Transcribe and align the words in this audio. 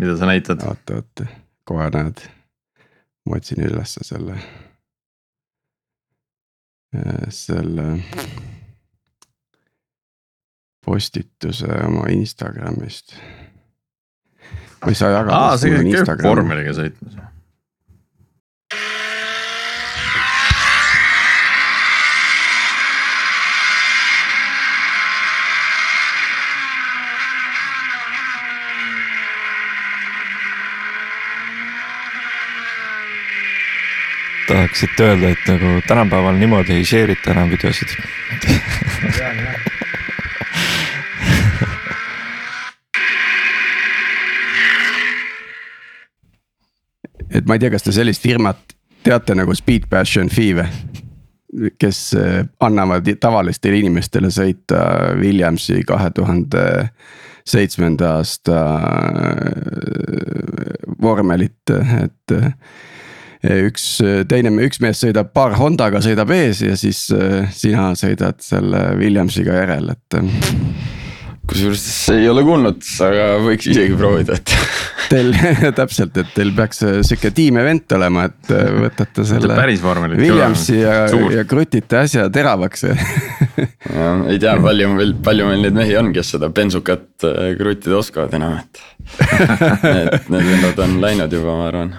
mida 0.00 0.16
sa 0.16 0.26
näitad? 0.26 0.62
oota, 0.66 0.94
oota, 1.00 1.26
kohe 1.64 1.90
näed. 1.94 2.24
ma 3.28 3.36
otsin 3.36 3.64
ülesse 3.64 4.04
selle. 4.04 4.38
selle. 7.28 7.88
postituse 10.86 11.68
oma 11.86 12.08
Instagramist. 12.10 13.14
ma 14.80 14.88
ei 14.88 14.94
saa 14.94 15.10
jagada. 15.10 15.36
aa, 15.36 15.58
see 15.60 15.84
käib 15.84 16.24
vormeliga 16.24 16.74
sõitmas. 16.76 17.20
Tahaksite 34.50 35.04
öelda, 35.06 35.30
et 35.30 35.46
nagu 35.46 35.76
tänapäeval 35.86 36.34
niimoodi 36.38 36.72
ei 36.80 36.84
share 36.84 37.14
ita 37.14 37.30
enam 37.30 37.50
videosid. 37.50 37.94
et 47.30 47.46
ma 47.46 47.54
ei 47.54 47.62
tea, 47.62 47.70
kas 47.70 47.86
te 47.86 47.94
sellist 47.94 48.22
firmat 48.26 48.74
teate 49.06 49.36
nagu 49.38 49.54
Speed 49.54 49.86
Passion 49.90 50.28
Five. 50.28 50.66
kes 51.78 52.12
eh, 52.14 52.44
annavad 52.62 53.08
tavalistele 53.20 53.80
inimestele 53.80 54.28
sõita 54.30 54.84
Williamsi 55.18 55.80
kahe 55.82 56.10
tuhande 56.14 56.62
seitsmenda 57.42 58.12
aasta 58.20 58.60
eh, 59.40 60.76
vormelit, 61.02 61.72
et 62.04 62.36
eh, 62.36 62.52
üks 63.40 63.86
teine, 64.28 64.52
üks 64.66 64.80
mees 64.84 65.00
sõidab 65.00 65.32
paar 65.36 65.56
Hondaga 65.60 66.02
sõidab 66.04 66.32
ees 66.36 66.62
ja 66.64 66.76
siis 66.78 67.06
eh, 67.16 67.48
sina 67.54 67.90
sõidad 67.98 68.40
selle 68.44 68.90
Williamsiga 69.00 69.56
järel, 69.62 69.94
et. 69.94 70.20
kusjuures 71.48 71.86
ei 72.14 72.28
ole 72.28 72.44
kuulnud, 72.46 72.84
aga 73.06 73.30
võiks 73.46 73.70
isegi 73.72 73.96
proovida, 73.98 74.36
et 74.36 74.56
Teil 75.10 75.32
täpselt, 75.80 76.14
et 76.22 76.28
teil 76.36 76.52
peaks 76.54 76.84
eh, 76.86 76.98
sihuke 77.06 77.32
tiim 77.34 77.58
event 77.62 77.96
olema, 77.96 78.28
et 78.30 78.52
võtate 78.84 79.24
selle 79.26 79.56
päris 79.58 79.82
vormelit. 79.82 80.20
Williamsi 80.22 80.76
ja, 80.78 81.00
ja 81.34 81.42
krutite 81.50 81.98
asja 82.04 82.28
teravaks 82.32 82.86
ja, 82.86 84.12
ei 84.30 84.38
tea, 84.38 84.54
palju 84.62 84.92
meil, 84.94 85.16
palju 85.24 85.48
meil 85.48 85.66
neid 85.66 85.78
mehi 85.80 85.96
on, 85.98 86.12
kes 86.14 86.36
seda 86.36 86.52
bensukat 86.54 87.26
äh, 87.26 87.40
kruttida 87.58 87.98
oskavad 87.98 88.36
enam, 88.38 88.60
et. 88.60 88.84
et 89.90 90.30
need 90.30 90.46
vennad 90.52 90.84
on 90.86 90.96
läinud 91.02 91.34
juba, 91.34 91.58
ma 91.58 91.66
arvan. 91.72 91.92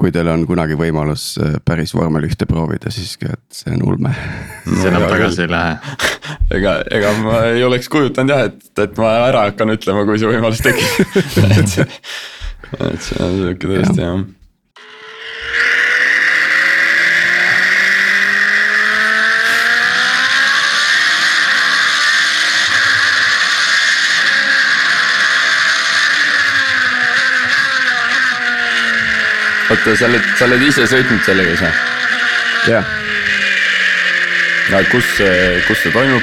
Kui 0.00 0.12
teil 0.14 0.28
on 0.32 0.44
kunagi 0.48 0.76
võimalus 0.78 1.26
eh, 1.42 1.56
päris 1.64 1.94
vormel 1.94 2.26
ühte 2.28 2.48
proovida, 2.50 2.92
siis 2.94 3.16
et 3.22 3.40
see 3.54 3.74
on 3.74 3.84
ulme. 3.88 4.14
see 4.68 4.90
enam 4.90 5.06
tagasi 5.08 5.44
ei 5.46 5.52
lähe. 5.52 5.96
ega, 6.58 6.78
ega 6.98 7.12
ma 7.22 7.42
ei 7.52 7.64
oleks 7.66 7.90
kujutanud 7.92 8.34
jah, 8.34 8.46
et, 8.50 8.70
et 8.86 8.96
ma 9.00 9.16
ära 9.28 9.48
hakkan 9.50 9.74
ütlema, 9.76 10.06
kui 10.08 10.20
see 10.20 10.30
võimalus 10.30 10.64
tekib. 10.64 11.20
et 11.58 11.76
see, 11.76 11.86
et 12.78 13.04
see 13.10 13.20
on 13.22 13.38
sihuke 13.40 13.70
tõesti 13.70 14.02
jah 14.02 14.24
oota, 29.84 29.96
sa 30.00 30.06
oled, 30.08 30.28
sa 30.38 30.46
oled 30.48 30.62
ise 30.64 30.86
sõitnud 30.88 31.24
sellega 31.26 31.56
või? 31.60 31.72
jah, 32.72 32.86
ja 34.72 34.80
kus 34.90 35.10
see, 35.18 35.34
kus 35.68 35.82
see 35.84 35.92
toimub? 35.94 36.22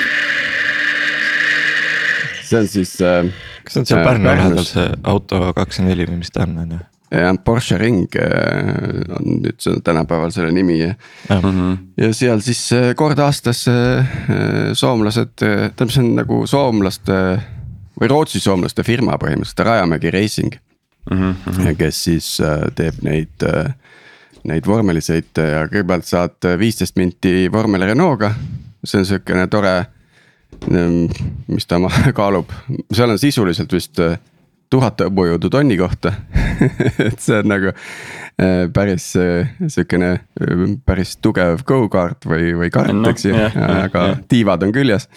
see 2.47 2.57
on 2.59 2.67
siis 2.72 2.95
äh, 3.05 3.27
kas 3.63 3.75
see 3.77 3.83
on 3.83 3.89
seal 3.91 4.01
Äh, 4.01 4.07
Pärnu 4.09 4.31
lähedal 4.31 4.66
see 4.67 4.88
auto 5.07 5.44
kakskümmend 5.57 5.94
neli 5.94 6.07
või 6.09 6.22
mis 6.23 6.33
ta 6.33 6.47
on, 6.47 6.57
on 6.66 6.73
ju? 6.77 6.81
jah 7.11 7.38
Porsche 7.45 7.77
ring 7.79 8.07
äh, 8.17 9.05
on 9.19 9.39
nüüd 9.45 9.61
tänapäeval 9.85 10.31
selle 10.33 10.51
nimi 10.55 10.79
ja, 10.81 10.93
Mhm. 11.29 11.72
ja 12.01 12.11
seal 12.17 12.41
siis 12.41 12.63
äh, 12.75 12.93
kord 12.95 13.19
aastas 13.19 13.66
äh, 13.67 13.99
äh, 14.01 14.73
soomlased, 14.73 15.35
tähendab, 15.38 15.91
see 15.93 16.03
on 16.03 16.13
nagu 16.17 16.41
soomlaste 16.47 17.22
või 18.01 18.09
Rootsi 18.09 18.39
soomlaste 18.41 18.83
firma 18.88 19.17
põhimõtteliselt, 19.22 19.66
Rajamägi 19.67 20.11
Racing. 20.16 20.55
Mhm, 21.09 21.72
kes 21.79 22.03
siis 22.03 22.28
äh, 22.45 22.67
teeb 22.78 23.00
neid, 23.01 23.45
neid 24.47 24.67
vormelisõite 24.67 25.47
ja 25.47 25.63
kõigepealt 25.69 26.06
saad 26.06 26.50
viisteist 26.62 27.00
minti 27.01 27.47
vormel 27.51 27.88
Renault'ga. 27.89 28.34
see 28.84 29.00
on 29.01 29.06
sihukene 29.06 29.47
tore, 29.47 29.73
mis 31.47 31.66
ta 31.66 31.79
kaalub, 32.19 32.53
seal 32.94 33.09
on 33.09 33.19
sisuliselt 33.22 33.73
vist 33.73 34.00
äh, 34.00 34.19
tuhat 34.72 35.03
hõbujõudu 35.03 35.51
tonni 35.51 35.78
kohta. 35.79 36.13
et 37.07 37.19
see 37.19 37.41
on 37.41 37.51
nagu 37.51 37.72
äh, 37.73 38.69
päris 38.73 39.11
äh, 39.19 39.51
sihukene 39.66 40.11
äh, 40.16 40.63
päris 40.85 41.17
tugev 41.22 41.66
go-kart 41.67 42.28
või, 42.29 42.53
või 42.57 42.72
kart, 42.73 42.94
No, 42.95 43.11
eks 43.11 43.28
ju, 43.28 43.35
aga 43.35 44.07
tiivad 44.31 44.63
on 44.67 44.73
küljes 44.75 45.09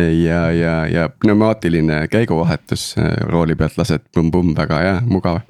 ja, 0.00 0.50
ja, 0.52 0.86
ja 0.86 1.08
pneumaatiline 1.08 2.08
käiguvahetus 2.08 2.94
äh, 2.98 3.16
rooli 3.28 3.54
pealt 3.54 3.76
lased 3.76 4.04
pumm-pumm, 4.14 4.54
väga 4.56 4.78
hea, 4.80 5.00
mugav. 5.06 5.40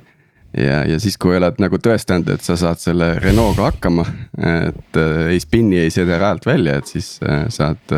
ja, 0.57 0.83
ja 0.85 0.99
siis, 1.01 1.17
kui 1.19 1.37
oled 1.37 1.61
nagu 1.63 1.79
tõestanud, 1.79 2.29
et 2.35 2.43
sa 2.45 2.57
saad 2.59 2.81
selle 2.83 3.15
Renault'ga 3.23 3.71
hakkama, 3.71 4.07
et 4.39 4.99
äh, 4.99 5.29
ei 5.33 5.41
spinni, 5.41 5.79
ei 5.79 5.93
sõida 5.95 6.19
rajalt 6.19 6.47
välja, 6.47 6.79
et 6.79 6.91
siis 6.91 7.15
äh, 7.23 7.47
saad 7.53 7.95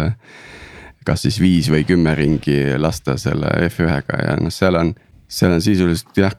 kas 1.05 1.25
siis 1.27 1.41
viis 1.41 1.69
või 1.73 1.85
kümme 1.85 2.15
ringi 2.17 2.77
lasta 2.81 3.19
selle 3.21 3.51
F1-ga 3.69 4.21
ja 4.25 4.37
noh, 4.41 4.53
seal 4.53 4.79
on, 4.81 4.95
seal 5.29 5.53
on 5.57 5.65
sisuliselt 5.65 6.17
jah, 6.17 6.37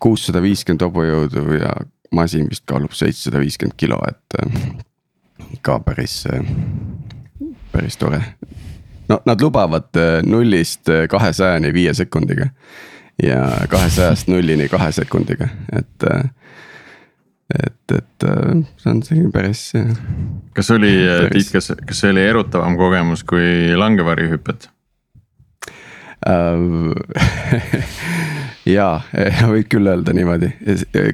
kuussada 0.00 0.42
viiskümmend 0.44 0.84
hobujõudu 0.84 1.44
ja 1.56 1.72
masin 2.14 2.48
vist 2.50 2.66
kaalub 2.68 2.92
seitsesada 2.96 3.40
viiskümmend 3.40 3.76
kilo, 3.80 3.96
et 4.08 5.60
ka 5.64 5.78
päris, 5.84 6.22
päris 7.72 7.96
tore 8.00 8.20
no 9.08 9.20
nad 9.26 9.42
lubavad 9.42 9.96
äh, 9.96 10.22
nullist 10.26 10.88
äh, 10.88 11.08
kahesajani 11.08 11.72
viie 11.74 11.94
sekundiga. 11.94 12.48
ja 13.22 13.50
kahesajast 13.68 14.28
nullini 14.28 14.68
kahe 14.68 14.92
sekundiga, 14.92 15.48
et. 15.72 16.02
et, 17.54 17.92
et 17.94 18.24
äh, 18.24 18.64
see 18.76 18.90
on 18.90 19.02
selline 19.02 19.30
päris. 19.32 19.72
kas 20.54 20.70
oli. 20.70 20.92
Tiit, 21.32 21.52
kas, 21.52 21.72
kas 21.86 22.02
see 22.02 22.12
oli 22.12 22.26
erutavam 22.26 22.76
kogemus 22.76 23.24
kui 23.24 23.76
langevarjuhüpet? 23.76 24.70
ja 28.76 28.86
võib 29.46 29.68
küll 29.70 29.90
öelda 29.90 30.14
niimoodi, 30.16 30.48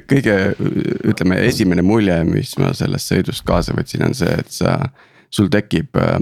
kõige 0.09 0.37
ütleme, 1.05 1.37
esimene 1.45 1.83
mulje, 1.85 2.15
mis 2.25 2.55
ma 2.57 2.71
sellest 2.77 3.11
sõidust 3.11 3.45
kaasa 3.45 3.75
võtsin, 3.77 4.05
on 4.07 4.15
see, 4.17 4.31
et 4.39 4.49
sa, 4.53 4.77
sul 5.33 5.51
tekib 5.53 5.99
äh, 5.99 6.17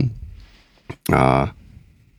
äh, 1.13 1.53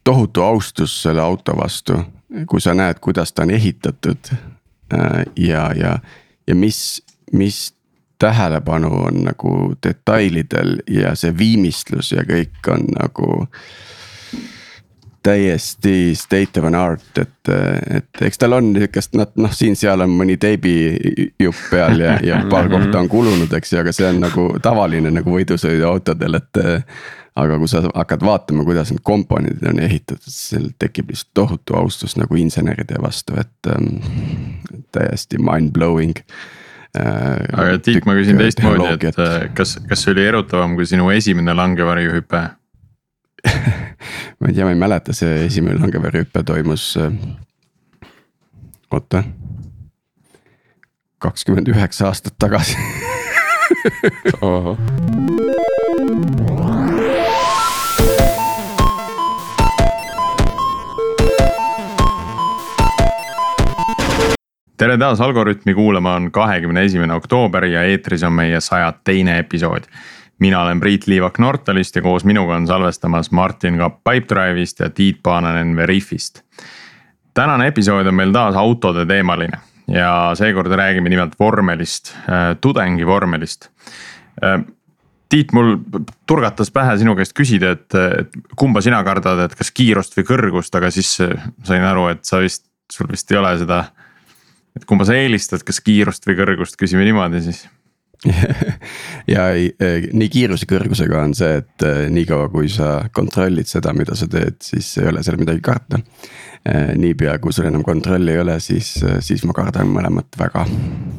tohutu 0.04 0.42
austus 0.42 1.02
selle 1.02 1.22
auto 1.22 1.56
vastu, 1.56 1.98
kui 2.46 2.60
sa 2.60 2.74
näed, 2.74 3.00
kuidas 3.00 3.32
ta 3.32 3.42
on 3.42 3.50
ehitatud 3.50 4.32
äh, 4.32 5.24
ja, 5.36 5.70
ja, 5.76 5.98
ja 6.46 6.54
mis, 6.54 7.02
mis 7.32 7.74
tähelepanu 8.18 8.91
on 9.04 9.24
nagu 9.24 9.74
detailidel 9.86 10.76
ja 10.91 11.14
see 11.18 11.34
viimistlus 11.38 12.12
ja 12.12 12.22
kõik 12.28 12.68
on 12.70 12.86
nagu 12.94 13.46
täiesti 15.22 16.14
state 16.18 16.60
of 16.60 16.66
an 16.66 16.74
art, 16.74 17.18
et, 17.18 17.50
et 17.96 18.22
eks 18.26 18.38
tal 18.42 18.56
on 18.58 18.72
niukest, 18.74 19.14
noh, 19.18 19.28
noh 19.38 19.54
siin-seal 19.54 20.02
on 20.02 20.14
mõni 20.18 20.34
teibijupp 20.42 21.66
peal 21.71 22.03
ja, 22.03 22.16
ja 22.27 22.41
paar 22.53 22.71
kohta 22.71 22.98
on 22.98 23.10
kulunud, 23.10 23.53
eks 23.59 23.74
ju, 23.74 23.80
aga 23.82 23.94
see 23.94 24.09
on 24.09 24.22
nagu 24.22 24.48
tavaline 24.62 25.15
nagu 25.15 25.38
võidusõiduautodel, 25.38 26.41
et. 26.42 26.65
Aga 27.36 27.58
kui 27.58 27.68
sa 27.70 27.82
hakkad 27.86 28.24
vaatama, 28.26 28.64
kuidas 28.68 28.90
need 28.92 29.02
komponendid 29.06 29.64
on 29.70 29.80
ehitatud, 29.80 30.28
siis 30.28 30.50
seal 30.52 30.66
tekib 30.80 31.12
lihtsalt 31.12 31.32
tohutu 31.38 31.76
austus 31.78 32.16
nagu 32.20 32.36
inseneride 32.36 33.00
vastu, 33.02 33.36
et 33.40 33.70
ähm, 33.72 34.02
täiesti 34.92 35.40
mind 35.40 35.72
blowing 35.72 36.16
äh,. 36.18 37.04
aga 37.52 37.78
Tiit, 37.84 38.04
ma 38.08 38.16
küsin 38.18 38.40
teistmoodi, 38.40 39.08
et 39.08 39.22
äh, 39.22 39.46
kas, 39.56 39.78
kas 39.88 40.04
see 40.04 40.12
oli 40.12 40.26
erutavam 40.28 40.76
kui 40.76 40.88
sinu 40.88 41.08
esimene 41.14 41.56
langevarjuhüpe? 41.56 42.42
ma 44.38 44.50
ei 44.50 44.54
tea, 44.54 44.66
ma 44.66 44.74
ei 44.74 44.78
mäleta, 44.78 45.16
see 45.16 45.46
esimene 45.46 45.80
langeväärihüpe 45.80 46.44
toimus 46.46 46.92
äh,. 47.00 47.16
oota. 48.92 49.24
kakskümmend 51.22 51.68
üheksa 51.72 52.10
aastat 52.10 52.36
tagasi 52.38 52.76
tere 64.82 64.96
taas 64.98 65.20
Algorütmi 65.20 65.74
kuulama, 65.74 66.16
on 66.18 66.32
kahekümne 66.34 66.82
esimene 66.82 67.14
oktoober 67.14 67.64
ja 67.70 67.84
eetris 67.86 68.22
on 68.26 68.32
meie 68.34 68.60
saja 68.60 68.92
teine 69.04 69.38
episood. 69.38 69.84
mina 70.38 70.62
olen 70.62 70.80
Priit 70.80 71.06
Liivak 71.06 71.38
Nortalist 71.38 71.96
ja 71.96 72.02
koos 72.02 72.24
minuga 72.24 72.56
on 72.56 72.66
salvestamas 72.66 73.30
Martin 73.30 73.78
Kapp 73.78 74.00
Pipedrive'ist 74.08 74.80
ja 74.80 74.90
Tiit 74.90 75.20
Paananen 75.22 75.76
Veriffist. 75.76 76.42
tänane 77.34 77.66
episood 77.66 78.06
on 78.06 78.14
meil 78.14 78.32
taas 78.32 78.56
autode 78.56 79.06
teemaline 79.06 79.58
ja 79.88 80.32
seekord 80.34 80.72
räägime 80.72 81.08
nimelt 81.08 81.38
vormelist, 81.40 82.16
äh, 82.16 82.56
tudengivormelist. 82.60 83.70
Äh, 84.44 84.64
Tiit, 85.28 85.52
mul 85.52 85.76
turgatas 86.26 86.70
pähe 86.70 86.98
sinu 86.98 87.14
käest 87.14 87.38
küsida, 87.38 87.70
et, 87.70 87.94
et 87.94 88.30
kumba 88.56 88.80
sina 88.80 89.04
kardad, 89.04 89.46
et 89.46 89.54
kas 89.54 89.70
kiirust 89.70 90.18
või 90.18 90.26
kõrgust, 90.26 90.74
aga 90.74 90.90
siis 90.90 91.16
sain 91.64 91.84
aru, 91.84 92.08
et 92.08 92.24
sa 92.24 92.42
vist, 92.42 92.66
sul 92.92 93.06
vist 93.08 93.30
ei 93.30 93.38
ole 93.38 93.58
seda 93.62 93.84
et 94.77 94.89
kumba 94.89 95.07
sa 95.09 95.16
eelistad, 95.19 95.65
kas 95.66 95.80
kiirust 95.84 96.27
või 96.28 96.39
kõrgust, 96.41 96.78
küsime 96.80 97.07
niimoodi 97.09 97.45
siis. 97.45 97.66
Ja 99.33 99.48
ei, 99.54 99.69
nii 100.15 100.28
kiiruse 100.33 100.66
kõrgusega 100.71 101.21
on 101.22 101.34
see, 101.36 101.60
et 101.60 101.84
eh, 101.86 102.04
niikaua 102.10 102.48
kui 102.53 102.69
sa 102.71 103.04
kontrollid 103.15 103.69
seda, 103.71 103.92
mida 103.95 104.16
sa 104.19 104.27
teed, 104.30 104.59
siis 104.65 104.89
ei 104.98 105.09
ole 105.10 105.22
seal 105.22 105.39
midagi 105.41 105.63
karta. 105.65 106.01
Eh, 106.63 106.92
niipea 106.98 107.36
kui 107.42 107.54
sul 107.54 107.69
enam 107.71 107.84
kontrolli 107.86 108.34
ei 108.34 108.42
ole, 108.42 108.59
siis, 108.63 108.95
eh, 109.03 109.21
siis 109.24 109.45
ma 109.47 109.54
kardan 109.57 109.91
mõlemat 109.91 110.39
väga. 110.39 110.65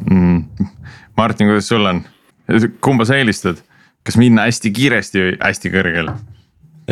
Mm.. 0.10 0.68
Martin, 1.20 1.52
kuidas 1.52 1.68
sul 1.72 1.88
on, 1.88 2.04
kumba 2.84 3.08
sa 3.08 3.20
eelistad, 3.20 3.60
kas 4.04 4.20
minna 4.20 4.48
hästi 4.50 4.72
kiiresti 4.76 5.24
või 5.24 5.36
hästi 5.40 5.74
kõrgele? 5.74 6.16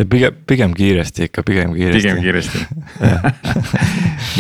pigem, 0.10 0.36
pigem 0.48 0.74
kiiresti 0.76 1.28
ikka, 1.28 1.44
pigem 1.44 1.74
kiiresti. 1.76 2.00
pigem 2.00 2.22
kiiresti 2.24 2.60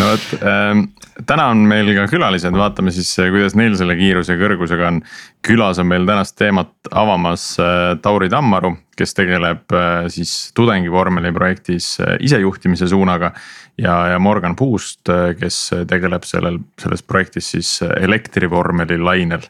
no 0.01 0.09
vot 0.09 0.43
ähm,, 0.43 0.83
täna 1.27 1.47
on 1.53 1.63
meil 1.69 1.91
ka 1.95 2.07
külalised, 2.09 2.55
vaatame 2.57 2.93
siis, 2.95 3.11
kuidas 3.33 3.55
neil 3.59 3.75
selle 3.79 3.95
kiiruse 3.99 4.37
kõrgusega 4.39 4.87
on. 4.89 5.01
külas 5.45 5.81
on 5.81 5.89
meil 5.91 6.07
tänast 6.09 6.37
teemat 6.39 6.73
avamas 6.91 7.45
äh, 7.61 7.93
Tauri 8.01 8.29
Tammaru, 8.31 8.73
kes 8.97 9.15
tegeleb 9.17 9.75
äh, 9.75 10.07
siis 10.13 10.51
tudengivormeli 10.57 11.33
projektis 11.35 11.93
äh, 12.01 12.15
isejuhtimise 12.19 12.89
suunaga. 12.89 13.33
ja, 13.77 13.97
ja 14.13 14.19
Morgan 14.19 14.55
Puust, 14.55 15.09
äh, 15.09 15.35
kes 15.39 15.69
tegeleb 15.89 16.25
sellel, 16.25 16.59
selles 16.81 17.03
projektis 17.03 17.51
siis 17.55 17.77
elektrivormeli 17.81 18.97
lainel 18.97 19.45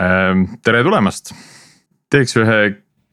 ähm,. 0.00 0.48
tere 0.64 0.82
tulemast, 0.86 1.34
teeks 2.10 2.36
ühe 2.40 2.58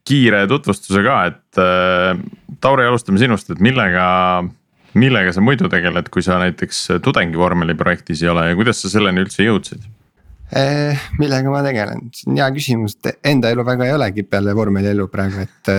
kiire 0.08 0.46
tutvustuse 0.50 1.04
ka, 1.06 1.18
et 1.30 1.62
äh, 1.62 2.16
Tauri, 2.62 2.86
alustame 2.88 3.22
sinust, 3.22 3.50
et 3.54 3.62
millega, 3.64 4.06
millega 4.98 5.34
sa 5.36 5.44
muidu 5.44 5.70
tegeled, 5.72 6.10
kui 6.14 6.24
sa 6.26 6.40
näiteks 6.42 6.84
tudengivormeli 7.06 7.76
projektis 7.80 8.24
ei 8.24 8.32
ole 8.32 8.50
ja 8.50 8.58
kuidas 8.60 8.82
sa 8.84 8.92
selleni 8.92 9.24
üldse 9.24 9.46
jõudsid? 9.46 9.86
Eh, 10.52 11.04
millega 11.20 11.52
ma 11.52 11.62
tegelen, 11.64 12.10
see 12.16 12.28
on 12.28 12.40
hea 12.42 12.50
küsimus, 12.52 12.98
enda 13.24 13.54
elu 13.54 13.64
väga 13.68 13.88
ei 13.88 13.96
olegi 13.96 14.26
peale 14.28 14.56
vormeli 14.56 14.92
elu 14.92 15.08
praegu, 15.12 15.46
et 15.46 15.72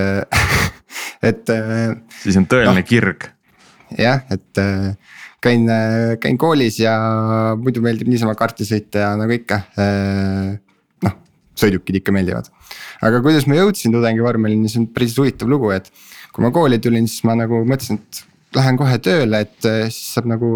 et. 1.33 1.53
Äh, 1.53 1.99
siis 2.23 2.39
on 2.41 2.49
tõeline 2.49 2.81
no, 2.81 2.87
kirg. 2.89 3.29
jah, 3.99 4.25
et 4.33 4.63
äh, 4.63 5.19
käin, 5.45 5.69
käin 6.23 6.41
koolis 6.41 6.81
ja 6.81 6.97
muidu 7.61 7.85
meeldib 7.85 8.09
niisama 8.09 8.33
karti 8.39 8.65
sõita 8.65 9.05
ja 9.05 9.13
nagu 9.21 9.37
ikka. 9.37 9.61
noh, 11.05 11.21
sõidukid 11.59 12.01
ikka 12.01 12.17
meeldivad 12.17 12.49
aga 13.03 13.21
kuidas 13.23 13.49
ma 13.51 13.59
jõudsin 13.59 13.95
tudengivormelini, 13.95 14.71
see 14.71 14.83
on 14.83 14.91
päris 14.95 15.17
huvitav 15.19 15.51
lugu, 15.51 15.73
et 15.75 15.91
kui 16.33 16.45
ma 16.45 16.53
kooli 16.55 16.79
tulin, 16.83 17.09
siis 17.11 17.25
ma 17.29 17.37
nagu 17.39 17.63
mõtlesin, 17.69 17.99
et 18.01 18.23
lähen 18.57 18.79
kohe 18.81 18.99
tööle, 19.03 19.45
et 19.47 19.69
eh, 19.69 19.87
siis 19.91 20.15
saab 20.17 20.29
nagu 20.31 20.53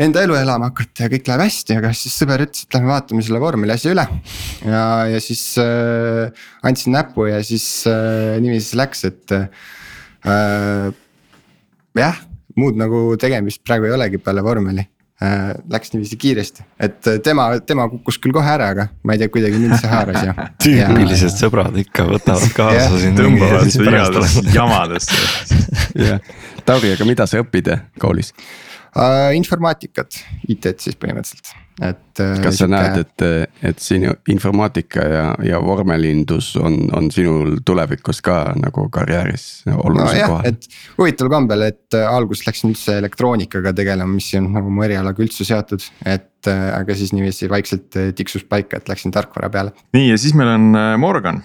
enda 0.00 0.22
elu 0.24 0.36
elama 0.38 0.70
hakata 0.70 1.04
ja 1.04 1.12
kõik 1.12 1.28
läheb 1.28 1.44
hästi, 1.44 1.76
aga 1.80 1.90
siis 1.96 2.14
sõber 2.16 2.44
ütles, 2.46 2.64
et 2.64 2.76
lähme 2.76 2.92
vaatame 2.92 3.24
selle 3.26 3.40
vormeli 3.42 3.74
asja 3.74 3.92
üle. 3.94 4.06
ja, 4.64 4.84
ja 5.12 5.20
siis 5.22 5.42
äh, 5.60 6.30
andsin 6.66 6.96
näpu 6.96 7.26
ja 7.28 7.42
siis 7.44 7.66
äh, 7.90 8.38
niiviisi 8.40 8.78
läks, 8.80 9.04
et 9.10 9.36
äh, 9.36 10.88
jah, 12.00 12.22
muud 12.56 12.80
nagu 12.80 13.04
tegemist 13.20 13.62
praegu 13.66 13.90
ei 13.90 13.96
olegi 13.98 14.22
peale 14.22 14.44
vormeli 14.44 14.86
läks 15.20 15.92
niiviisi 15.92 16.16
kiiresti, 16.16 16.62
et 16.80 17.06
äh, 17.06 17.18
tema, 17.20 17.50
tema 17.66 17.84
kukkus 17.92 18.16
küll 18.22 18.32
kohe 18.32 18.48
ära, 18.48 18.70
aga 18.72 18.86
ma 19.04 19.12
ei 19.12 19.20
tea, 19.20 19.28
kuidagi 19.32 19.58
mind 19.60 19.76
see 19.76 19.90
haaras 19.92 20.22
ja. 20.24 20.32
tüüpilised 20.64 21.36
sõbrad 21.36 21.76
ikka 21.82 22.06
võtavad 22.08 22.54
kaasa 22.56 23.02
sind. 23.02 23.20
tõmbavad 23.20 23.68
su 23.68 23.84
igadesse 23.84 24.44
jamadesse. 24.56 25.20
jah, 26.00 26.32
Tauri, 26.64 26.94
aga 26.96 27.08
mida 27.08 27.28
sa 27.28 27.42
õpid 27.44 27.68
koolis 28.00 28.32
uh,? 28.96 29.30
informaatikat, 29.36 30.22
IT-d 30.48 30.78
siis 30.86 30.98
põhimõtteliselt 31.00 31.54
et. 31.80 32.20
Äh, 32.20 32.38
kas 32.44 32.58
sa 32.58 32.66
siuke... 32.66 32.70
näed, 32.74 32.98
et, 33.00 33.54
et 33.70 33.82
sinu 33.82 34.12
informaatika 34.32 35.04
ja, 35.08 35.24
ja 35.44 35.60
vormelindus 35.64 36.52
on, 36.60 36.76
on 36.96 37.10
sinul 37.12 37.58
tulevikus 37.66 38.20
ka 38.24 38.38
nagu 38.60 38.86
karjääris 38.92 39.46
olulisel 39.72 40.20
no, 40.20 40.26
kohal? 40.34 40.48
et 40.50 40.68
huvitaval 40.98 41.32
kombel, 41.36 41.66
et 41.70 41.98
äh, 41.98 42.08
alguses 42.08 42.46
läksin 42.48 42.74
üldse 42.74 42.98
elektroonikaga 43.00 43.72
tegelema, 43.76 44.12
mis 44.12 44.32
ei 44.34 44.40
olnud 44.42 44.58
nagu 44.58 44.74
mu 44.74 44.84
erialaga 44.86 45.24
üldse 45.24 45.46
seotud, 45.48 45.86
et 46.04 46.50
äh, 46.50 46.66
aga 46.76 46.96
siis 46.98 47.14
niiviisi 47.16 47.48
vaikselt 47.52 47.96
tiksus 48.18 48.44
paika, 48.48 48.80
et 48.80 48.92
läksin 48.92 49.14
tarkvara 49.14 49.52
peale. 49.52 49.74
nii 49.96 50.10
ja 50.10 50.18
siis 50.20 50.36
meil 50.38 50.52
on 50.56 50.74
Morgan, 51.00 51.42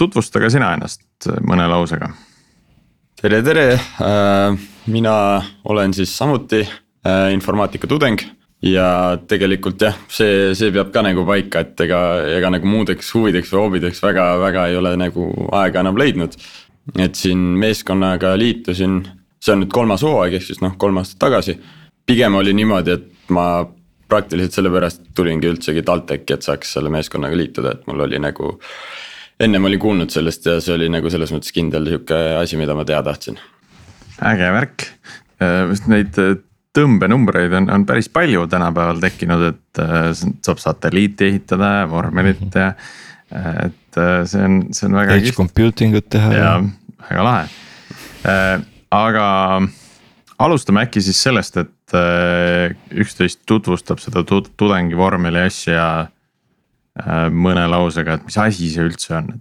tutvusta 0.00 0.40
ka 0.40 0.48
sina 0.50 0.72
ennast 0.74 1.28
mõne 1.44 1.66
lausega 1.68 2.08
tere, 3.20 3.42
tere, 3.44 3.66
mina 4.88 5.42
olen 5.64 5.94
siis 5.94 6.16
samuti 6.16 6.62
informaatika 7.32 7.86
tudeng 7.86 8.20
ja 8.62 9.18
tegelikult 9.28 9.82
jah, 9.82 9.96
see, 10.10 10.54
see 10.58 10.72
peab 10.74 10.90
ka 10.94 11.02
nagu 11.06 11.24
paika, 11.28 11.62
et 11.62 11.80
ega, 11.86 12.00
ega 12.38 12.50
nagu 12.50 12.66
muudeks 12.68 13.12
huvideks 13.14 13.52
või 13.54 13.64
hobideks 13.64 14.02
väga, 14.02 14.26
väga 14.42 14.66
ei 14.70 14.78
ole 14.78 14.94
nagu 14.98 15.28
aega 15.54 15.84
enam 15.84 15.98
leidnud. 15.98 16.34
et 16.98 17.14
siin 17.14 17.38
meeskonnaga 17.60 18.32
liitusin, 18.40 19.02
see 19.44 19.52
on 19.52 19.62
nüüd 19.62 19.72
kolmas 19.72 20.02
hooaeg, 20.02 20.38
ehk 20.38 20.46
siis 20.46 20.62
noh, 20.64 20.74
kolm 20.80 20.98
aastat 20.98 21.20
tagasi. 21.26 21.58
pigem 22.06 22.34
oli 22.34 22.54
niimoodi, 22.54 22.90
et 22.90 23.30
ma 23.30 23.66
praktiliselt 24.08 24.56
sellepärast 24.56 25.02
tulingi 25.14 25.50
üldsegi 25.50 25.82
TalTechi, 25.84 26.34
et 26.34 26.42
saaks 26.42 26.72
selle 26.78 26.90
meeskonnaga 26.90 27.36
liituda, 27.36 27.76
et 27.76 27.86
mul 27.86 28.00
oli 28.00 28.18
nagu. 28.18 28.56
ennem 29.40 29.64
olin 29.64 29.78
kuulnud 29.78 30.10
sellest 30.10 30.46
ja 30.46 30.60
see 30.60 30.74
oli 30.74 30.88
nagu 30.88 31.10
selles 31.10 31.30
mõttes 31.30 31.52
kindel 31.54 31.86
sihuke 31.86 32.16
asi, 32.40 32.56
mida 32.56 32.74
ma 32.74 32.84
teha 32.84 33.02
tahtsin. 33.02 33.38
Äge 34.26 34.52
värk, 34.54 34.86
äh, 35.42 35.88
neid 35.90 36.18
tõmbenumbreid 36.78 37.54
on, 37.58 37.68
on 37.72 37.84
päris 37.88 38.08
palju 38.12 38.46
tänapäeval 38.50 39.00
tekkinud, 39.02 39.44
et 39.52 39.82
äh, 39.82 40.10
saab 40.44 40.62
satelliiti 40.62 41.30
ehitada 41.32 41.72
ja 41.80 41.88
vormelit 41.90 42.54
ja. 42.54 42.72
et 43.30 43.98
äh, 44.00 44.22
see 44.28 44.44
on, 44.44 44.60
see 44.76 44.88
on 44.88 44.98
väga. 45.00 45.18
Edge 45.18 45.34
computing 45.36 45.96
ut 45.98 46.08
teha. 46.12 46.32
ja 46.36 46.52
väga 47.08 47.26
lahe 47.26 47.48
äh,, 48.28 48.54
aga 48.94 49.26
alustame 50.38 50.84
äkki 50.86 51.02
siis 51.04 51.20
sellest, 51.22 51.58
et 51.60 51.96
äh, 51.96 52.76
üksteist 52.94 53.42
tutvustab 53.48 54.02
seda 54.02 54.24
tudengi 54.28 54.96
vormeli 54.98 55.42
asja 55.48 55.88
äh, 56.04 57.26
mõne 57.32 57.66
lausega, 57.70 58.18
et 58.18 58.28
mis 58.28 58.38
asi 58.40 58.70
see 58.74 58.86
üldse 58.86 59.16
on, 59.18 59.34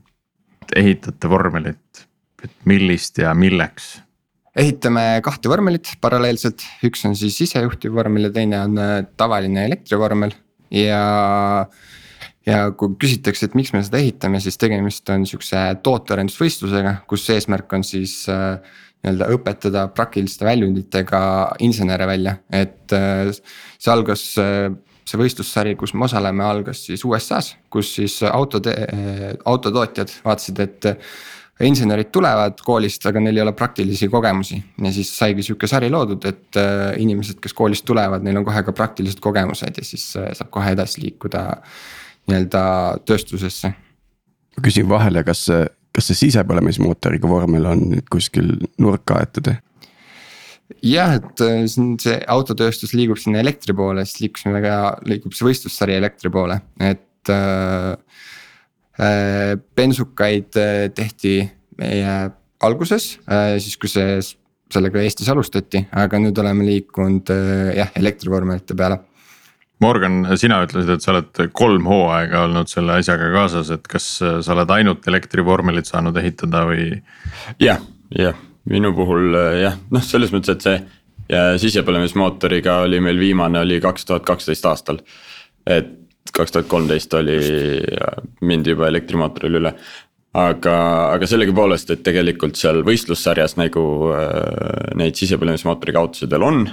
et 0.63 0.77
ehitate 0.84 1.31
vormelit, 1.31 2.05
et 2.43 2.53
millist 2.69 3.19
ja 3.22 3.34
milleks 3.38 3.98
ehitame 4.57 5.03
kahte 5.25 5.51
vormelit 5.51 5.93
paralleelselt, 6.01 6.65
üks 6.87 7.05
on 7.07 7.15
siis 7.17 7.37
isejuhtiv 7.45 7.93
vormel 7.97 8.27
ja 8.27 8.33
teine 8.33 8.61
on 8.63 8.81
äh, 8.81 8.95
tavaline 9.19 9.67
elektrivormel 9.69 10.33
ja. 10.73 11.03
ja 12.47 12.57
kui 12.79 12.95
küsitakse, 12.99 13.47
et 13.47 13.57
miks 13.59 13.73
me 13.75 13.83
seda 13.85 14.01
ehitame, 14.01 14.41
siis 14.43 14.59
tegemist 14.61 15.09
on 15.13 15.27
sihukese 15.29 15.61
tootearendusvõistlusega, 15.85 16.97
kus 17.09 17.27
eesmärk 17.35 17.77
on 17.77 17.85
siis 17.87 18.23
äh, 18.33 18.57
nii-öelda 19.05 19.29
õpetada 19.35 19.85
praktiliste 19.93 20.47
väljunditega 20.47 21.21
insenere 21.63 22.09
välja, 22.09 22.37
et 22.49 22.97
äh, 22.97 23.29
see 23.77 23.93
algas 23.93 24.27
see 25.07 25.19
võistlussari, 25.21 25.77
kus 25.79 25.93
me 25.95 26.03
osaleme, 26.03 26.43
algas 26.43 26.81
siis 26.89 27.05
USA-s, 27.07 27.53
kus 27.71 27.93
siis 27.95 28.17
autode, 28.27 28.73
autotootjad 29.47 30.11
vaatasid, 30.25 30.59
et 30.65 30.87
insenerid 31.65 32.11
tulevad 32.13 32.59
koolist, 32.65 33.05
aga 33.09 33.21
neil 33.23 33.39
ei 33.39 33.43
ole 33.43 33.53
praktilisi 33.57 34.09
kogemusi 34.13 34.59
ja 34.83 34.91
siis 34.93 35.09
saigi 35.17 35.45
sihuke 35.45 35.69
sari 35.69 35.89
loodud, 35.89 36.25
et 36.29 36.59
äh, 36.61 36.91
inimesed, 37.01 37.39
kes 37.41 37.55
koolist 37.57 37.85
tulevad, 37.87 38.25
neil 38.25 38.37
on 38.41 38.45
kohe 38.45 38.61
ka 38.67 38.75
praktilised 38.77 39.21
kogemused 39.23 39.79
ja 39.79 39.85
siis 39.85 40.09
äh, 40.19 40.29
saab 40.37 40.51
kohe 40.53 40.75
edasi 40.75 41.01
liikuda 41.05 41.45
nii-öelda 42.29 42.63
tööstusesse. 43.07 43.73
ma 44.57 44.65
küsin 44.65 44.89
vahele, 44.89 45.23
kas 45.27 45.47
kas 45.97 46.11
see 46.11 46.27
sisepõlemismootoriga 46.27 47.29
vormel 47.29 47.65
on 47.65 47.87
nüüd 47.95 48.05
kuskil 48.13 48.53
nurka 48.77 49.17
aetud? 49.23 49.49
jah, 50.85 51.17
et 51.17 51.41
äh, 51.41 51.65
see 51.71 52.21
autotööstus 52.29 52.93
liigub 52.93 53.17
sinna 53.17 53.41
elektri 53.41 53.73
poole, 53.73 54.05
siis 54.05 54.27
liikusime 54.27 54.61
ka, 54.61 54.77
liigub 55.09 55.33
see 55.33 55.49
võistlussari 55.49 55.97
elektri 55.97 56.29
poole, 56.29 56.61
et 56.77 57.05
Äh, 57.29 57.97
bensukaid 59.77 60.58
äh, 60.58 60.88
tehti 60.96 61.39
meie 61.77 62.13
alguses, 62.66 63.18
äh, 63.30 63.58
siis 63.62 63.77
kui 63.77 63.92
see, 63.92 64.18
sellega 64.74 65.04
Eestis 65.04 65.30
alustati, 65.32 65.84
aga 65.96 66.20
nüüd 66.20 66.38
oleme 66.42 66.66
liikunud 66.68 67.30
jah, 67.77 67.94
elektrivormelite 67.96 68.75
peale. 68.75 68.98
Morgan, 69.80 70.24
sina 70.42 70.58
ütlesid, 70.66 70.89
et 70.96 71.06
sa 71.06 71.13
oled 71.13 71.51
kolm 71.56 71.86
hooaega 71.86 72.48
olnud 72.48 72.68
selle 72.72 72.98
asjaga 72.98 73.30
kaasas, 73.36 73.70
et 73.75 73.86
kas 73.88 74.08
sa 74.18 74.56
oled 74.56 74.74
ainult 74.74 75.06
elektrivormelit 75.08 75.88
saanud 75.88 76.18
ehitada 76.18 76.63
või? 76.68 76.89
jah, 77.62 77.80
jah, 78.18 78.42
minu 78.68 78.92
puhul 78.98 79.38
jah, 79.62 79.77
noh, 79.94 80.04
selles 80.04 80.34
mõttes, 80.34 80.58
et 80.58 80.66
see 80.66 80.82
ja 81.30 81.44
sisepõlemismootoriga 81.60 82.82
oli 82.86 83.00
meil 83.04 83.20
viimane 83.20 83.60
oli 83.60 83.80
kaks 83.84 84.08
tuhat 84.08 84.25
kaksteist 84.27 84.66
aastal. 84.66 85.00
et 85.68 85.94
kaks 86.36 86.53
tuhat 86.53 86.67
kolmteist 86.72 87.13
oli, 87.17 87.38
mindi 88.41 88.75
juba 88.75 88.89
elektrimootorile 88.91 89.62
üle. 89.62 89.74
aga, 90.38 90.75
aga 91.15 91.27
sellegipoolest, 91.27 91.89
et 91.91 92.03
tegelikult 92.05 92.60
seal 92.60 92.84
võistlussarjas 92.86 93.55
nagu 93.57 93.84
äh, 94.13 94.93
neid 95.00 95.17
sisepõlemismootoriga 95.17 96.03
autosid 96.03 96.31
veel 96.31 96.46
on. 96.46 96.63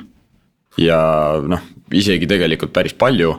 ja 0.79 1.01
noh, 1.41 1.63
isegi 1.93 2.29
tegelikult 2.31 2.75
päris 2.75 2.97
palju 2.99 3.35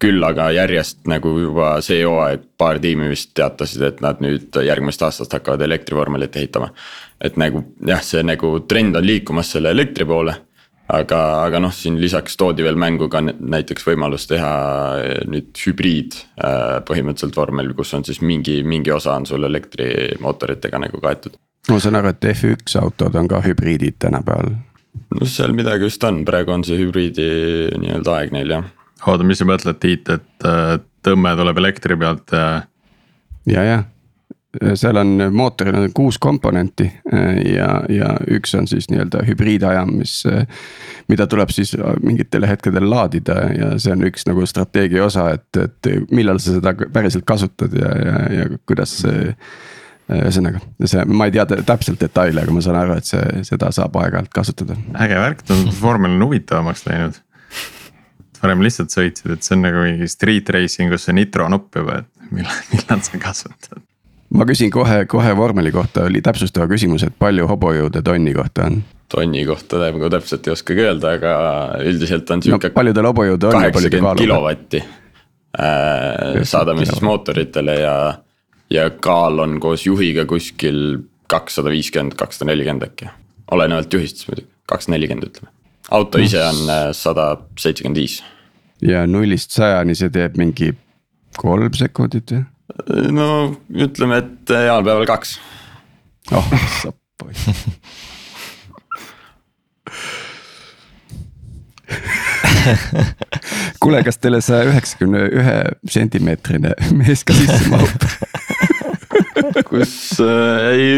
küll 0.00 0.24
aga 0.24 0.48
järjest 0.56 1.02
nagu 1.10 1.32
juba 1.42 1.74
see 1.84 2.00
hooaeg 2.06 2.44
paar 2.60 2.78
tiimi 2.80 3.10
vist 3.10 3.34
teatasid, 3.36 3.82
et 3.84 3.98
nad 4.04 4.20
nüüd 4.24 4.56
järgmisest 4.64 5.02
aastast 5.08 5.34
hakkavad 5.36 5.60
elektrivormelit 5.66 6.36
ehitama. 6.40 6.70
et 7.20 7.36
nagu 7.36 7.64
jah, 7.86 8.00
see 8.02 8.22
nagu 8.24 8.60
trend 8.68 8.96
on 8.96 9.04
liikumas 9.06 9.52
selle 9.52 9.74
elektri 9.76 10.06
poole 10.08 10.38
aga, 10.94 11.20
aga 11.46 11.60
noh, 11.62 11.72
siin 11.74 11.98
lisaks 12.00 12.36
toodi 12.40 12.64
veel 12.66 12.78
mängu 12.80 13.08
ka 13.12 13.22
näiteks 13.24 13.86
võimalus 13.86 14.26
teha 14.30 14.52
eh, 15.02 15.20
nüüd 15.30 15.52
hübriid 15.64 16.16
eh, 16.16 16.78
põhimõtteliselt 16.86 17.36
vormel, 17.38 17.72
kus 17.78 17.94
on 17.98 18.06
siis 18.06 18.20
mingi, 18.24 18.60
mingi 18.66 18.92
osa 18.94 19.16
on 19.18 19.28
sul 19.28 19.46
elektrimootoritega 19.48 20.82
nagu 20.86 21.02
kaetud. 21.02 21.38
ma 21.70 21.78
saan 21.82 22.00
aru, 22.00 22.14
et 22.14 22.28
F1 22.32 22.76
autod 22.82 23.20
on 23.20 23.30
ka 23.30 23.42
hübriidid 23.46 24.00
tänapäeval. 24.02 24.56
no 25.16 25.30
seal 25.30 25.54
midagi 25.56 25.88
vist 25.88 26.04
on, 26.08 26.24
praegu 26.28 26.56
on 26.56 26.66
see 26.66 26.80
hübriidi 26.80 27.30
nii-öelda 27.78 28.18
aeg 28.18 28.34
neil 28.36 28.56
jah. 28.56 28.68
oota, 29.06 29.26
mis 29.26 29.40
sa 29.40 29.48
mõtled, 29.48 29.80
Tiit, 29.82 30.10
et 30.12 30.50
tõmme 31.06 31.36
tuleb 31.38 31.64
elektri 31.64 31.96
pealt 32.00 32.36
ja? 32.36 32.60
ja, 33.48 33.64
jah 33.74 33.88
seal 34.74 34.96
on 34.96 35.20
mootoril 35.32 35.76
on 35.78 35.92
kuus 35.94 36.18
komponenti 36.18 36.86
äh, 37.14 37.36
ja, 37.54 37.68
ja 37.88 38.10
üks 38.34 38.54
on 38.58 38.66
siis 38.70 38.88
nii-öelda 38.90 39.24
hübriidajam, 39.26 39.94
mis. 40.00 40.20
Äh, 40.26 40.46
mida 41.10 41.26
tuleb 41.26 41.50
siis 41.50 41.72
mingitel 42.06 42.46
hetkedel 42.46 42.84
laadida 42.86 43.34
ja 43.50 43.72
see 43.82 43.90
on 43.90 44.04
üks 44.06 44.28
nagu 44.28 44.44
strateegia 44.46 45.02
osa, 45.08 45.24
et, 45.34 45.58
et 45.58 45.88
millal 46.14 46.38
sa 46.38 46.54
seda 46.54 46.70
päriselt 46.94 47.26
kasutad 47.26 47.74
ja, 47.74 47.90
ja, 47.98 48.20
ja 48.38 48.48
kuidas 48.66 49.00
see. 49.02 49.34
Äh, 50.10 50.24
ühesõnaga, 50.24 50.58
see, 50.90 51.04
ma 51.06 51.28
ei 51.28 51.34
tea 51.36 51.44
täpselt 51.46 52.00
detaile, 52.02 52.42
aga 52.42 52.54
ma 52.54 52.62
saan 52.64 52.80
aru, 52.80 52.96
et 52.98 53.06
see, 53.06 53.42
seda 53.46 53.68
saab 53.74 53.94
aeg-ajalt 54.00 54.32
kasutada. 54.34 54.74
äge 55.04 55.20
värk, 55.22 55.44
vormel 55.78 56.16
on 56.16 56.24
huvitavamaks 56.26 56.82
läinud 56.88 57.20
varem 58.40 58.64
lihtsalt 58.64 58.90
sõitsid, 58.90 59.30
et 59.36 59.46
see 59.46 59.54
on 59.54 59.62
nagu 59.68 59.84
mingi 59.84 60.10
street 60.10 60.50
racing 60.50 60.96
us 60.96 61.06
see 61.06 61.14
nitro 61.14 61.46
nupp 61.52 61.78
juba, 61.78 62.00
et 62.02 62.34
millal, 62.34 62.58
millal 62.72 63.06
sa 63.06 63.22
kasutad 63.22 63.78
ma 64.34 64.46
küsin 64.46 64.70
kohe, 64.70 65.04
kohe 65.10 65.34
vormeli 65.36 65.72
kohta 65.74 66.06
oli 66.08 66.22
täpsustava 66.22 66.68
küsimuse, 66.70 67.10
et 67.10 67.18
palju 67.18 67.48
hobujõude 67.50 68.02
tonni 68.06 68.34
kohta 68.36 68.68
on? 68.70 68.80
tonni 69.10 69.44
kohta 69.46 69.80
nagu 69.82 70.10
täpselt 70.12 70.46
ei 70.46 70.54
oskagi 70.54 70.84
öelda, 70.86 71.14
aga 71.18 71.34
üldiselt 71.82 72.30
on 72.30 72.42
sihuke 72.46 72.70
no,. 72.70 72.74
palju 72.76 72.94
tal 72.96 73.10
hobujõude 73.10 73.50
on? 73.50 73.56
kaheksakümmend 73.58 74.22
kilovatti 74.22 74.82
äh,. 75.58 76.42
saadame 76.46 76.86
siis 76.86 77.02
mootoritele 77.06 77.78
ja, 77.80 77.94
ja 78.70 78.90
kaal 79.02 79.42
on 79.46 79.58
koos 79.62 79.86
juhiga 79.86 80.26
kuskil 80.30 81.00
kakssada 81.30 81.72
viiskümmend, 81.74 82.14
kakssada 82.18 82.50
nelikümmend 82.52 82.86
äkki. 82.86 83.10
olenevalt 83.50 83.92
juhist 83.92 84.28
muidugi, 84.28 84.50
kakssada 84.70 84.94
nelikümmend 84.94 85.26
ütleme. 85.30 85.50
auto 85.90 86.22
ise 86.22 86.44
on 86.44 86.62
äh, 86.70 86.86
sada 86.94 87.32
seitsekümmend 87.58 87.98
viis. 87.98 88.20
ja 88.82 89.06
nullist 89.10 89.50
sajani 89.58 89.98
see 89.98 90.14
teeb 90.14 90.38
mingi 90.38 90.70
kolm 91.36 91.74
sekundit 91.74 92.30
või? 92.36 92.46
No 93.12 93.28
ütleme, 93.70 94.22
et 94.22 94.54
heal 94.54 94.86
päeval 94.86 95.06
kaks. 95.10 95.38
oh 96.32 96.54
sa 96.82 96.94
poiss 97.20 97.50
kuule, 103.82 104.02
kas 104.06 104.18
teile 104.20 104.40
saja 104.44 104.68
üheksakümne 104.70 105.20
ühe 105.40 105.56
sentimeetrine 105.90 106.74
mees 106.96 107.24
ka 107.26 107.32
sisse 107.36 107.70
mahub 107.72 108.04
kus 109.70 109.92
äh, 110.22 110.66
ei, 110.74 110.94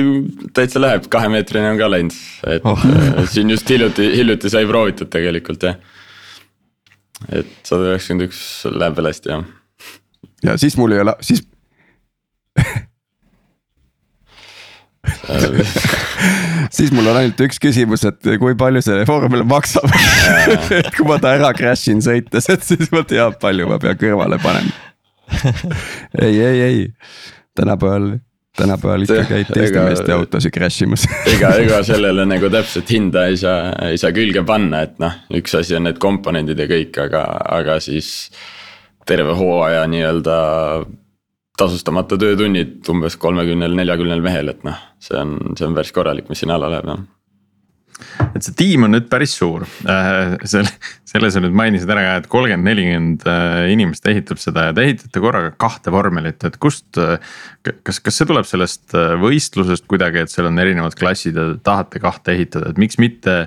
täitsa 0.57 0.79
läheb, 0.83 1.07
kahemeetrine 1.13 1.69
on 1.73 1.81
ka 1.81 1.89
läinud, 1.91 2.17
et 2.51 2.65
oh. 2.69 2.81
äh, 2.89 3.23
siin 3.31 3.51
just 3.53 3.69
hiljuti, 3.71 4.05
hiljuti 4.17 4.51
sai 4.53 4.65
proovitud 4.69 5.09
tegelikult 5.13 5.61
jah. 5.69 5.77
et 7.31 7.53
sada 7.69 7.93
üheksakümmend 7.93 8.29
üks 8.29 8.41
läheb 8.73 8.95
veel 8.99 9.11
hästi 9.13 9.33
jah. 9.33 9.43
ja 10.49 10.53
siis 10.61 10.75
mul 10.81 10.91
ei 10.97 11.01
ole, 11.05 11.15
siis 11.25 11.41
siis 16.77 16.93
mul 16.95 17.07
on 17.11 17.17
ainult 17.19 17.41
üks 17.45 17.59
küsimus, 17.63 18.05
et 18.09 18.21
kui 18.41 18.55
palju 18.59 18.81
see 18.85 19.05
vormel 19.09 19.45
maksab? 19.49 19.89
Et 20.51 20.91
kui 20.97 21.07
ma 21.09 21.17
ta 21.23 21.29
ära 21.39 21.51
crash 21.57 21.91
in 21.93 22.01
sõites, 22.05 22.45
et 22.53 22.63
siis 22.67 22.87
ma 22.95 23.03
tean, 23.09 23.33
palju 23.43 23.65
ma 23.71 23.77
pean 23.83 23.97
kõrvale 24.01 24.37
panema. 24.43 24.73
ei, 26.25 26.37
ei, 26.37 26.59
ei, 26.67 26.79
tänapäeval, 27.57 28.07
tänapäeval 28.59 29.01
ikka 29.07 29.23
käid 29.31 29.49
teiste 29.53 29.81
meeste 29.87 30.11
autosid 30.13 30.53
crash 30.53 30.85
imas 30.85 31.03
ega, 31.31 31.49
ega 31.63 31.79
sellele 31.87 32.23
nagu 32.29 32.47
täpselt 32.53 32.91
hinda 32.93 33.21
ei 33.31 33.37
saa, 33.41 33.59
ei 33.89 33.97
saa 34.01 34.13
külge 34.15 34.43
panna, 34.49 34.77
et 34.89 34.97
noh, 35.03 35.15
üks 35.39 35.53
asi 35.57 35.73
on 35.79 35.85
need 35.89 35.99
komponendid 36.03 36.59
ja 36.61 36.67
kõik, 36.71 36.95
aga, 37.07 37.23
aga 37.61 37.75
siis 37.83 38.09
terve 39.09 39.33
hooaja 39.39 39.83
nii-öelda 39.91 40.37
tasustamata 41.63 42.19
töötunnid 42.21 42.93
umbes 42.93 43.17
kolmekümnel, 43.23 43.75
neljakümnel 43.79 44.23
mehel, 44.25 44.53
et 44.53 44.63
noh, 44.67 44.79
see 45.03 45.19
on, 45.19 45.39
see 45.59 45.67
on 45.69 45.79
päris 45.79 45.95
korralik, 45.95 46.31
mis 46.31 46.43
sinna 46.43 46.59
alla 46.59 46.71
läheb 46.75 46.93
jah 46.93 47.03
et 48.33 48.45
see 48.45 48.55
tiim 48.57 48.87
on 48.87 48.95
nüüd 48.95 49.09
päris 49.13 49.35
suur, 49.39 49.65
äh, 49.91 50.35
selle, 50.49 50.71
selle 51.09 51.31
sa 51.33 51.43
nüüd 51.43 51.55
mainisid 51.57 51.91
ära 51.93 52.05
ka, 52.07 52.15
et 52.21 52.29
kolmkümmend, 52.33 52.69
nelikümmend 52.69 53.27
äh, 53.29 53.73
inimest 53.75 54.07
ehitab 54.11 54.41
seda 54.43 54.69
ja 54.69 54.77
te 54.77 54.87
ehitate 54.87 55.23
korraga 55.23 55.53
kahte 55.61 55.93
vormelit, 55.95 56.43
et 56.49 56.59
kust. 56.63 56.89
Äh, 57.01 57.19
kas, 57.87 58.01
kas 58.05 58.19
see 58.19 58.29
tuleb 58.29 58.49
sellest 58.49 58.97
võistlusest 59.23 59.87
kuidagi, 59.91 60.25
et 60.25 60.33
seal 60.33 60.51
on 60.51 60.61
erinevad 60.63 60.97
klassid 60.99 61.39
ja 61.39 61.53
tahate 61.65 62.03
kahte 62.03 62.37
ehitada, 62.37 62.73
et 62.73 62.81
miks 62.81 62.99
mitte 63.03 63.45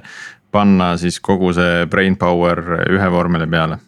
panna 0.55 0.93
siis 1.01 1.19
kogu 1.23 1.51
see 1.55 1.83
brain 1.91 2.15
power 2.19 2.61
ühe 2.85 3.11
vormeli 3.11 3.49
peale? 3.51 3.81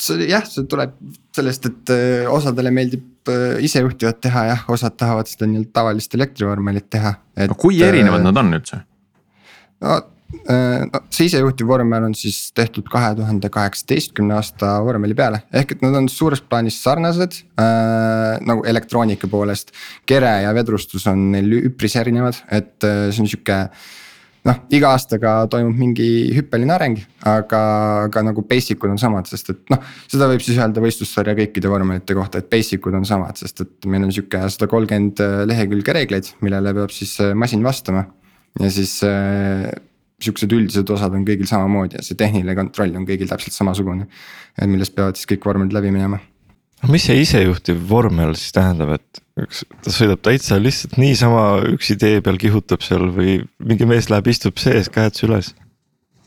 see 0.00 0.24
jah, 0.24 0.46
see 0.48 0.64
tuleb 0.64 0.94
sellest, 1.36 1.66
et 1.68 1.90
osadele 2.32 2.70
meeldib 2.72 3.11
isejuhtivat 3.62 4.22
teha 4.24 4.46
jah, 4.50 4.64
osad 4.72 4.96
tahavad 4.98 5.30
seda 5.30 5.48
nii-öelda 5.50 5.72
tavalist 5.74 6.14
elektrivormelit 6.18 6.88
teha. 6.90 7.14
no 7.48 7.58
kui 7.58 7.82
erinevad 7.84 8.24
nad 8.24 8.40
on 8.42 8.56
üldse? 8.58 8.82
no 9.82 9.94
äh, 10.50 10.82
no 10.88 11.02
see 11.12 11.28
isejuhtiv 11.30 11.70
vormel 11.70 12.08
on 12.08 12.16
siis 12.18 12.50
tehtud 12.56 12.88
kahe 12.92 13.12
tuhande 13.18 13.50
kaheksateistkümne 13.52 14.36
aasta 14.38 14.74
vormeli 14.86 15.16
peale, 15.18 15.42
ehk 15.52 15.76
et 15.76 15.84
nad 15.84 15.96
on 15.98 16.08
suures 16.12 16.42
plaanis 16.42 16.78
sarnased 16.82 17.40
äh, 17.60 18.38
nagu 18.42 18.66
elektroonika 18.68 19.30
poolest. 19.30 19.74
kere 20.06 20.38
ja 20.46 20.54
vedrustus 20.56 21.06
on 21.10 21.30
neil 21.36 21.58
üpris 21.62 21.98
erinevad, 22.00 22.42
et 22.50 22.88
äh, 22.88 23.10
see 23.10 23.24
on 23.24 23.32
sihuke 23.34 23.64
noh, 24.48 24.62
iga 24.74 24.92
aastaga 24.96 25.34
toimub 25.50 25.76
mingi 25.78 26.08
hüppeline 26.36 26.74
areng, 26.74 26.98
aga, 27.28 27.60
aga 28.08 28.24
nagu 28.26 28.44
basic 28.48 28.82
ud 28.82 28.94
on 28.94 28.98
samad, 29.00 29.28
sest 29.30 29.52
et 29.54 29.62
noh. 29.72 29.82
seda 30.10 30.30
võib 30.30 30.42
siis 30.44 30.58
öelda 30.58 30.82
võistlussarja 30.82 31.36
kõikide 31.38 31.70
vormelite 31.70 32.16
kohta, 32.18 32.42
et 32.42 32.50
basic 32.52 32.88
ud 32.90 32.98
on 32.98 33.06
samad, 33.08 33.38
sest 33.38 33.64
et 33.66 33.88
meil 33.90 34.08
on 34.08 34.14
sihuke 34.14 34.42
sada 34.50 34.70
kolmkümmend 34.70 35.22
lehekülge 35.50 35.94
reegleid, 35.98 36.34
millele 36.42 36.74
peab 36.80 36.94
siis 36.94 37.18
masin 37.38 37.62
vastama 37.66 38.08
ja 38.60 38.70
siis 38.72 38.98
äh, 39.06 39.70
sihukesed 40.22 40.54
üldised 40.54 40.92
osad 40.94 41.14
on 41.16 41.24
kõigil 41.26 41.48
samamoodi 41.48 41.98
ja 41.98 42.04
see 42.04 42.18
tehniline 42.18 42.54
kontroll 42.58 42.94
on 42.98 43.06
kõigil 43.08 43.30
täpselt 43.30 43.56
samasugune. 43.56 44.08
millest 44.68 44.94
peavad 44.96 45.18
siis 45.18 45.28
kõik 45.30 45.46
vormelid 45.48 45.74
läbi 45.74 45.90
minema. 45.94 46.20
Mis 46.90 47.06
see 47.06 47.22
isejuhtiv 47.22 47.82
vormel 47.88 48.34
siis 48.38 48.54
tähendab, 48.56 48.96
et 48.98 49.22
üks, 49.42 49.64
ta 49.84 49.94
sõidab 49.94 50.22
täitsa 50.24 50.58
lihtsalt 50.60 50.98
niisama 51.00 51.44
üksi 51.72 51.96
tee 52.00 52.22
peal 52.24 52.40
kihutab 52.40 52.82
seal 52.84 53.10
või 53.14 53.40
mingi 53.62 53.88
mees 53.88 54.10
läheb, 54.10 54.32
istub 54.32 54.58
sees, 54.62 54.90
käed 54.92 55.18
süles? 55.18 55.52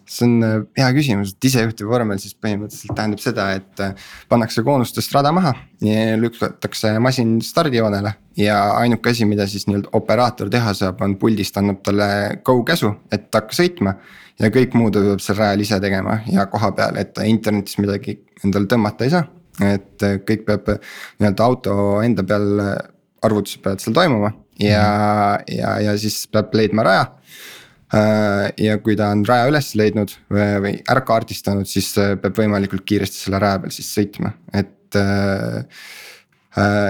see 0.05 0.25
on 0.27 0.43
äh, 0.45 0.59
hea 0.77 0.87
küsimus, 0.93 1.33
et 1.33 1.47
isejuhtiv 1.49 1.89
vormel 1.89 2.19
siis 2.21 2.35
põhimõtteliselt 2.37 2.93
tähendab 2.97 3.21
seda, 3.23 3.47
et 3.57 3.81
äh, 3.81 3.95
pannakse 4.29 4.63
koonustest 4.65 5.13
rada 5.15 5.31
maha 5.35 5.55
lükatakse 6.21 6.93
masin 7.01 7.39
stardijoonele. 7.41 8.13
ja 8.37 8.59
ainuke 8.77 9.09
asi, 9.09 9.25
mida 9.25 9.47
siis 9.47 9.65
nii-öelda 9.67 9.89
operaator 9.93 10.49
teha 10.49 10.73
saab, 10.73 11.01
on 11.01 11.15
puldist 11.17 11.57
annab 11.57 11.81
talle 11.83 12.07
go 12.43 12.59
käsu, 12.63 12.93
et 13.11 13.33
hakka 13.33 13.57
sõitma. 13.57 13.95
ja 14.39 14.51
kõik 14.53 14.75
muu 14.77 14.91
ta 14.91 15.01
peab 15.01 15.23
seal 15.23 15.37
rajal 15.39 15.65
ise 15.65 15.79
tegema 15.79 16.19
ja 16.31 16.45
koha 16.45 16.71
peal, 16.75 17.01
et 17.01 17.13
ta 17.13 17.25
internetis 17.25 17.79
midagi 17.81 18.19
endale 18.43 18.69
tõmmata 18.69 19.07
ei 19.07 19.15
saa. 19.17 19.25
Et 19.63 20.03
äh, 20.03 20.17
kõik 20.27 20.45
peab 20.47 20.71
nii-öelda 20.75 21.45
auto 21.45 21.75
enda 22.03 22.25
peal, 22.27 22.47
arvutused 23.25 23.63
peavad 23.63 23.83
seal 23.83 23.95
toimuma 23.95 24.33
ja 24.61 24.81
mm, 24.83 25.55
ja, 25.57 25.75
ja 25.89 25.97
siis 25.99 26.25
peab 26.31 26.53
leidma 26.55 26.85
raja. 26.87 27.05
Äh, 27.95 28.49
ja 28.65 28.79
kui 28.83 28.95
ta 28.97 29.11
on 29.13 29.21
raja 29.27 29.49
üles 29.51 29.69
leidnud 29.77 30.15
või, 30.33 30.47
või 30.63 30.73
ära 30.91 31.03
kaardistanud, 31.05 31.69
siis 31.69 31.91
äh, 32.01 32.15
peab 32.19 32.39
võimalikult 32.39 32.83
kiiresti 32.87 33.27
selle 33.27 33.39
raja 33.43 33.61
peal 33.61 33.75
siis 33.75 33.91
sõitma, 33.93 34.33
et 34.57 34.97
äh, 34.99 35.85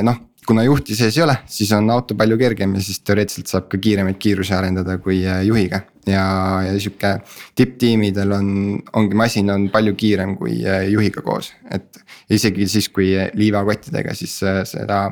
noh 0.06 0.22
kuna 0.48 0.64
juhti 0.66 0.96
sees 0.98 1.18
ei 1.18 1.24
ole, 1.26 1.36
siis 1.50 1.72
on 1.76 1.90
auto 1.94 2.16
palju 2.18 2.38
kergem 2.40 2.76
ja 2.78 2.84
siis 2.86 3.02
teoreetiliselt 3.06 3.52
saab 3.52 3.68
ka 3.72 3.80
kiiremaid 3.82 4.18
kiirusi 4.22 4.56
arendada 4.58 4.98
kui 5.02 5.20
juhiga. 5.48 5.82
ja, 6.06 6.24
ja 6.66 6.74
sihuke 6.78 7.16
tipptiimidel 7.58 8.32
on, 8.38 8.50
ongi 8.94 9.18
masin 9.18 9.50
on 9.50 9.70
palju 9.74 9.96
kiirem 9.98 10.36
kui 10.38 10.60
juhiga 10.92 11.24
koos, 11.26 11.54
et 11.74 12.02
isegi 12.30 12.68
siis, 12.70 12.90
kui 12.94 13.14
liivakottidega 13.34 14.14
siis 14.14 14.38
seda 14.70 15.06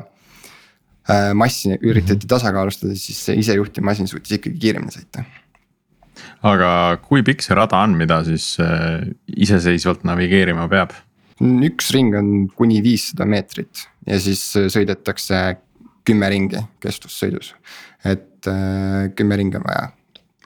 massi 1.36 1.74
üritati 1.84 2.28
tasakaalustada, 2.30 2.94
siis 2.96 3.24
see 3.26 3.40
isejuhtiv 3.42 3.84
masin 3.84 4.08
suutis 4.08 4.38
ikkagi 4.38 4.60
kiiremini 4.62 4.94
sõita 4.94 5.26
aga 6.44 6.70
kui 7.04 7.24
pikk 7.26 7.44
see 7.44 7.56
rada 7.56 7.80
on, 7.84 7.96
mida 7.98 8.20
siis 8.26 8.54
äh, 8.62 9.04
iseseisvalt 9.26 10.04
navigeerima 10.06 10.68
peab? 10.70 10.94
Üks 11.42 11.90
ring 11.94 12.14
on 12.18 12.30
kuni 12.54 12.82
viissada 12.84 13.26
meetrit 13.26 13.86
ja 14.06 14.20
siis 14.22 14.42
sõidetakse 14.52 15.40
kümme 16.04 16.28
ringi 16.30 16.60
kestvussõidus. 16.84 17.54
et 18.04 18.46
äh, 18.50 19.10
kümme 19.16 19.36
ringi 19.40 19.58
on 19.58 19.66
vaja 19.66 19.90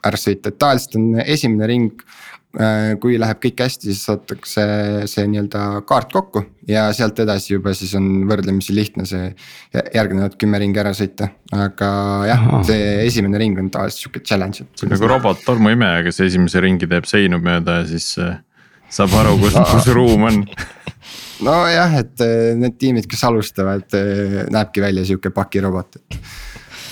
ära 0.09 0.17
sõita, 0.17 0.49
et 0.49 0.59
tavaliselt 0.59 0.95
on 0.95 1.09
esimene 1.19 1.67
ring 1.67 2.03
Äh, 2.57 2.95
kui 2.97 3.13
läheb 3.21 3.37
kõik 3.43 3.61
hästi, 3.61 3.91
siis 3.91 4.07
saadakse 4.07 4.63
see 5.05 5.25
nii-öelda 5.29 5.83
kaart 5.85 6.09
kokku 6.09 6.41
ja 6.65 6.87
sealt 6.97 7.19
edasi 7.21 7.51
juba 7.51 7.75
siis 7.77 7.91
on 7.93 8.23
võrdlemisi 8.25 8.73
lihtne 8.73 9.05
see 9.05 9.27
järgnevad 9.93 10.33
kümme 10.41 10.57
ringi 10.57 10.81
ära 10.81 10.95
sõita. 10.97 11.27
aga 11.53 11.89
jah, 12.25 12.47
see 12.65 12.87
esimene 13.03 13.37
ring 13.37 13.61
on 13.61 13.69
tavaliselt 13.69 14.01
sihuke 14.01 14.23
challenge. 14.25 14.65
nagu 14.81 15.11
robot 15.11 15.45
tolmuimeja, 15.45 16.01
kes 16.07 16.23
esimese 16.25 16.65
ringi 16.65 16.89
teeb 16.89 17.05
seinu 17.05 17.37
mööda 17.37 17.83
ja 17.83 17.85
siis 17.91 18.15
äh, 18.17 18.41
saab 18.89 19.15
aru, 19.21 19.37
kus, 19.41 19.57
kus 19.71 19.89
ruum 19.95 20.27
on 20.29 20.43
nojah, 21.45 21.97
et 22.01 22.23
äh, 22.25 22.53
need 22.59 22.77
tiimid, 22.81 23.09
kes 23.09 23.23
alustavad, 23.29 23.97
näebki 24.51 24.83
välja 24.83 25.05
sihuke 25.07 25.33
pakirobot, 25.35 25.99
et 25.99 26.21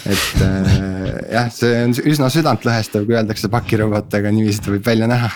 et 0.07 0.41
äh, 0.41 1.13
jah, 1.33 1.47
see 1.51 1.71
on 1.83 1.95
üsna 2.07 2.29
südantlõhestav, 2.31 3.03
kui 3.07 3.17
öeldakse 3.17 3.49
pakirobot, 3.51 4.13
aga 4.15 4.31
niiviisi 4.31 4.63
ta 4.63 4.71
võib 4.71 4.85
välja 4.87 5.09
näha 5.09 5.27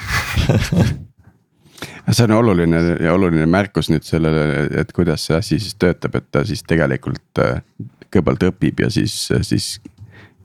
see 2.15 2.27
on 2.27 2.35
oluline 2.37 2.79
ja 3.03 3.13
oluline 3.15 3.47
märkus 3.51 3.91
nüüd 3.91 4.05
sellele, 4.07 4.67
et 4.81 4.93
kuidas 4.95 5.27
see 5.27 5.37
asi 5.37 5.59
siis 5.59 5.75
töötab, 5.81 6.15
et 6.19 6.29
ta 6.31 6.45
siis 6.47 6.63
tegelikult 6.67 7.41
kõigepealt 8.11 8.47
õpib 8.51 8.83
ja 8.85 8.89
siis, 8.93 9.15
siis 9.47 9.73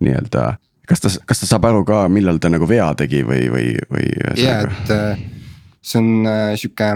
nii-öelda. 0.02 0.56
kas 0.88 1.02
ta, 1.02 1.12
kas 1.26 1.42
ta 1.42 1.50
saab 1.50 1.66
aru 1.70 1.85
ka, 1.87 2.04
millal 2.12 2.38
ta 2.42 2.50
nagu 2.52 2.68
vea 2.68 2.88
tegi 2.99 3.23
või, 3.26 3.46
või, 3.52 3.73
või? 3.90 4.11
ja, 4.40 4.61
et 4.66 4.94
see 5.87 6.02
on 6.02 6.26
äh, 6.26 6.55
sihuke 6.59 6.88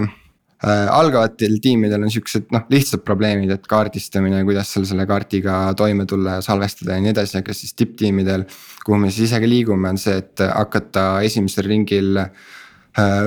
äh, 0.63 0.87
algavatel 0.91 1.57
tiimidel 1.63 2.03
on 2.03 2.11
siuksed 2.13 2.51
noh, 2.53 2.65
lihtsad 2.71 3.03
probleemid, 3.07 3.51
et 3.55 3.67
kaardistamine, 3.69 4.43
kuidas 4.47 4.73
seal 4.73 4.87
selle 4.89 5.07
kaardiga 5.09 5.63
toime 5.77 6.05
tulla 6.09 6.39
ja 6.39 6.45
salvestada 6.45 6.97
ja 6.97 7.03
nii 7.03 7.13
edasi, 7.15 7.39
aga 7.39 7.55
siis 7.55 7.75
tipptiimidel. 7.77 8.45
kuhu 8.85 8.99
me 8.99 9.11
siis 9.11 9.29
ise 9.29 9.39
ka 9.41 9.49
liigume, 9.49 9.93
on 9.93 10.01
see, 10.01 10.17
et 10.21 10.43
hakata 10.47 11.05
esimesel 11.27 11.69
ringil 11.71 12.19
äh, 12.21 12.35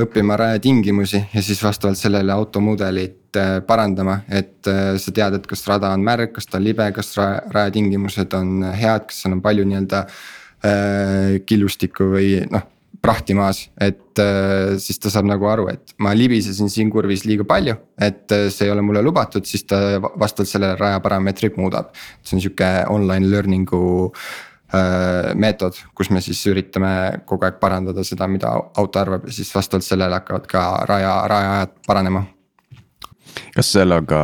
õppima 0.04 0.36
rajatingimusi 0.40 1.24
ja 1.32 1.42
siis 1.42 1.62
vastavalt 1.64 1.98
sellele 1.98 2.32
automudelit 2.34 3.40
äh, 3.40 3.56
parandama, 3.66 4.20
et 4.28 4.68
äh, 4.70 4.94
sa 5.00 5.16
tead, 5.16 5.40
et 5.40 5.48
kas 5.48 5.64
rada 5.70 5.94
on 5.96 6.04
märg, 6.04 6.34
kas 6.36 6.50
ta 6.50 6.60
on 6.60 6.68
libe, 6.68 6.90
kas 6.96 7.16
rajatingimused 7.16 8.36
on 8.36 8.68
head, 8.74 9.08
kas 9.08 9.24
seal 9.24 9.38
on 9.38 9.42
palju 9.44 9.64
nii-öelda 9.72 10.04
äh, 10.04 11.40
killustikku 11.48 12.12
või 12.14 12.30
noh 12.52 12.70
prahti 13.04 13.34
maas, 13.36 13.66
et 13.80 14.20
äh, 14.22 14.74
siis 14.80 14.98
ta 15.02 15.12
saab 15.12 15.28
nagu 15.28 15.44
aru, 15.50 15.68
et 15.72 15.92
ma 16.00 16.14
libisesin 16.16 16.70
siin 16.72 16.90
kurvis 16.92 17.26
liiga 17.28 17.44
palju, 17.48 17.76
et 18.00 18.32
äh, 18.32 18.46
see 18.52 18.68
ei 18.68 18.72
ole 18.72 18.84
mulle 18.86 19.02
lubatud, 19.04 19.44
siis 19.48 19.66
ta 19.68 19.98
vastavalt 20.00 20.48
sellele 20.48 20.78
rajaparameetrit 20.80 21.58
muudab. 21.60 21.92
see 22.24 22.38
on 22.38 22.44
sihuke 22.44 22.70
online 22.88 23.28
learning'u 23.28 23.80
äh, 24.08 25.34
meetod, 25.36 25.76
kus 25.94 26.10
me 26.10 26.22
siis 26.24 26.40
üritame 26.48 26.94
kogu 27.28 27.44
aeg 27.44 27.58
parandada 27.60 28.04
seda, 28.08 28.28
mida 28.30 28.54
auto 28.54 29.02
arvab 29.02 29.26
ja 29.28 29.36
siis 29.36 29.52
vastavalt 29.54 29.84
sellele 29.84 30.20
hakkavad 30.22 30.48
ka 30.48 30.62
raja, 30.88 31.18
rajaajad 31.28 31.74
paranema. 31.86 32.24
kas 33.54 33.72
seal 33.74 33.92
on 33.92 34.06
ka 34.08 34.22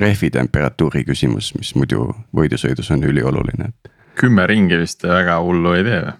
rehvi 0.00 0.30
temperatuuri 0.32 1.04
küsimus, 1.04 1.52
mis 1.58 1.74
muidu 1.76 2.08
võidusõidus 2.36 2.88
on 2.96 3.04
ülioluline, 3.04 3.68
kümme 4.16 4.48
ringi 4.48 4.80
vist 4.80 5.04
väga 5.04 5.36
hullu 5.44 5.76
ei 5.76 5.84
tee 5.84 6.00
või? 6.06 6.16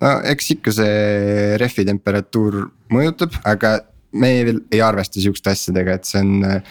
No 0.00 0.14
eks 0.32 0.54
ikka 0.56 0.74
see 0.74 1.58
rehvi 1.60 1.86
temperatuur 1.88 2.62
mõjutab, 2.92 3.36
aga 3.48 3.78
me 4.12 4.32
veel 4.46 4.64
ei 4.72 4.80
arvesta 4.82 5.20
sihukeste 5.20 5.52
asjadega, 5.52 5.98
et 5.98 6.08
see 6.08 6.22
on. 6.24 6.62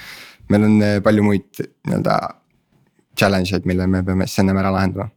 meil 0.50 0.66
on 0.66 0.82
palju 1.06 1.24
muid 1.24 1.62
nii-öelda 1.62 2.18
challenge 3.20 3.54
eid, 3.56 3.68
mille 3.70 3.86
me 3.88 4.02
peame 4.04 4.28
siis 4.28 4.42
ennem 4.42 4.58
ära 4.58 4.72
lahendama 4.74 5.12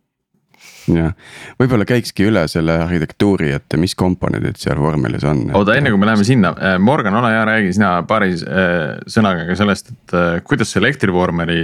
jah, 0.90 1.14
võib-olla 1.60 1.86
käikski 1.88 2.26
üle 2.28 2.42
selle 2.50 2.76
arhitektuuri, 2.84 3.52
et 3.56 3.76
mis 3.80 3.94
komponendid 3.98 4.58
seal 4.60 4.80
vormelis 4.82 5.24
on. 5.28 5.44
oota, 5.56 5.76
enne 5.78 5.92
kui 5.92 6.00
me 6.00 6.08
läheme 6.08 6.26
sinna, 6.26 6.52
äh, 6.58 6.78
Morgan, 6.82 7.16
ole 7.18 7.32
hea, 7.34 7.44
räägi 7.48 7.74
sina 7.78 7.94
paari 8.08 8.32
äh, 8.34 9.02
sõnaga 9.10 9.46
ka 9.48 9.58
sellest, 9.58 9.92
et 9.94 10.16
kuidas 10.48 10.72
see 10.72 10.82
elektrivormeli 10.82 11.60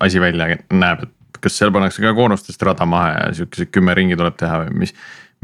asi 0.00 0.22
välja 0.22 0.52
näeb, 0.72 1.04
et 1.06 1.40
kas 1.44 1.56
seal 1.58 1.72
pannakse 1.74 2.02
ka 2.04 2.14
koonustest 2.16 2.62
rada 2.66 2.86
maha 2.88 3.12
ja 3.16 3.32
siukesed 3.40 3.72
kümme 3.74 3.94
ringi 3.96 4.18
tuleb 4.18 4.36
teha 4.40 4.64
või 4.64 4.84
mis, 4.84 4.94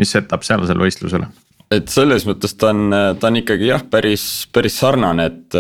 mis 0.01 0.13
setab 0.17 0.45
sealsel 0.47 0.81
võistlusel? 0.81 1.27
et 1.75 1.89
selles 1.91 2.27
mõttes 2.29 2.55
ta 2.55 2.71
on, 2.71 2.91
ta 3.19 3.31
on 3.31 3.41
ikkagi 3.43 3.71
jah, 3.73 3.83
päris, 3.91 4.47
päris 4.55 4.77
sarnane, 4.79 5.31
et, 5.33 5.57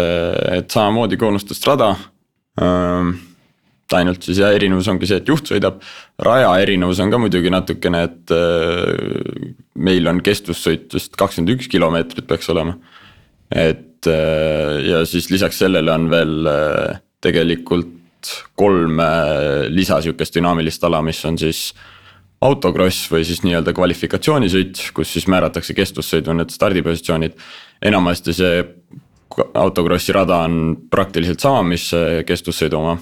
et 0.58 0.70
samamoodi 0.70 1.18
koonustest 1.18 1.66
rada 1.66 1.94
ähm, 2.62 3.16
ainult 3.94 4.24
siis 4.26 4.40
jah, 4.42 4.54
erinevus 4.54 4.88
ongi 4.90 5.06
see, 5.06 5.20
et 5.20 5.28
juht 5.30 5.46
sõidab, 5.46 5.78
raja 6.22 6.50
erinevus 6.62 6.98
on 7.02 7.12
ka 7.12 7.20
muidugi 7.22 7.52
natukene, 7.52 8.02
et 8.08 8.34
äh, 8.34 9.52
meil 9.78 10.10
on 10.10 10.22
kestvussõit 10.24 10.96
vist 10.96 11.14
kakskümmend 11.18 11.54
üks 11.54 11.70
kilomeetrit 11.70 12.26
peaks 12.26 12.50
olema. 12.50 12.76
et 13.50 14.08
äh, 14.10 14.78
ja 14.90 15.04
siis 15.06 15.30
lisaks 15.30 15.60
sellele 15.62 15.92
on 15.92 16.08
veel 16.10 16.50
äh, 16.50 17.02
tegelikult 17.22 17.94
kolm 18.58 18.98
lisa 19.70 20.00
sihukest 20.02 20.34
dünaamilist 20.34 20.82
ala, 20.84 20.98
mis 21.04 21.20
on 21.28 21.36
siis 21.38 21.68
autokross 22.44 23.08
või 23.12 23.24
siis 23.24 23.42
nii-öelda 23.46 23.72
kvalifikatsioonisõit, 23.76 24.80
kus 24.96 25.14
siis 25.16 25.26
määratakse 25.32 25.74
kestvussõidu 25.76 26.36
need 26.36 26.52
stardipositsioonid. 26.52 27.36
enamasti 27.82 28.32
see 28.32 28.64
autokrossi 29.54 30.12
rada 30.12 30.42
on 30.44 30.76
praktiliselt 30.90 31.40
sama, 31.40 31.62
mis 31.62 31.90
kestvussõidu 32.26 32.78
oma. 32.78 32.98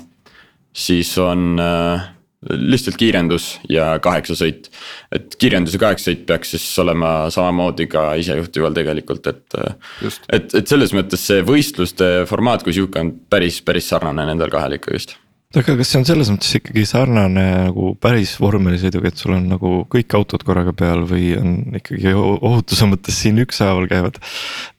siis 0.73 1.18
on 1.18 1.59
äh, 1.61 2.14
lihtsalt 2.51 2.97
kiirendus 2.97 3.59
ja 3.68 3.99
kaheksasõit. 3.99 4.70
et 5.12 5.37
kiirendus 5.38 5.75
ja 5.75 5.81
kaheksasõit 5.81 6.27
peaks 6.27 6.55
siis 6.55 6.79
olema 6.79 7.31
samamoodi 7.31 7.87
ka 7.87 8.14
isejuhtival 8.14 8.73
tegelikult, 8.73 9.27
et. 9.27 9.44
et, 10.33 10.55
et 10.55 10.66
selles 10.66 10.94
mõttes 10.94 11.27
see 11.27 11.42
võistluste 11.42 12.25
formaat 12.27 12.62
kui 12.62 12.73
sihuke 12.73 13.01
on 13.01 13.12
päris, 13.31 13.61
päris 13.62 13.88
sarnane 13.88 14.27
nendel 14.31 14.51
kahel 14.51 14.79
ikkagist 14.79 15.18
aga 15.61 15.77
kas 15.79 15.90
see 15.90 16.01
on 16.01 16.07
selles 16.09 16.31
mõttes 16.33 16.57
ikkagi 16.59 16.85
sarnane 16.88 17.45
nagu 17.69 17.93
päris 18.03 18.35
vormelisõiduga, 18.43 19.11
et 19.11 19.21
sul 19.21 19.37
on 19.37 19.47
nagu 19.53 19.75
kõik 19.90 20.17
autod 20.19 20.45
korraga 20.47 20.75
peal 20.77 21.05
või 21.09 21.35
on 21.38 21.79
ikkagi 21.81 22.14
ohutuse 22.14 22.88
mõttes 22.90 23.21
siin 23.23 23.38
ükshaaval 23.45 23.88
käivad 23.90 24.19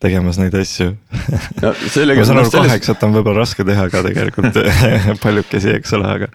tegemas 0.04 0.40
neid 0.42 0.58
asju 0.60 0.92
no,? 0.96 1.72
ma 1.72 2.28
saan 2.28 2.42
aru, 2.42 2.52
kaheksat 2.56 3.08
on 3.08 3.16
võib-olla 3.16 3.46
raske 3.46 3.68
teha 3.68 3.88
ka 3.94 4.04
tegelikult 4.06 4.60
paljukesi, 5.24 5.78
eks 5.80 5.96
ole, 5.98 6.12
aga 6.20 6.32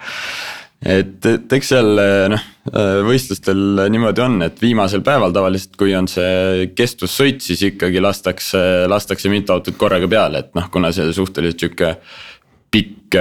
et, 0.81 1.19
et 1.29 1.53
eks 1.59 1.73
seal 1.75 1.91
noh, 2.33 2.47
võistlustel 3.07 3.85
niimoodi 3.93 4.25
on, 4.25 4.41
et 4.47 4.61
viimasel 4.63 5.05
päeval 5.05 5.35
tavaliselt, 5.37 5.77
kui 5.81 5.93
on 5.97 6.09
see 6.11 6.71
kestvussõit, 6.77 7.45
siis 7.45 7.67
ikkagi 7.73 8.01
lastakse, 8.03 8.63
lastakse 8.91 9.33
mitu 9.33 9.55
autot 9.55 9.77
korraga 9.81 10.09
peale, 10.11 10.45
et 10.45 10.57
noh, 10.57 10.71
kuna 10.73 10.93
see 10.97 11.13
suhteliselt 11.17 11.61
sihuke 11.61 11.95
pikk, 12.71 13.17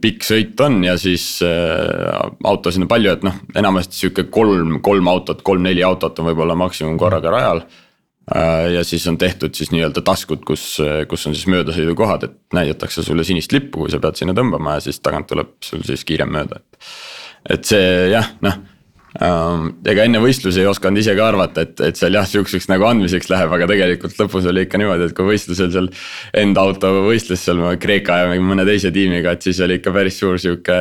pikk 0.00 0.24
sõit 0.24 0.60
on 0.64 0.78
ja 0.86 0.96
siis 1.00 1.24
äh, 1.44 2.20
autosid 2.48 2.84
on 2.84 2.90
palju, 2.90 3.16
et 3.16 3.26
noh, 3.26 3.40
enamasti 3.56 3.98
sihuke 3.98 4.26
kolm, 4.32 4.78
kolm 4.84 5.10
autot, 5.12 5.42
kolm-neli 5.46 5.84
autot 5.86 6.18
on 6.20 6.30
võib-olla 6.30 6.56
maksimum 6.58 6.96
korraga 7.00 7.34
rajal. 7.34 7.64
Äh, 8.26 8.70
ja 8.76 8.84
siis 8.84 9.04
on 9.10 9.18
tehtud 9.20 9.54
siis 9.54 9.72
nii-öelda 9.74 10.02
taskud, 10.06 10.44
kus, 10.48 10.68
kus 11.10 11.28
on 11.28 11.36
siis 11.36 11.48
möödasõidukohad, 11.52 12.28
et 12.28 12.38
näidatakse 12.56 13.04
sulle 13.06 13.26
sinist 13.28 13.52
lippu, 13.54 13.84
kui 13.84 13.92
sa 13.92 14.00
pead 14.02 14.18
sinna 14.18 14.36
tõmbama 14.36 14.78
ja 14.78 14.86
siis 14.88 15.02
tagant 15.04 15.28
tuleb 15.30 15.58
sul 15.64 15.84
siis 15.86 16.06
kiirem 16.08 16.32
mööda, 16.38 16.62
et. 16.62 16.88
et 17.58 17.68
see 17.74 17.92
jah, 18.14 18.32
noh 18.44 18.64
ega 19.16 20.04
enne 20.04 20.20
võistlusi 20.22 20.60
ei 20.62 20.68
osanud 20.70 21.00
ise 21.00 21.14
ka 21.16 21.28
arvata, 21.30 21.66
et, 21.66 21.80
et 21.88 21.96
seal 21.98 22.18
jah, 22.18 22.26
sihukeseks 22.28 22.68
nagu 22.72 22.88
andmiseks 22.88 23.30
läheb, 23.32 23.54
aga 23.56 23.68
tegelikult 23.70 24.18
lõpus 24.20 24.48
oli 24.50 24.66
ikka 24.66 24.80
niimoodi, 24.82 25.08
et 25.08 25.16
kui 25.16 25.30
võistlusel 25.30 25.72
seal. 25.72 25.88
Enda 26.36 26.66
auto 26.66 26.92
võistles 27.06 27.42
seal 27.46 27.62
Kreeka 27.80 28.20
ja 28.22 28.36
mõne 28.42 28.66
teise 28.68 28.92
tiimiga, 28.94 29.36
et 29.36 29.46
siis 29.46 29.62
oli 29.64 29.80
ikka 29.80 29.94
päris 29.94 30.20
suur 30.20 30.40
sihuke 30.42 30.78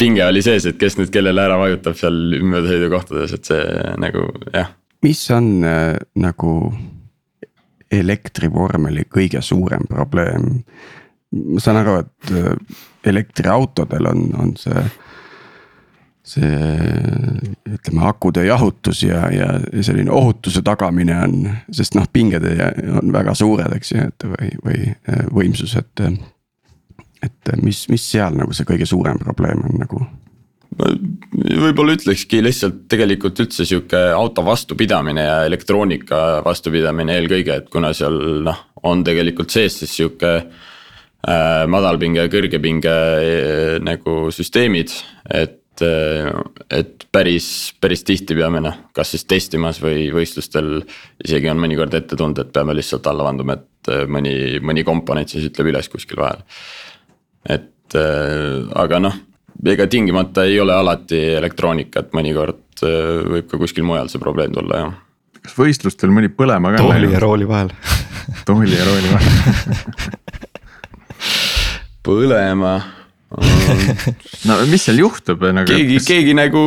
pinge 0.00 0.24
oli 0.24 0.42
sees, 0.42 0.64
et 0.66 0.80
kes 0.80 0.96
nüüd 0.96 1.12
kellele 1.12 1.42
ära 1.44 1.58
vajutab 1.60 1.98
seal 1.98 2.38
möödasõidukohtades, 2.40 3.36
et 3.36 3.50
see 3.50 3.64
nagu 4.00 4.28
jah 4.54 4.72
mis 5.02 5.30
on 5.30 5.64
äh, 5.64 5.96
nagu 6.20 6.54
elektrivormeli 7.90 9.06
kõige 9.10 9.42
suurem 9.42 9.86
probleem? 9.88 10.62
ma 11.30 11.62
saan 11.62 11.78
aru, 11.78 12.00
et 12.02 12.32
äh, 12.34 12.78
elektriautodel 13.12 14.08
on, 14.10 14.24
on 14.34 14.56
see 14.58 14.82
see 16.30 16.50
ütleme, 17.66 18.04
akude 18.08 18.44
jahutus 18.46 19.02
ja, 19.04 19.24
ja 19.34 19.50
selline 19.82 20.12
ohutuse 20.14 20.62
tagamine 20.66 21.16
on, 21.24 21.36
sest 21.74 21.96
noh, 21.98 22.06
pinged 22.12 22.46
on 23.00 23.12
väga 23.14 23.34
suured, 23.38 23.74
eks 23.76 23.94
ju, 23.94 24.06
et 24.10 24.28
või, 24.34 24.52
või 24.64 24.80
äh, 24.90 25.24
võimsus, 25.34 25.76
et. 25.80 26.06
et 27.20 27.54
mis, 27.60 27.84
mis 27.92 28.10
seal 28.14 28.36
nagu 28.38 28.54
see 28.56 28.68
kõige 28.68 28.86
suurem 28.88 29.18
probleem 29.20 29.60
on 29.68 29.80
nagu? 29.82 30.04
ma 30.78 30.88
võib-olla 31.60 31.96
ütlekski 31.98 32.40
lihtsalt 32.44 32.84
tegelikult 32.90 33.40
üldse 33.42 33.66
sihuke 33.68 34.00
auto 34.14 34.44
vastupidamine 34.46 35.24
ja 35.26 35.38
elektroonika 35.48 36.40
vastupidamine 36.46 37.18
eelkõige, 37.18 37.60
et 37.60 37.70
kuna 37.72 37.92
seal 37.96 38.16
noh, 38.46 38.60
on 38.86 39.04
tegelikult 39.04 39.52
sees 39.52 39.80
siis 39.82 39.96
sihuke 39.98 40.32
äh, 40.38 41.64
madalpinge 41.70 42.22
ja 42.22 42.32
kõrgepinge 42.32 42.94
äh, 42.94 43.74
nagu 43.84 44.28
süsteemid, 44.34 44.94
et 45.26 45.59
et 45.82 47.06
päris, 47.12 47.46
päris 47.80 48.04
tihti 48.06 48.36
peame 48.38 48.60
noh, 48.62 48.76
kas 48.96 49.14
siis 49.14 49.24
testimas 49.28 49.80
või 49.82 50.08
võistlustel 50.14 50.80
isegi 51.24 51.50
on 51.50 51.60
mõnikord 51.62 51.94
ette 51.96 52.18
tulnud, 52.18 52.38
et 52.42 52.52
peame 52.54 52.76
lihtsalt 52.76 53.06
alla 53.10 53.26
vanduma, 53.26 53.56
et 53.58 53.92
äh, 53.92 54.04
mõni, 54.10 54.34
mõni 54.64 54.84
komponent 54.86 55.32
siis 55.32 55.48
ütleb 55.50 55.72
üles 55.72 55.90
kuskil 55.92 56.20
vahel. 56.20 56.44
et 57.48 57.98
äh, 57.98 58.68
aga 58.82 59.00
noh, 59.02 59.16
ega 59.66 59.86
tingimata 59.90 60.44
ei 60.48 60.60
ole 60.60 60.74
alati 60.76 61.20
elektroonika, 61.40 62.04
et 62.04 62.16
mõnikord 62.16 62.84
äh, 62.86 63.24
võib 63.36 63.50
ka 63.50 63.60
kuskil 63.60 63.86
mujal 63.88 64.12
see 64.12 64.22
probleem 64.22 64.54
tulla 64.56 64.84
jah. 64.84 64.94
kas 65.40 65.58
võistlustel 65.58 66.14
mõni 66.14 66.32
põlema 66.32 66.76
ka? 66.76 66.84
tooli 66.84 67.12
ja 67.14 67.20
rooli 67.22 67.48
vahel 67.48 67.74
tooli 68.48 68.76
ja 68.76 68.86
rooli 68.88 69.12
vahel 69.16 69.34
põlema 72.06 72.78
no 74.48 74.56
mis 74.70 74.86
seal 74.88 74.98
juhtub 75.04 75.44
nagu? 75.54 75.68
keegi 75.70 75.98
kas..., 76.00 76.08
keegi 76.08 76.34
nagu 76.34 76.62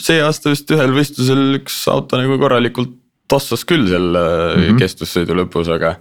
see 0.00 0.20
aasta 0.24 0.54
vist 0.54 0.70
ühel 0.72 0.94
võistlusel 0.96 1.60
üks 1.60 1.82
auto 1.92 2.20
nagu 2.20 2.38
korralikult 2.40 2.96
tossas 3.30 3.66
küll 3.68 3.86
selle 3.90 4.22
mm 4.22 4.62
-hmm. 4.62 4.80
kestvussõidu 4.80 5.36
lõpus, 5.42 5.70
aga. 5.70 5.98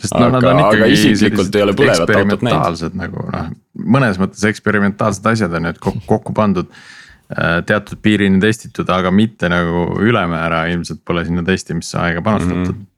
sest 0.00 0.14
no 0.16 0.30
nad 0.32 0.46
on 0.46 0.62
ikkagi 0.62 0.94
isiklikult 0.96 1.58
ei 1.58 1.66
ole 1.66 1.76
põlevat 1.78 2.14
autot 2.16 2.46
näinud. 2.46 2.98
nagu 3.02 3.26
noh, 3.34 3.52
mõnes 3.98 4.20
mõttes 4.22 4.46
eksperimentaalsed 4.48 5.26
asjad 5.34 5.58
on 5.58 5.68
ju, 5.68 5.74
et 5.74 5.82
kokku, 5.82 6.02
kokku 6.06 6.36
pandud 6.38 6.70
äh, 6.70 7.60
teatud 7.66 8.00
piirini 8.02 8.40
testitud, 8.40 8.88
aga 8.88 9.10
mitte 9.10 9.50
nagu 9.52 9.90
ülemäära 10.00 10.64
ilmselt 10.72 11.02
pole 11.04 11.26
sinna 11.26 11.44
testimisse 11.46 11.98
aega 11.98 12.22
panustatud 12.22 12.72
mm. 12.72 12.78
-hmm 12.78 12.91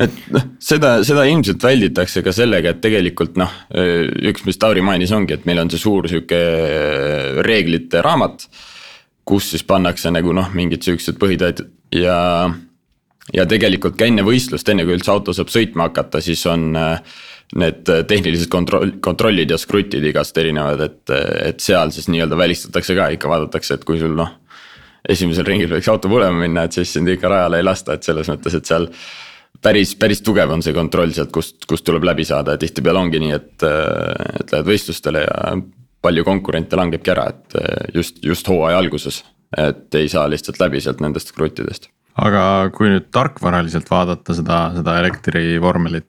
et 0.00 0.20
noh, 0.34 0.46
seda, 0.62 0.96
seda 1.06 1.24
ilmselt 1.30 1.62
välditakse 1.64 2.22
ka 2.26 2.34
sellega, 2.34 2.74
et 2.74 2.82
tegelikult 2.84 3.38
noh, 3.40 3.52
üks, 4.30 4.44
mis 4.48 4.60
Tauri 4.60 4.84
mainis, 4.84 5.14
ongi, 5.14 5.36
et 5.36 5.48
meil 5.48 5.62
on 5.62 5.72
see 5.72 5.82
suur 5.82 6.08
sihuke 6.10 6.40
reeglite 7.46 8.02
raamat. 8.04 8.48
kus 9.24 9.46
siis 9.54 9.62
pannakse 9.64 10.10
nagu 10.12 10.34
noh, 10.36 10.50
mingid 10.52 10.84
siuksed 10.84 11.16
põhitõed 11.16 11.62
ja, 11.96 12.16
ja 13.32 13.46
tegelikult 13.48 13.96
ka 13.96 14.04
enne 14.04 14.20
võistlust, 14.26 14.68
enne 14.68 14.84
kui 14.84 14.98
üldse 14.98 15.12
auto 15.14 15.32
saab 15.32 15.48
sõitma 15.48 15.88
hakata, 15.88 16.20
siis 16.20 16.44
on 16.50 16.74
need 17.54 17.88
tehnilised 18.08 18.50
kontroll, 18.52 18.96
kontrollid 19.04 19.52
ja 19.52 19.58
skrutid 19.60 20.04
igast 20.04 20.36
erinevad, 20.40 20.80
et, 20.84 21.12
et 21.52 21.60
seal 21.62 21.92
siis 21.94 22.08
nii-öelda 22.10 22.38
välistatakse 22.38 22.96
ka 22.98 23.10
ikka 23.14 23.30
vaadatakse, 23.30 23.78
et 23.78 23.84
kui 23.88 24.00
sul 24.00 24.16
noh. 24.18 24.40
esimesel 25.08 25.44
ringil 25.44 25.68
võiks 25.68 25.88
auto 25.92 26.08
põlema 26.08 26.40
minna, 26.40 26.64
et 26.64 26.72
siis 26.72 26.92
sind 26.96 27.08
ikka 27.12 27.28
rajale 27.28 27.60
ei 27.60 27.66
lasta, 27.66 27.94
et 27.94 28.06
selles 28.06 28.28
mõttes, 28.32 28.56
et 28.56 28.68
seal 28.68 28.88
päris, 29.62 29.94
päris 30.00 30.22
tugev 30.24 30.50
on 30.54 30.62
see 30.64 30.74
kontroll 30.76 31.12
sealt, 31.16 31.32
kust, 31.34 31.64
kust 31.68 31.86
tuleb 31.86 32.04
läbi 32.06 32.26
saada 32.26 32.54
ja 32.54 32.60
tihtipeale 32.60 33.00
ongi 33.00 33.20
nii, 33.22 33.32
et, 33.36 33.66
et 34.40 34.54
lähed 34.54 34.68
võistlustele 34.68 35.24
ja 35.24 35.56
palju 36.04 36.24
konkurente 36.26 36.76
langebki 36.76 37.12
ära, 37.14 37.28
et 37.32 37.58
just, 37.96 38.20
just 38.24 38.48
hooaja 38.50 38.78
alguses. 38.82 39.22
et 39.56 39.94
ei 39.94 40.08
saa 40.10 40.26
lihtsalt 40.26 40.58
läbi 40.58 40.80
sealt 40.82 40.98
nendest 41.00 41.30
kruttidest. 41.32 41.88
aga 42.14 42.70
kui 42.74 42.90
nüüd 42.90 43.06
tarkvaraliselt 43.14 43.90
vaadata 43.90 44.34
seda, 44.34 44.58
seda 44.76 44.98
elektrivormelit, 45.00 46.08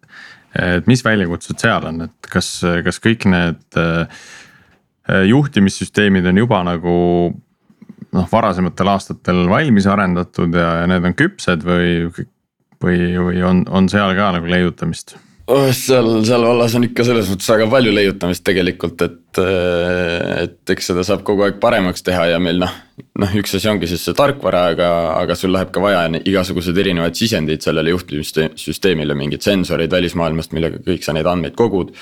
et 0.61 0.87
mis 0.87 1.03
väljakutsed 1.05 1.61
seal 1.61 1.87
on, 1.91 2.07
et 2.09 2.29
kas, 2.31 2.49
kas 2.85 2.99
kõik 3.03 3.27
need 3.29 3.79
äh, 3.79 4.25
juhtimissüsteemid 5.29 6.25
on 6.25 6.43
juba 6.43 6.61
nagu 6.65 6.95
noh, 8.15 8.27
varasematel 8.31 8.91
aastatel 8.95 9.45
valmis 9.49 9.87
arendatud 9.89 10.55
ja, 10.55 10.81
ja 10.81 10.87
need 10.89 11.05
on 11.05 11.17
küpsed 11.17 11.65
või 11.67 12.25
või, 12.85 13.13
või 13.17 13.45
on, 13.45 13.65
on 13.69 13.89
seal 13.91 14.15
ka 14.17 14.33
nagu 14.37 14.51
leiutamist? 14.51 15.17
oh, 15.47 15.69
seal, 15.75 16.09
seal 16.25 16.45
vallas 16.45 16.75
on 16.77 16.87
ikka 16.87 17.05
selles 17.05 17.29
mõttes 17.29 17.49
väga 17.51 17.67
palju 17.69 17.93
leiutamist 17.93 18.43
tegelikult, 18.47 19.05
et, 19.05 19.39
et 20.41 20.73
eks 20.75 20.91
seda 20.91 21.05
saab 21.05 21.25
kogu 21.27 21.45
aeg 21.45 21.59
paremaks 21.61 22.05
teha 22.05 22.31
ja 22.33 22.41
meil 22.41 22.61
noh. 22.63 22.73
noh, 23.21 23.37
üks 23.39 23.57
asi 23.59 23.69
ongi 23.71 23.89
siis 23.91 24.05
see 24.07 24.17
tarkvara, 24.17 24.65
aga, 24.73 24.89
aga 25.21 25.37
sul 25.37 25.53
läheb 25.55 25.71
ka 25.75 25.83
vaja 25.83 26.05
igasuguseid 26.21 26.77
erinevaid 26.85 27.17
sisendeid 27.17 27.65
sellele 27.65 27.93
juhtimissüsteemile, 27.93 29.17
mingeid 29.17 29.45
sensoreid 29.45 29.93
välismaailmast, 29.93 30.55
millega 30.55 30.81
kõik 30.85 31.05
sa 31.05 31.15
neid 31.15 31.29
andmeid 31.29 31.57
kogud. 31.57 31.93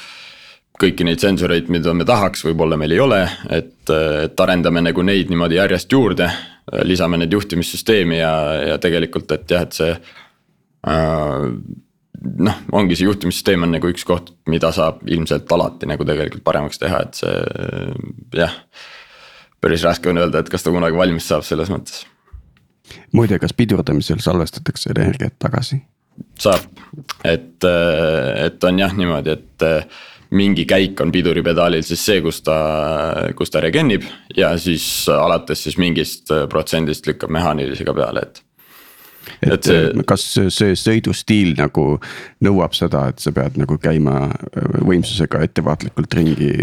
kõiki 0.84 1.06
neid 1.06 1.22
sensoreid, 1.22 1.68
mida 1.70 1.94
me 1.94 2.04
tahaks, 2.04 2.42
võib-olla 2.48 2.78
meil 2.80 2.96
ei 2.96 3.00
ole, 3.00 3.22
et, 3.54 3.76
et 3.90 4.40
arendame 4.42 4.82
nagu 4.82 5.04
neid 5.06 5.30
niimoodi 5.30 5.60
järjest 5.60 5.92
juurde. 5.92 6.32
lisame 6.88 7.18
neid 7.20 7.34
juhtimissüsteemi 7.34 8.18
ja, 8.18 8.34
ja 8.72 8.78
tegelikult, 8.80 9.32
et 9.36 9.52
jah, 9.52 9.66
et 9.68 9.74
see 9.76 9.96
noh, 10.84 12.58
ongi 12.76 12.98
see 12.98 13.08
juhtimissüsteem 13.08 13.66
on 13.66 13.74
nagu 13.76 13.92
üks 13.92 14.06
koht, 14.08 14.34
mida 14.52 14.72
saab 14.76 15.04
ilmselt 15.10 15.52
alati 15.56 15.90
nagu 15.90 16.06
tegelikult 16.08 16.46
paremaks 16.46 16.82
teha, 16.82 17.04
et 17.06 17.20
see 17.20 18.40
jah. 18.40 18.58
päris 19.64 19.86
raske 19.88 20.12
on 20.12 20.20
öelda, 20.20 20.44
et 20.44 20.52
kas 20.52 20.66
ta 20.66 20.74
kunagi 20.76 20.98
valmis 21.00 21.28
saab 21.30 21.46
selles 21.48 21.72
mõttes. 21.74 22.04
muide, 23.16 23.40
kas 23.40 23.56
pidurdamisel 23.56 24.24
salvestatakse 24.24 24.94
energiat 24.96 25.40
tagasi? 25.40 25.82
saab, 26.40 26.66
et, 27.26 27.66
et 27.66 28.66
on 28.68 28.80
jah 28.80 28.92
niimoodi, 28.94 29.34
et 29.34 29.68
mingi 30.34 30.66
käik 30.70 31.02
on 31.02 31.12
piduripedaalil 31.14 31.84
siis 31.86 32.04
see, 32.06 32.22
kus 32.26 32.42
ta, 32.46 32.58
kus 33.38 33.54
ta 33.54 33.62
regennib 33.62 34.06
ja 34.38 34.52
siis 34.62 34.86
alates 35.14 35.64
siis 35.66 35.78
mingist 35.82 36.30
protsendist 36.50 37.08
lükkab 37.10 37.34
mehaanilisega 37.34 37.94
peale, 37.98 38.26
et 38.28 38.43
et, 39.42 39.54
et 39.56 39.70
see, 39.70 40.04
kas 40.10 40.26
see 40.56 40.76
sõidustiil 40.80 41.54
nagu 41.60 41.98
nõuab 42.46 42.76
seda, 42.78 43.08
et 43.12 43.24
sa 43.24 43.34
pead 43.36 43.58
nagu 43.62 43.78
käima 43.82 44.28
äh, 44.30 44.78
võimsusega 44.84 45.44
ettevaatlikult 45.48 46.20
ringi? 46.20 46.54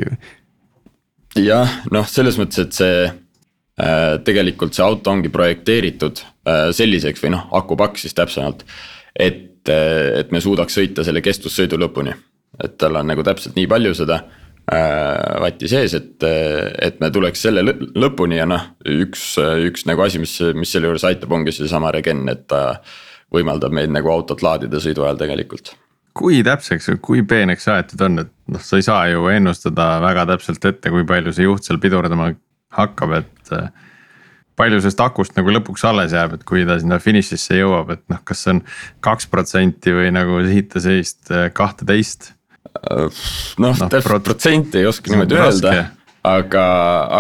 jah, 1.38 1.81
noh, 1.94 2.09
selles 2.11 2.38
mõttes, 2.40 2.64
et 2.64 2.81
see 2.81 3.05
äh, 3.07 4.16
tegelikult 4.27 4.77
see 4.77 4.87
auto 4.87 5.12
ongi 5.14 5.33
projekteeritud 5.33 6.25
äh, 6.25 6.68
selliseks 6.77 7.23
või 7.25 7.37
noh, 7.37 7.46
akupakk 7.61 8.01
siis 8.01 8.16
täpsemalt. 8.18 8.66
et, 9.14 9.62
äh, 9.68 10.20
et 10.20 10.35
me 10.35 10.42
suudaks 10.42 10.77
sõita 10.79 11.07
selle 11.07 11.23
kestvussõidu 11.25 11.81
lõpuni, 11.81 12.14
et 12.62 12.77
tal 12.79 13.01
on 13.01 13.11
nagu 13.12 13.25
täpselt 13.27 13.57
nii 13.59 13.70
palju 13.70 13.96
seda 14.03 14.23
Äh, 14.23 14.39
vatti 14.70 15.66
sees, 15.70 15.94
et, 15.98 16.22
et 16.22 17.00
me 17.02 17.11
tuleks 17.11 17.40
selle 17.42 17.64
lõpuni 17.98 18.38
ja 18.38 18.46
noh, 18.46 18.68
üks, 18.87 19.33
üks 19.66 19.87
nagu 19.90 20.04
asi, 20.04 20.20
mis, 20.22 20.37
mis 20.54 20.70
selle 20.70 20.90
juures 20.90 21.06
aitab, 21.09 21.33
ongi 21.35 21.54
seesama 21.56 21.90
regen, 21.96 22.22
et 22.30 22.46
ta 22.50 22.78
võimaldab 23.35 23.74
meil 23.74 23.90
nagu 23.90 24.11
autot 24.12 24.42
laadida 24.46 24.78
sõidu 24.83 25.06
ajal 25.06 25.18
tegelikult 25.24 25.74
kui 26.16 26.40
täpseks 26.46 26.90
kui 27.02 27.22
peeneks 27.26 27.68
aetud 27.70 28.02
on, 28.06 28.24
et 28.24 28.33
noh, 28.50 28.62
sa 28.62 28.78
ei 28.80 28.87
saa 28.87 29.04
ju 29.12 29.28
ennustada 29.30 29.92
väga 30.02 30.26
täpselt 30.33 30.64
ette, 30.68 30.90
kui 30.92 31.06
palju 31.09 31.33
see 31.35 31.46
juht 31.46 31.66
seal 31.66 31.78
pidurdama 31.83 32.33
hakkab, 32.76 33.14
et. 33.20 33.54
palju 34.61 34.80
sellest 34.83 35.00
akust 35.00 35.38
nagu 35.38 35.54
lõpuks 35.54 35.87
alles 35.88 36.12
jääb, 36.12 36.35
et 36.37 36.42
kui 36.44 36.66
ta 36.68 36.76
sinna 36.83 36.98
finišisse 37.00 37.56
jõuab, 37.56 37.94
et 37.94 38.02
noh, 38.12 38.20
kas 38.26 38.42
see 38.44 38.56
on 38.56 38.64
kaks 39.06 39.30
protsenti 39.33 39.94
või 39.96 40.11
nagu 40.12 40.42
siita 40.44 40.83
sellist 40.83 41.33
kahteteist 41.56 42.35
noh 43.61 43.75
no, 43.75 43.88
täpselt 43.90 44.25
protsenti 44.27 44.81
ei 44.83 44.88
oska 44.90 45.12
niimoodi 45.12 45.38
öelda, 45.38 45.75
aga, 46.27 46.64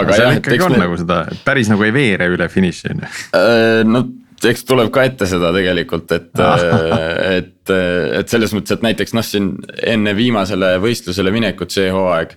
aga 0.00 0.18
jah. 0.18 0.38
ikkagi 0.38 0.64
on 0.66 0.76
me... 0.76 0.82
nagu 0.84 0.98
seda, 1.00 1.22
päris 1.46 1.70
nagu 1.72 1.86
ei 1.86 1.94
veere 1.94 2.30
üle 2.32 2.48
finiši 2.52 2.92
on 2.92 3.04
ju. 3.04 3.12
Äh, 3.36 3.80
no 3.88 4.04
eks 4.48 4.64
tuleb 4.68 4.88
ka 4.94 5.04
ette 5.08 5.28
seda 5.28 5.50
tegelikult, 5.52 6.12
et 6.16 6.30
et, 6.40 7.72
et 8.20 8.30
selles 8.32 8.54
mõttes, 8.56 8.76
et 8.76 8.86
näiteks 8.86 9.16
noh, 9.16 9.26
siin 9.26 9.52
enne 9.86 10.14
viimasele 10.16 10.76
võistlusele 10.82 11.32
minekut 11.34 11.74
see 11.74 11.90
hooaeg 11.92 12.32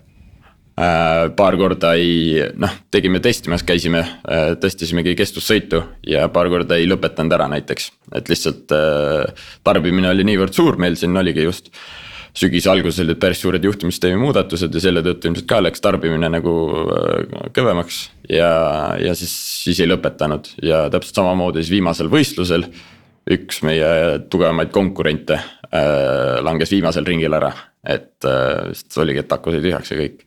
äh,. 0.80 1.32
paar 1.38 1.58
korda 1.60 1.94
ei 2.00 2.44
noh, 2.60 2.76
tegime 2.92 3.22
testimas, 3.24 3.64
käisime 3.68 4.04
äh,, 4.04 4.54
testisimegi 4.60 5.16
kestvussõitu 5.20 5.84
ja 6.10 6.28
paar 6.34 6.52
korda 6.52 6.80
ei 6.80 6.90
lõpetanud 6.92 7.40
ära 7.40 7.48
näiteks, 7.56 7.92
et 8.20 8.32
lihtsalt 8.32 8.76
äh, 8.76 9.50
tarbimine 9.64 10.12
oli 10.12 10.28
niivõrd 10.28 10.56
suur, 10.56 10.80
meil 10.82 11.00
siin 11.00 11.16
oligi 11.18 11.48
just 11.48 11.72
sügise 12.38 12.72
alguses 12.72 13.04
olid 13.04 13.20
päris 13.22 13.42
suured 13.44 13.64
juhtimissüsteemi 13.64 14.18
muudatused 14.22 14.74
ja 14.74 14.82
selle 14.82 15.04
tõttu 15.06 15.30
ilmselt 15.30 15.48
ka 15.50 15.60
läks 15.62 15.84
tarbimine 15.84 16.30
nagu 16.34 16.54
äh, 16.82 17.44
kõvemaks. 17.54 18.00
ja, 18.30 18.50
ja 19.02 19.14
siis, 19.18 19.34
siis 19.66 19.84
ei 19.84 19.90
lõpetanud 19.92 20.50
ja 20.66 20.88
täpselt 20.94 21.22
samamoodi 21.22 21.62
siis 21.62 21.76
viimasel 21.78 22.10
võistlusel 22.14 22.66
üks 23.34 23.62
meie 23.64 23.88
tugevamaid 24.34 24.74
konkurente 24.74 25.38
äh, 25.38 26.42
langes 26.44 26.74
viimasel 26.74 27.06
ringil 27.08 27.38
ära, 27.38 27.54
et 27.86 28.26
äh, 28.28 28.74
sest 28.74 28.98
oligi, 29.04 29.24
et 29.24 29.38
aku 29.38 29.54
sai 29.54 29.64
tühjaks 29.64 29.94
ja 29.94 30.02
kõik. 30.02 30.26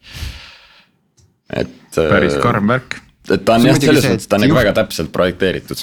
et 1.65 1.99
äh,. 1.99 2.09
päris 2.15 2.39
karm 2.43 2.71
värk. 2.71 3.01
et 3.29 3.45
ta 3.45 3.59
on 3.59 3.67
jah, 3.67 3.83
selles 3.83 4.07
mõttes, 4.13 4.31
ta 4.31 4.39
on 4.39 4.47
nagu 4.47 4.63
väga 4.63 4.79
täpselt 4.79 5.13
projekteeritud 5.13 5.83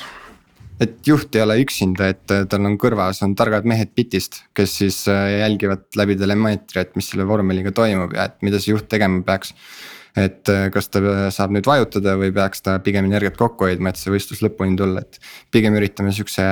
et 0.83 1.07
juht 1.07 1.35
ei 1.35 1.43
ole 1.43 1.57
üksinda, 1.63 2.09
et 2.13 2.33
äh, 2.33 2.45
tal 2.49 2.67
on 2.67 2.77
kõrvas 2.81 3.21
on 3.25 3.33
targad 3.37 3.67
mehed 3.69 3.93
bitist, 3.97 4.41
kes 4.57 4.77
siis 4.81 4.99
äh, 5.11 5.39
jälgivad 5.41 5.85
läbi 5.99 6.17
telemeetri, 6.19 6.83
et 6.83 6.93
mis 6.99 7.09
selle 7.11 7.27
vormeliga 7.29 7.73
toimub 7.75 8.15
ja 8.17 8.29
et 8.29 8.39
mida 8.45 8.61
see 8.61 8.73
juht 8.73 8.89
tegema 8.91 9.23
peaks. 9.27 9.53
et 10.17 10.49
äh, 10.51 10.67
kas 10.69 10.91
ta 10.93 11.01
saab 11.33 11.55
nüüd 11.55 11.65
vajutada 11.65 12.13
või 12.21 12.29
peaks 12.33 12.61
ta 12.61 12.77
pigem 12.85 13.07
energiat 13.09 13.37
kokku 13.37 13.65
hoidma, 13.65 13.89
et 13.89 13.97
see 13.97 14.13
võistlus 14.13 14.43
lõpuni 14.45 14.77
tulla, 14.77 15.01
et. 15.01 15.19
pigem 15.51 15.73
üritame 15.79 16.13
siukse 16.13 16.45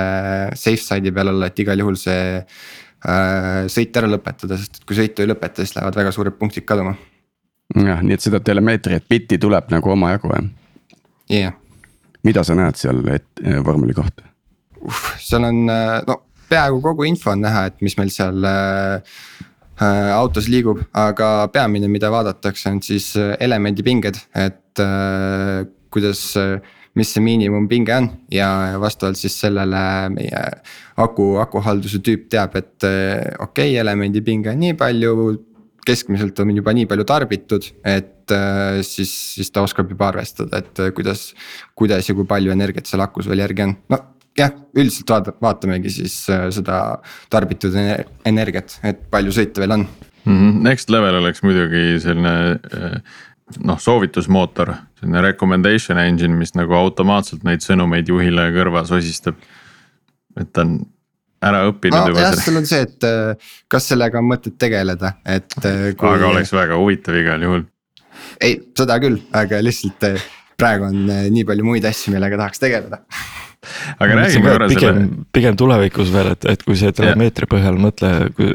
safe 0.58 0.82
side'i 0.82 1.14
peal 1.14 1.30
olla, 1.30 1.46
et 1.46 1.62
igal 1.62 1.78
juhul 1.78 1.98
see 2.00 2.42
äh, 2.42 3.62
sõit 3.70 3.96
ära 3.96 4.10
lõpetada, 4.10 4.58
sest 4.58 4.82
et 4.82 4.88
kui 4.88 4.98
sõitu 4.98 5.22
ei 5.22 5.30
lõpeta, 5.30 5.62
siis 5.62 5.76
lähevad 5.78 6.02
väga 6.02 6.14
suured 6.14 6.38
punktid 6.40 6.66
kaduma. 6.66 6.96
jah, 7.78 8.02
nii 8.02 8.18
et 8.18 8.26
seda 8.26 8.42
telemeetriat 8.42 9.06
bitti 9.08 9.38
tuleb 9.38 9.70
nagu 9.72 9.94
omajagu 9.94 10.34
jah? 10.34 10.52
jah 11.30 11.61
mida 12.26 12.44
sa 12.46 12.56
näed 12.58 12.78
seal 12.80 13.00
vormeli 13.66 13.94
kohta? 13.96 14.26
seal 15.22 15.46
on 15.46 15.64
no 15.66 16.18
peaaegu 16.50 16.82
kogu 16.84 17.06
info 17.08 17.32
on 17.32 17.44
näha, 17.44 17.66
et 17.70 17.80
mis 17.84 17.96
meil 17.98 18.10
seal 18.12 18.44
äh, 18.44 19.16
autos 20.14 20.48
liigub, 20.52 20.82
aga 20.92 21.48
peamine, 21.54 21.88
mida 21.90 22.10
vaadatakse, 22.12 22.68
on 22.70 22.82
siis 22.84 23.12
elemendipinged, 23.16 24.20
et 24.38 24.82
kuidas 25.92 26.20
mis 26.98 27.08
see 27.08 27.22
miinimumpinge 27.24 27.94
on 27.96 28.08
ja 28.32 28.48
vastavalt 28.80 29.16
siis 29.16 29.38
sellele 29.40 29.80
meie 30.12 30.42
aku, 31.00 31.36
akuhalduse 31.40 32.02
tüüp 32.04 32.28
teab, 32.32 32.56
et 32.60 32.84
okei 32.84 33.40
okay,, 33.46 33.78
elemendipinge 33.80 34.52
on 34.52 34.60
nii 34.60 34.76
palju 34.78 35.14
keskmiselt 35.86 36.38
on 36.42 36.52
juba 36.54 36.74
nii 36.76 36.86
palju 36.90 37.06
tarbitud, 37.08 37.66
et 37.88 38.34
äh, 38.34 38.80
siis, 38.86 39.12
siis 39.36 39.50
ta 39.54 39.64
oskab 39.66 39.90
juba 39.90 40.10
arvestada, 40.12 40.62
et 40.62 40.82
äh, 40.82 40.92
kuidas. 40.94 41.32
kuidas 41.78 42.08
ja 42.08 42.14
kui 42.14 42.26
palju 42.28 42.52
energiat 42.54 42.86
seal 42.86 43.02
akus 43.04 43.28
veel 43.30 43.42
järgi 43.42 43.66
on, 43.66 43.74
no 43.90 43.98
jah, 44.38 44.54
üldiselt 44.76 45.10
vaata, 45.10 45.34
vaatamegi 45.42 45.90
siis 45.92 46.14
äh, 46.30 46.46
seda 46.54 46.78
tarbitud 47.32 47.74
energiat, 48.28 48.78
et 48.86 49.02
palju 49.10 49.34
sõita 49.34 49.64
veel 49.64 49.78
on 49.78 49.84
mm. 49.86 50.38
-hmm. 50.38 50.62
Next 50.68 50.90
level 50.90 51.18
oleks 51.20 51.42
muidugi 51.42 51.98
selline 52.00 52.34
noh, 53.60 53.80
soovitusmootor, 53.80 54.74
selline 55.00 55.22
recommendation 55.26 55.98
engine, 55.98 56.36
mis 56.36 56.54
nagu 56.54 56.74
automaatselt 56.78 57.44
neid 57.44 57.64
sõnumeid 57.64 58.08
juhile 58.08 58.48
kõrva 58.54 58.84
sosistab. 58.88 59.36
et 60.40 60.52
ta 60.52 60.62
on 60.62 60.78
ära 61.42 61.64
õppinud 61.70 61.98
no, 61.98 62.12
juba. 62.12 62.24
jah, 62.26 62.36
seal 62.38 62.60
on 62.60 62.68
see, 62.68 62.84
et 62.86 63.08
äh, 63.08 63.50
kas 63.72 63.88
sellega 63.92 64.20
on 64.20 64.28
mõtet 64.30 64.56
tegeleda, 64.60 65.16
et 65.26 65.58
äh, 65.62 65.88
kui.... 65.96 66.08
aga 66.10 66.30
oleks 66.30 66.54
väga 66.54 66.78
huvitav 66.80 67.18
igal 67.18 67.46
juhul. 67.48 67.66
ei, 68.40 68.60
seda 68.78 68.98
küll, 69.02 69.18
aga 69.36 69.62
lihtsalt 69.64 70.08
äh, 70.08 70.30
praegu 70.62 70.90
on 70.90 71.04
nii 71.34 71.46
palju 71.48 71.66
muid 71.66 71.90
asju, 71.90 72.14
millega 72.14 72.40
tahaks 72.44 72.62
tegeleda 72.62 73.02
aga 73.98 74.14
räägime 74.18 74.50
korra 74.50 74.68
selle. 74.70 75.08
pigem, 75.32 75.56
tulevikus 75.56 76.10
veel, 76.10 76.32
et, 76.34 76.46
et 76.50 76.62
kui 76.66 76.74
see 76.78 76.90
telemeetri 76.96 77.46
põhjal 77.50 77.78
mõtle, 77.80 78.10
kui. 78.34 78.50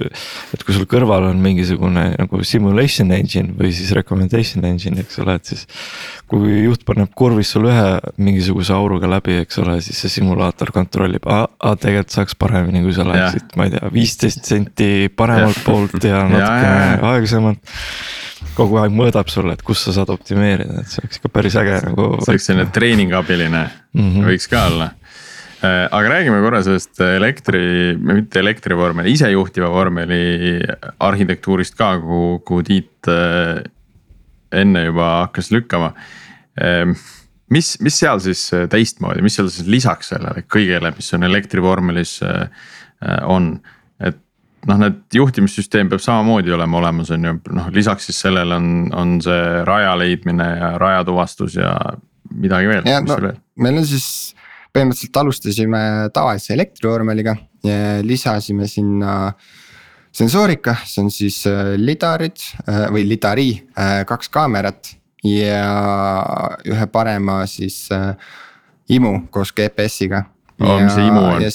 et 0.56 0.66
kui 0.68 0.76
sul 0.76 0.84
kõrval 0.90 1.30
on 1.30 1.40
mingisugune 1.44 2.04
nagu 2.18 2.42
simulation 2.48 3.14
engine 3.16 3.56
või 3.56 3.72
siis 3.76 3.94
recommendation 3.96 4.68
engine, 4.68 5.06
eks 5.06 5.22
ole, 5.24 5.38
et 5.40 5.54
siis. 5.54 5.64
kui 6.28 6.60
juht 6.66 6.84
paneb 6.88 7.14
kurvis 7.16 7.54
sul 7.56 7.70
ühe 7.72 7.88
mingisuguse 8.20 8.76
auruga 8.76 9.08
läbi, 9.16 9.40
eks 9.46 9.64
ole, 9.64 9.80
siis 9.86 10.04
see 10.04 10.18
simulaator 10.20 10.74
kontrollib, 10.76 11.28
aa 11.32 11.76
tegelikult 11.80 12.20
saaks 12.20 12.36
paremini, 12.36 12.84
kui 12.84 12.96
sa 12.96 13.08
läheksid, 13.08 13.56
ma 13.56 13.70
ei 13.70 13.78
tea, 13.78 13.92
viisteist 13.94 14.52
senti 14.52 15.08
paremalt 15.16 15.64
poolt 15.64 16.04
ja 16.04 16.26
natukene 16.28 17.12
aeglasemalt 17.14 17.78
kogu 18.58 18.80
aeg 18.82 18.94
mõõdab 18.96 19.30
sulle, 19.32 19.56
et 19.58 19.64
kus 19.66 19.84
sa 19.86 19.94
saad 19.96 20.12
optimeerida, 20.14 20.82
et 20.82 20.92
see 20.92 21.04
oleks 21.04 21.22
ikka 21.22 21.32
päris 21.34 21.58
äge 21.60 21.82
nagu. 21.86 22.08
see 22.22 22.34
oleks 22.34 22.48
selline 22.50 22.70
treeningabiline 22.74 23.64
mm, 23.68 24.08
-hmm. 24.08 24.30
võiks 24.32 24.50
ka 24.52 24.64
olla. 24.72 24.92
Äh, 25.58 25.88
aga 25.90 26.10
räägime 26.14 26.42
korra 26.44 26.62
sellest 26.66 27.02
elektri, 27.02 27.62
mitte 27.98 28.40
elektrivormeli, 28.44 29.16
isejuhtiva 29.18 29.70
vormeli 29.74 30.60
arhitektuurist 31.02 31.78
ka, 31.78 31.96
kuhu, 32.02 32.40
kuhu 32.46 32.66
Tiit 32.68 33.10
äh, 33.10 33.64
enne 34.52 34.86
juba 34.86 35.08
hakkas 35.26 35.52
lükkama. 35.52 35.94
Ähm, 36.62 36.94
mis, 37.50 37.76
mis 37.82 37.98
seal 38.00 38.22
siis 38.24 38.44
teistmoodi, 38.70 39.26
mis 39.26 39.38
seal 39.38 39.50
siis 39.54 39.68
lisaks 39.70 40.14
sellele 40.14 40.46
kõigele, 40.46 40.94
mis 40.96 41.14
on 41.18 41.26
elektrivormelis 41.30 42.20
äh, 42.26 42.48
on? 43.26 43.58
Noh, 44.68 44.80
need 44.82 45.18
juhtimissüsteem 45.18 45.90
peab 45.92 46.04
samamoodi 46.04 46.54
olema 46.56 46.82
olemas, 46.82 47.12
on 47.16 47.28
ju, 47.28 47.36
noh 47.56 47.70
lisaks 47.76 48.10
siis 48.10 48.20
sellele 48.26 48.58
on, 48.58 48.72
on 48.96 49.18
see 49.24 49.64
raja 49.68 49.94
leidmine 50.00 50.48
ja 50.58 50.74
rajatuvastus 50.82 51.58
ja 51.60 51.74
midagi 52.34 52.72
veel. 52.72 52.88
No, 53.08 53.32
meil 53.64 53.80
on 53.82 53.88
siis 53.88 54.08
põhimõtteliselt 54.76 55.22
alustasime 55.22 55.80
tavalise 56.14 56.54
elektrivormeliga 56.56 57.38
ja 57.66 57.78
lisasime 58.06 58.68
sinna 58.70 59.16
sensoorika, 60.18 60.76
see 60.86 61.04
on 61.04 61.12
siis 61.14 61.42
äh, 61.50 61.76
lidarid 61.78 62.42
äh, 62.66 62.88
või 62.94 63.06
lidari, 63.08 63.52
äh, 63.78 64.02
kaks 64.10 64.32
kaamerat 64.34 64.96
ja 65.26 65.64
ühe 66.70 66.86
parema 66.94 67.42
siis 67.50 67.88
imu 68.94 69.14
koos 69.34 69.52
GPS-iga 69.52 70.22
oh,. 70.62 70.78
mis 70.80 70.94
see 70.94 71.08
imu 71.10 71.24
on? 71.26 71.48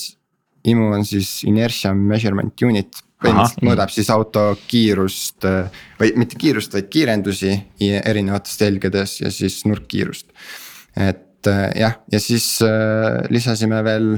IMU 0.68 0.92
on 0.94 1.06
siis 1.06 1.40
inertia 1.48 1.92
measurement 1.96 2.64
unit, 2.66 3.02
põhimõtteliselt 3.22 3.66
mõõdab 3.66 3.92
siis 3.94 4.10
auto 4.14 4.44
kiirust 4.70 5.46
või 6.00 6.12
mitte 6.18 6.38
kiirust, 6.38 6.74
vaid 6.76 6.90
kiirendusi 6.92 7.54
erinevates 8.02 8.58
telgedes 8.60 9.20
ja 9.22 9.30
siis 9.34 9.62
nurkkiirust. 9.68 10.28
et 10.96 11.48
äh, 11.48 11.70
jah, 11.78 11.96
ja 12.12 12.20
siis 12.20 12.60
äh, 12.62 13.22
lisasime 13.30 13.80
veel 13.84 14.08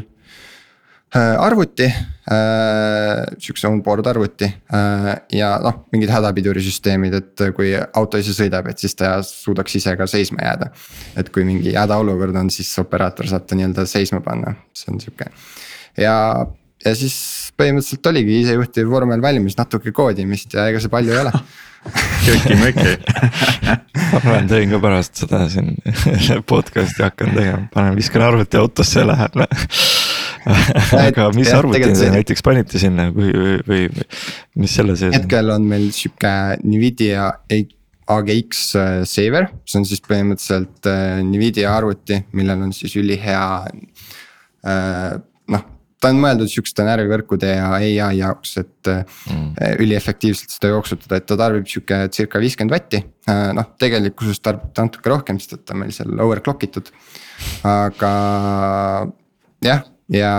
äh, 1.15 1.37
arvuti 1.41 1.87
äh,, 1.87 3.25
sihukese 3.39 3.69
onboard 3.69 4.07
arvuti 4.11 4.49
äh, 4.49 5.11
ja 5.33 5.55
noh, 5.63 5.85
mingid 5.95 6.13
hädapidurisüsteemid, 6.13 7.15
et 7.21 7.45
kui 7.57 7.73
auto 7.77 8.21
ise 8.21 8.35
sõidab, 8.37 8.69
et 8.69 8.83
siis 8.83 8.97
ta 8.99 9.17
suudaks 9.25 9.81
ise 9.81 9.97
ka 9.97 10.09
seisma 10.11 10.45
jääda. 10.45 10.73
et 11.17 11.31
kui 11.33 11.45
mingi 11.45 11.77
hädaolukord 11.77 12.37
on, 12.37 12.51
siis 12.51 12.73
operaator 12.83 13.31
saab 13.31 13.47
ta 13.47 13.57
nii-öelda 13.57 13.87
seisma 13.89 14.21
panna, 14.25 14.59
see 14.77 14.93
on 14.93 15.01
sihuke 15.01 15.31
ja 16.01 16.47
ja 16.85 16.93
siis 16.99 17.17
põhimõtteliselt 17.59 18.11
oligi 18.11 18.41
isejuhtiv 18.43 18.91
vormel 18.91 19.23
valmis, 19.25 19.57
natuke 19.59 19.93
koodimist 19.95 20.57
ja 20.57 20.69
ega 20.71 20.83
see 20.83 20.93
palju 20.93 21.15
ei 21.15 21.23
ole. 21.23 21.33
Köki-möki 22.25 22.95
ma 24.25 24.39
teen 24.49 24.71
ka 24.73 24.81
pärast 24.81 25.21
seda 25.21 25.43
siin 25.53 25.75
podcast'i 26.49 27.05
hakkan 27.05 27.35
tegema, 27.37 27.67
panen, 27.75 27.99
viskan 27.99 28.25
arvuti 28.25 28.57
autosse 28.61 29.03
ja 29.03 29.09
lähen. 29.11 29.45
Aga 31.05 31.29
mis 31.37 31.49
ja, 31.51 31.59
arvuti 31.61 31.93
te 31.93 32.11
näiteks 32.13 32.45
panite 32.45 32.81
sinna 32.81 33.09
või, 33.13 33.33
või, 33.33 33.59
või 33.69 33.85
mis 34.61 34.77
selle 34.77 34.97
sees 34.97 35.13
on? 35.13 35.19
hetkel 35.19 35.53
on 35.55 35.69
meil 35.69 35.87
sihuke 35.97 36.33
Nvidia 36.65 37.31
AGX 37.49 38.65
äh, 38.81 38.97
Saver, 39.09 39.49
see 39.69 39.81
on 39.81 39.89
siis 39.89 40.05
põhimõtteliselt 40.05 40.89
äh, 40.91 41.21
Nvidia 41.25 41.73
arvuti, 41.77 42.21
millel 42.37 42.67
on 42.67 42.75
siis 42.77 42.97
ülihea 43.01 43.45
äh, 44.69 45.15
noh 45.53 45.71
ta 46.05 46.11
on 46.13 46.21
mõeldud 46.21 46.51
sihukeste 46.53 46.85
närvivõrkude 46.85 47.49
ja 47.55 47.71
ai 47.79 47.95
jaoks, 47.97 48.59
et 48.61 48.91
mm. 48.91 49.45
Eh, 49.55 49.77
üliefektiivselt 49.81 50.53
seda 50.53 50.73
jooksutada, 50.73 51.21
et 51.21 51.27
ta 51.31 51.37
tarbib 51.39 51.69
sihuke 51.71 52.01
circa 52.13 52.41
viiskümmend 52.43 52.75
vatti. 52.75 53.01
Eh, 53.31 53.47
noh, 53.57 53.71
tegelikkuses 53.81 54.43
tarbib 54.45 54.75
ta 54.77 54.85
natuke 54.85 55.13
rohkem, 55.13 55.39
sest 55.41 55.57
et 55.57 55.65
ta 55.65 55.77
on 55.77 55.85
meil 55.85 55.95
seal 55.95 56.13
overclock 56.27 56.67
itud. 56.67 56.91
aga 57.67 58.11
jah, 59.65 59.81
ja 60.13 60.35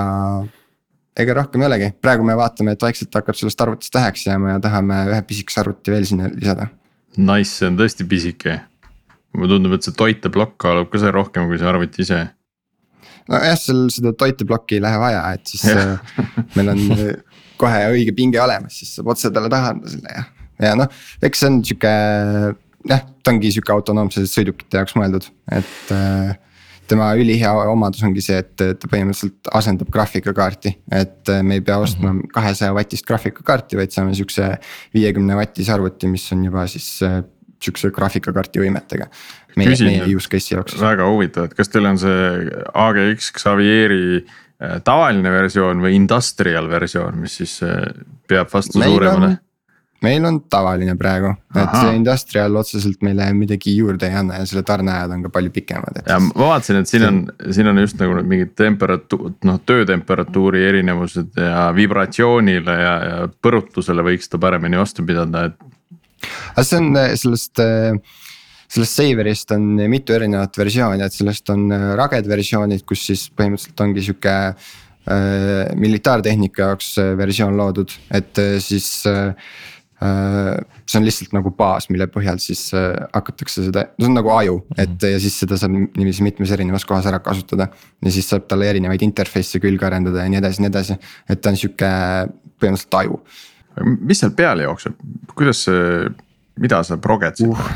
ega 1.17 1.36
rohkem 1.39 1.63
ei 1.63 1.69
olegi, 1.69 1.89
praegu 2.04 2.28
me 2.28 2.38
vaatame, 2.38 2.75
et 2.75 2.86
vaikselt 2.86 3.15
hakkab 3.15 3.38
sellest 3.39 3.65
arvutist 3.65 3.97
väheks 3.97 4.28
jääma 4.28 4.56
ja 4.56 4.62
tahame 4.63 5.01
ühe 5.10 5.21
pisikese 5.28 5.63
arvuti 5.63 5.95
veel 5.95 6.08
sinna 6.08 6.30
lisada. 6.32 6.69
Nice, 7.17 7.56
see 7.56 7.69
on 7.71 7.80
tõesti 7.80 8.08
pisike. 8.08 8.60
mulle 9.36 9.51
tundub, 9.51 9.73
et 9.75 9.84
see 9.84 9.95
toiteplokk 9.97 10.60
kaalub 10.62 10.91
ka 10.91 11.01
see 11.01 11.12
rohkem 11.12 11.49
kui 11.49 11.58
see 11.60 11.67
arvuti 11.67 12.06
ise 12.06 12.21
nojah, 13.32 13.58
seal 13.60 13.86
seda 13.94 14.14
toiteplokki 14.18 14.78
ei 14.78 14.84
lähe 14.86 15.00
vaja, 15.02 15.24
et 15.36 15.54
siis 15.54 15.66
äh, 15.72 15.98
meil 16.56 16.72
on 16.74 16.84
äh, 16.96 17.42
kohe 17.62 17.84
õige 17.94 18.16
pinge 18.18 18.42
olemas, 18.42 18.80
siis 18.82 18.96
saab 18.98 19.14
otse 19.16 19.32
talle 19.34 19.52
taha 19.52 19.74
anda 19.76 19.92
selle 19.92 20.16
ja, 20.16 20.24
ja 20.70 20.78
noh, 20.80 21.04
eks 21.26 21.44
see 21.44 21.52
on 21.52 21.60
sihuke. 21.66 21.94
jah, 22.86 23.06
ta 23.24 23.34
ongi 23.34 23.54
sihuke 23.54 23.74
autonoomsete 23.74 24.30
sõidukite 24.30 24.82
jaoks 24.82 24.98
mõeldud, 25.00 25.30
et 25.58 25.94
äh, 25.96 26.36
tema 26.86 27.10
ülihea 27.18 27.54
omadus 27.72 28.04
ongi 28.06 28.22
see, 28.22 28.38
et 28.44 28.54
ta 28.54 28.90
põhimõtteliselt 28.92 29.50
asendab 29.58 29.90
graafikakaarti, 29.94 30.76
et 30.94 31.32
me 31.42 31.58
ei 31.58 31.64
pea 31.66 31.80
ostma 31.82 32.12
mhm. 32.12 32.28
kahesaja 32.36 32.76
vatist 32.78 33.08
graafikakaarti, 33.10 33.80
vaid 33.80 33.96
saame 33.96 34.14
sihukese 34.18 34.52
viiekümne 34.94 35.38
vatise 35.40 35.74
arvuti, 35.74 36.12
mis 36.12 36.28
on 36.36 36.46
juba 36.46 36.68
siis 36.70 36.92
sihukese 37.02 37.90
graafikakaarti 37.96 38.62
võimetega 38.62 39.10
meie, 39.60 39.78
meie 39.86 40.10
use 40.15 40.32
case'i 40.32 40.56
jaoks. 40.56 40.78
väga 40.82 41.08
huvitav, 41.10 41.50
et 41.50 41.56
kas 41.58 41.72
teil 41.72 41.89
on 41.89 42.02
see 42.02 42.50
AGX 42.86 43.32
Xavieri 43.39 44.06
äh, 44.20 44.78
tavaline 44.86 45.34
versioon 45.34 45.84
või 45.84 45.96
industrial 46.00 46.70
versioon, 46.72 47.20
mis 47.24 47.39
siis 47.41 47.58
äh, 47.65 47.89
peab 48.28 48.52
vastu 48.54 48.82
Meil 48.82 48.96
suuremale 48.96 49.36
meil 50.06 50.26
on 50.28 50.39
tavaline 50.52 50.96
praegu, 51.00 51.32
et 51.56 51.76
see 51.80 51.94
industrial 51.98 52.58
otseselt 52.60 53.04
meile 53.06 53.28
midagi 53.38 53.76
juurde 53.78 54.10
ei 54.10 54.18
anna 54.20 54.41
ja 54.41 54.48
selle 54.50 54.65
tarneajad 54.68 55.13
on 55.15 55.24
ka 55.26 55.32
palju 55.38 55.54
pikemad, 55.56 56.02
et 56.02 56.12
ja 56.12 56.18
ma 56.22 56.50
vaatasin, 56.52 56.82
et 56.82 56.91
siin 56.91 57.06
on, 57.08 57.22
siin 57.56 57.72
on 57.72 57.80
just 57.82 58.00
nagu 58.02 58.20
mingid 58.28 58.54
temperatuur, 58.60 59.34
noh 59.48 59.62
töötemperatuuri 59.65 60.65
erinevused 60.70 61.39
ja 61.39 61.70
vibratsioonile 61.76 62.78
ja, 62.82 62.94
ja 63.10 63.24
põrutusele 63.46 64.06
võiks 64.06 64.30
ta 64.32 64.41
paremini 64.41 64.80
vastu 64.82 65.06
pidada, 65.08 65.48
et. 65.50 66.30
aga 66.54 66.68
see 66.68 66.82
on 66.84 66.91
äh, 67.02 67.15
sellest 67.22 67.63
äh, 67.63 68.22
sellest 68.71 68.97
Saverist 68.99 69.51
on 69.56 69.67
mitu 69.91 70.15
erinevat 70.15 70.58
versiooni, 70.58 71.04
et 71.06 71.13
sellest 71.15 71.49
on 71.54 71.67
äh, 71.73 71.91
raged 71.99 72.28
versioonid, 72.30 72.86
kus 72.88 73.06
siis 73.10 73.28
põhimõtteliselt 73.36 73.86
ongi 73.86 74.08
sihuke 74.08 74.34
äh, 74.34 74.58
militaartehnika 75.78 76.69
jaoks 76.69 76.95
äh, 77.01 77.13
versioon 77.17 77.58
loodud, 77.60 77.93
et 78.15 78.41
äh, 78.41 78.58
siis 78.63 78.89
äh, 79.10 79.56
see 80.06 80.99
on 80.99 81.06
lihtsalt 81.08 81.32
nagu 81.34 81.49
baas, 81.56 81.88
mille 81.89 82.06
põhjal 82.12 82.36
siis 82.43 82.67
hakatakse 82.75 83.63
seda, 83.69 83.86
see 83.95 84.10
on 84.10 84.17
nagu 84.17 84.30
aju, 84.36 84.58
et 84.78 85.01
ja 85.08 85.21
siis 85.23 85.39
seda 85.39 85.56
saab 85.58 85.71
niiviisi 85.71 86.25
mitmes 86.25 86.51
erinevas 86.51 86.84
kohas 86.86 87.08
ära 87.10 87.21
kasutada. 87.23 87.69
ja 88.04 88.12
siis 88.12 88.28
saab 88.30 88.43
talle 88.51 88.67
erinevaid 88.73 89.01
interface'e 89.08 89.63
külge 89.63 89.88
arendada 89.88 90.25
ja 90.25 90.30
nii 90.30 90.41
edasi, 90.43 90.62
nii 90.62 90.69
edasi, 90.73 90.99
et 91.32 91.41
ta 91.41 91.54
on 91.54 91.58
sihuke 91.62 91.89
põhimõtteliselt 92.60 92.99
aju 92.99 93.21
mis 93.84 94.21
seal 94.21 94.34
peal 94.36 94.62
jookseb, 94.63 94.95
kuidas 95.36 95.65
see, 95.67 96.08
mida 96.62 96.82
sa 96.88 96.99
proged 97.01 97.41
siin 97.41 97.51
uh.? 97.51 97.73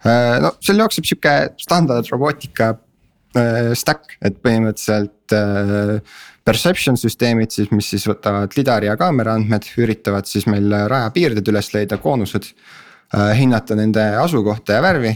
Äh, 0.00 0.38
no 0.40 0.54
seal 0.64 0.80
jookseb 0.80 1.04
sihuke 1.08 1.32
standard 1.60 2.08
robootika 2.08 2.72
äh, 3.36 3.72
stack, 3.76 4.14
et 4.24 4.38
põhimõtteliselt 4.40 5.34
äh, 5.36 6.20
perception 6.46 6.96
süsteemid 6.96 7.52
siis, 7.52 7.68
mis 7.74 7.90
siis 7.92 8.06
võtavad 8.08 8.56
lidari 8.56 8.88
ja 8.88 8.96
kaamera 9.00 9.36
andmed, 9.36 9.68
üritavad 9.80 10.28
siis 10.28 10.48
meil 10.48 10.72
rajapiirded 10.90 11.52
üles 11.52 11.72
leida, 11.76 12.00
koonused 12.00 12.54
hinnata 13.10 13.74
nende 13.74 14.04
asukohta 14.22 14.76
ja 14.76 14.82
värvi 14.84 15.10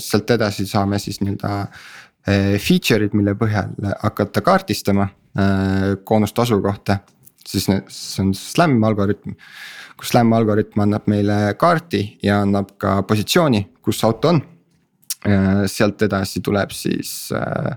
sealt 0.00 0.30
edasi 0.32 0.64
saame 0.64 0.96
siis 0.96 1.18
nii-öelda 1.20 1.50
feature'id, 2.64 3.12
mille 3.12 3.34
põhjal 3.36 3.74
hakata 4.00 4.40
kaardistama 4.40 5.10
koonuste 6.08 6.40
asukohta. 6.46 7.02
siis 7.44 7.68
see 7.68 8.22
on 8.24 8.32
SLAM 8.32 8.78
algoritm 8.88 9.36
kus 10.02 10.10
SLAM 10.10 10.32
algoritm 10.34 10.82
annab 10.82 11.06
meile 11.06 11.52
kaardi 11.54 12.02
ja 12.26 12.40
annab 12.42 12.74
ka 12.82 12.96
positsiooni, 13.06 13.68
kus 13.82 14.02
auto 14.04 14.34
on. 14.34 14.42
sealt 15.70 16.02
edasi 16.02 16.40
tuleb 16.42 16.72
siis 16.74 17.30
äh, 17.30 17.76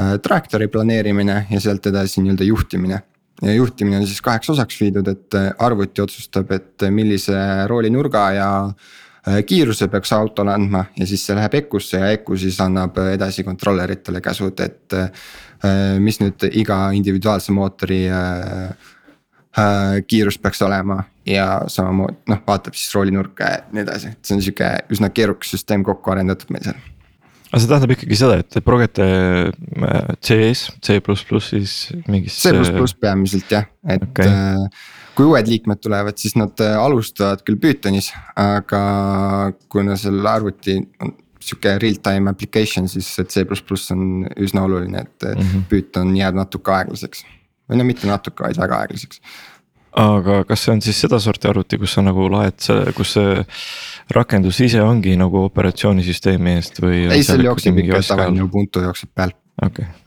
äh, 0.00 0.14
trajektoori 0.24 0.70
planeerimine 0.72 1.34
ja 1.50 1.60
sealt 1.60 1.84
edasi 1.86 2.22
nii-öelda 2.22 2.46
juhtimine. 2.48 3.02
ja 3.42 3.52
juhtimine 3.52 3.98
on 3.98 4.06
siis 4.06 4.22
kaheks 4.24 4.50
osaks 4.50 4.80
viidud, 4.80 5.08
et 5.08 5.34
äh, 5.34 5.50
arvuti 5.58 6.00
otsustab, 6.00 6.50
et 6.56 6.86
millise 6.88 7.36
roolinurga 7.68 8.24
ja 8.32 8.48
äh, 8.64 9.44
kiiruse 9.44 9.88
peaks 9.92 10.12
autole 10.16 10.54
andma 10.54 10.86
ja 10.96 11.06
siis 11.06 11.26
see 11.26 11.36
läheb 11.36 11.60
EKU-sse 11.60 12.00
ja 12.00 12.10
EKU 12.16 12.40
siis 12.40 12.60
annab 12.64 12.96
edasi 13.04 13.44
controller 13.44 13.92
itele 13.92 14.24
käsud, 14.24 14.60
et 14.60 14.92
äh,. 14.96 15.10
mis 16.00 16.18
nüüd 16.18 16.42
iga 16.58 16.88
individuaalse 16.96 17.52
mootori 17.52 18.06
äh, 18.10 18.70
äh, 19.58 20.00
kiirus 20.08 20.38
peaks 20.38 20.62
olema 20.62 21.02
ja 21.28 21.46
samamoodi 21.70 22.32
noh, 22.32 22.40
vaatab 22.46 22.76
siis 22.78 22.94
roolinurka 22.96 23.50
ja 23.50 23.60
nii 23.74 23.84
edasi, 23.84 24.14
et 24.14 24.26
see 24.26 24.38
on 24.38 24.42
sihuke 24.44 24.70
üsna 24.94 25.12
keerukas 25.14 25.52
süsteem 25.54 25.84
kokku 25.86 26.14
arendatud 26.14 26.50
meil 26.54 26.64
seal. 26.66 26.80
aga 27.50 27.60
see 27.62 27.70
tähendab 27.70 27.94
ikkagi 27.94 28.18
seda, 28.18 28.40
et 28.42 28.50
te 28.50 28.62
progete 28.64 29.06
äh, 29.06 30.12
CS, 30.24 30.72
C 30.82 30.98
siis 31.46 31.76
mingis. 32.08 32.40
C 32.42 32.54
peamiselt 33.00 33.52
jah, 33.52 33.68
et 33.86 34.04
okay. 34.08 34.68
kui 35.16 35.28
uued 35.28 35.50
liikmed 35.50 35.82
tulevad, 35.82 36.18
siis 36.18 36.34
nad 36.40 36.58
äh, 36.64 36.78
alustavad 36.80 37.44
küll 37.46 37.60
Pythonis, 37.62 38.12
aga 38.36 38.82
kuna 39.70 39.98
seal 40.00 40.26
arvuti 40.26 40.80
on 41.02 41.14
sihuke 41.42 41.76
real-time 41.82 42.30
application, 42.30 42.88
siis 42.88 43.08
see 43.16 43.26
C 43.26 43.44
on 43.94 44.26
üsna 44.40 44.66
oluline, 44.66 45.06
et 45.06 45.28
mm. 45.28 45.40
-hmm. 45.40 45.64
Python 45.68 46.16
jääb 46.16 46.34
natuke 46.38 46.72
aeglaseks. 46.72 47.24
või 47.70 47.78
no 47.78 47.84
mitte 47.84 48.06
natuke, 48.06 48.42
vaid 48.44 48.58
väga 48.58 48.82
aeglaseks. 48.84 49.20
Aga 49.92 50.42
kas 50.48 50.64
see 50.64 50.72
on 50.72 50.84
siis 50.84 51.00
sedasorti 51.04 51.48
arvuti, 51.50 51.78
kus 51.80 51.96
sa 51.96 52.04
nagu 52.04 52.28
laed 52.32 52.56
selle, 52.64 52.92
kus 52.96 53.16
see 53.18 53.42
rakendus 54.12 54.60
ise 54.64 54.80
ongi 54.84 55.16
nagu 55.20 55.44
operatsioonisüsteemi 55.48 56.56
eest 56.56 56.80
või? 56.82 57.04
ei, 57.12 57.24
seal 57.26 57.44
jookseb 57.44 57.82
ikka 57.84 58.04
tavaline 58.12 58.46
Ubuntu 58.46 58.84
jookseb 58.86 59.12
peal. 59.14 59.34
okei 59.60 59.84
okay., 59.84 59.98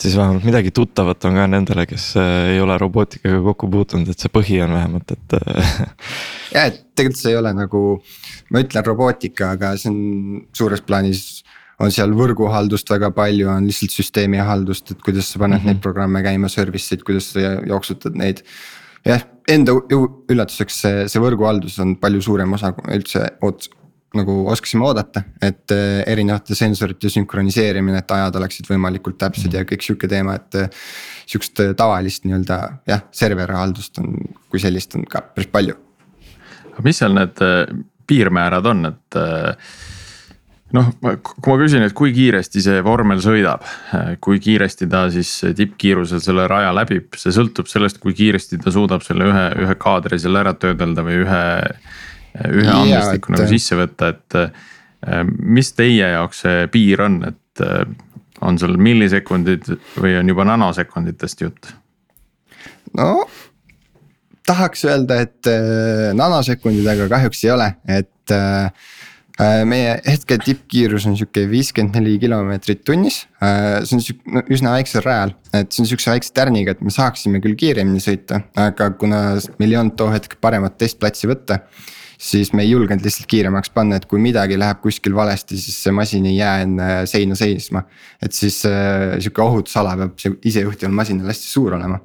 siis 0.00 0.16
vähemalt 0.16 0.44
midagi 0.44 0.70
tuttavat 0.70 1.24
on 1.24 1.36
ka 1.36 1.46
nendele, 1.46 1.84
kes 1.86 2.14
äh, 2.16 2.54
ei 2.54 2.60
ole 2.60 2.78
robootikaga 2.78 3.42
kokku 3.50 3.68
puutunud, 3.70 4.08
et 4.08 4.22
see 4.22 4.32
põhi 4.32 4.60
on 4.64 4.72
vähemalt, 4.72 5.12
et 5.12 5.36
äh, 5.36 5.80
ja 6.54 6.64
et 6.70 6.80
tegelikult 6.96 7.20
see 7.20 7.34
ei 7.34 7.40
ole 7.40 7.52
nagu, 7.56 7.82
ma 8.50 8.64
ütlen 8.64 8.86
robootika, 8.86 9.52
aga 9.58 9.74
see 9.80 9.92
on 9.92 10.44
suures 10.56 10.84
plaanis. 10.86 11.42
On 11.80 11.92
seal 11.94 12.12
võrguhaldust 12.16 12.90
väga 12.92 13.10
palju, 13.16 13.48
on 13.48 13.66
lihtsalt 13.68 13.94
süsteemi 13.96 14.40
haldust, 14.44 14.92
et 14.92 15.02
kuidas 15.04 15.32
sa 15.32 15.40
paned 15.40 15.58
mm 15.58 15.64
-hmm. 15.64 15.74
neid 15.74 15.82
programme 15.82 16.22
käima, 16.22 16.48
service 16.48 16.94
eid, 16.94 17.02
kuidas 17.06 17.32
sa 17.32 17.56
jooksutad 17.66 18.16
neid. 18.16 18.42
jah, 19.04 19.22
enda 19.48 19.72
üllatuseks 19.72 20.80
see, 20.84 21.04
see 21.08 21.20
võrguhaldus 21.20 21.78
on 21.80 21.96
palju 21.96 22.22
suurem 22.22 22.52
osa, 22.52 22.74
üldse 22.92 23.30
oot- 23.42 23.70
nagu 24.14 24.34
oskasime 24.50 24.84
oodata, 24.84 25.22
et 25.42 25.70
eh, 25.70 26.02
erinevate 26.06 26.54
sensorite 26.58 27.08
sünkroniseerimine, 27.08 27.98
et 27.98 28.10
ajad 28.10 28.36
oleksid 28.36 28.66
võimalikult 28.66 29.18
täpsed 29.18 29.54
ja 29.54 29.62
kõik 29.64 29.86
sihuke 29.86 30.08
teema, 30.10 30.34
et 30.34 30.54
eh, 30.54 30.68
sihukest 31.26 31.60
eh, 31.60 31.74
tavalist 31.78 32.26
nii-öelda 32.26 32.58
jah, 32.90 33.04
serverihaldust 33.14 34.02
on, 34.02 34.18
kui 34.50 34.62
sellist 34.62 34.98
on 34.98 35.06
ka 35.06 35.22
päris 35.34 35.50
palju 35.52 35.78
mis 36.82 36.96
seal 36.96 37.12
need 37.12 37.40
piirmäärad 38.08 38.66
on, 38.66 38.86
et 38.88 39.16
noh, 40.76 40.90
kui 41.00 41.52
ma 41.52 41.56
küsin, 41.60 41.84
et 41.86 41.94
kui 41.96 42.12
kiiresti 42.14 42.62
see 42.64 42.82
vormel 42.86 43.22
sõidab, 43.24 43.64
kui 44.22 44.40
kiiresti 44.42 44.88
ta 44.90 45.04
siis 45.12 45.32
tippkiirusel 45.56 46.22
selle 46.24 46.46
raja 46.50 46.72
läbib, 46.76 47.16
see 47.18 47.34
sõltub 47.34 47.70
sellest, 47.70 48.00
kui 48.02 48.14
kiiresti 48.16 48.60
ta 48.62 48.72
suudab 48.74 49.04
selle 49.06 49.28
ühe, 49.30 49.46
ühe 49.64 49.76
kaadri 49.80 50.20
seal 50.22 50.38
ära 50.40 50.54
töödelda 50.58 51.06
või 51.06 51.22
ühe. 51.24 51.42
ühe 52.46 52.70
andmestiku 52.70 53.34
nagu 53.34 53.48
sisse 53.50 53.74
võtta, 53.74 54.12
et 54.14 54.38
äh, 54.38 55.24
mis 55.26 55.72
teie 55.74 56.12
jaoks 56.12 56.44
see 56.44 56.68
piir 56.70 57.02
on, 57.02 57.20
et 57.26 57.64
äh, 57.66 57.82
on 58.46 58.58
seal 58.60 58.78
millisekundid 58.78 59.66
või 59.98 60.14
on 60.20 60.30
juba 60.30 60.46
nanosekunditest 60.52 61.42
jutt? 61.42 61.72
no 62.94 63.26
tahaks 64.46 64.84
öelda, 64.86 65.20
et 65.26 65.50
äh, 65.50 66.10
nanosekundid, 66.16 66.86
aga 66.90 67.08
kahjuks 67.10 67.44
ei 67.44 67.52
ole, 67.54 67.68
et 67.98 68.34
äh, 68.34 68.90
meie 69.68 69.94
hetke 70.04 70.36
tippkiirus 70.42 71.06
on 71.08 71.16
sihuke 71.18 71.46
viiskümmend 71.50 71.96
neli 71.96 72.18
kilomeetrit 72.22 72.82
tunnis 72.86 73.22
äh,. 73.42 73.80
see 73.84 73.96
on 73.96 74.04
sihuke 74.04 74.34
no, 74.36 74.42
üsna 74.52 74.74
väiksel 74.76 75.04
rajal, 75.06 75.34
et 75.56 75.70
see 75.72 75.84
on 75.84 75.88
sihukese 75.90 76.12
väikse 76.12 76.34
tärniga, 76.36 76.74
et 76.74 76.82
me 76.84 76.92
saaksime 76.94 77.40
küll 77.44 77.56
kiiremini 77.58 78.02
sõita, 78.04 78.42
aga 78.60 78.90
kuna 79.00 79.22
meil 79.60 79.72
ei 79.72 79.80
olnud 79.80 79.96
too 80.00 80.10
hetk 80.12 80.36
paremat 80.42 80.76
testplatsi 80.80 81.30
võtta 81.30 81.62
siis 82.20 82.52
me 82.52 82.66
ei 82.66 82.74
julgenud 82.74 83.04
lihtsalt 83.04 83.28
kiiremaks 83.32 83.72
panna, 83.72 83.96
et 83.96 84.04
kui 84.08 84.20
midagi 84.20 84.58
läheb 84.60 84.82
kuskil 84.82 85.14
valesti, 85.16 85.56
siis 85.56 85.78
see 85.86 85.94
masin 85.96 86.26
ei 86.28 86.36
jää 86.36 86.66
enne 86.66 86.88
seina 87.08 87.38
seisma. 87.38 87.86
et 88.20 88.36
siis 88.36 88.60
äh, 88.68 89.16
sihuke 89.18 89.42
ohutusala 89.42 89.96
peab 89.96 90.44
isejuhtival 90.44 90.92
masinal 90.92 91.32
hästi 91.32 91.48
suur 91.48 91.78
olema 91.80 92.00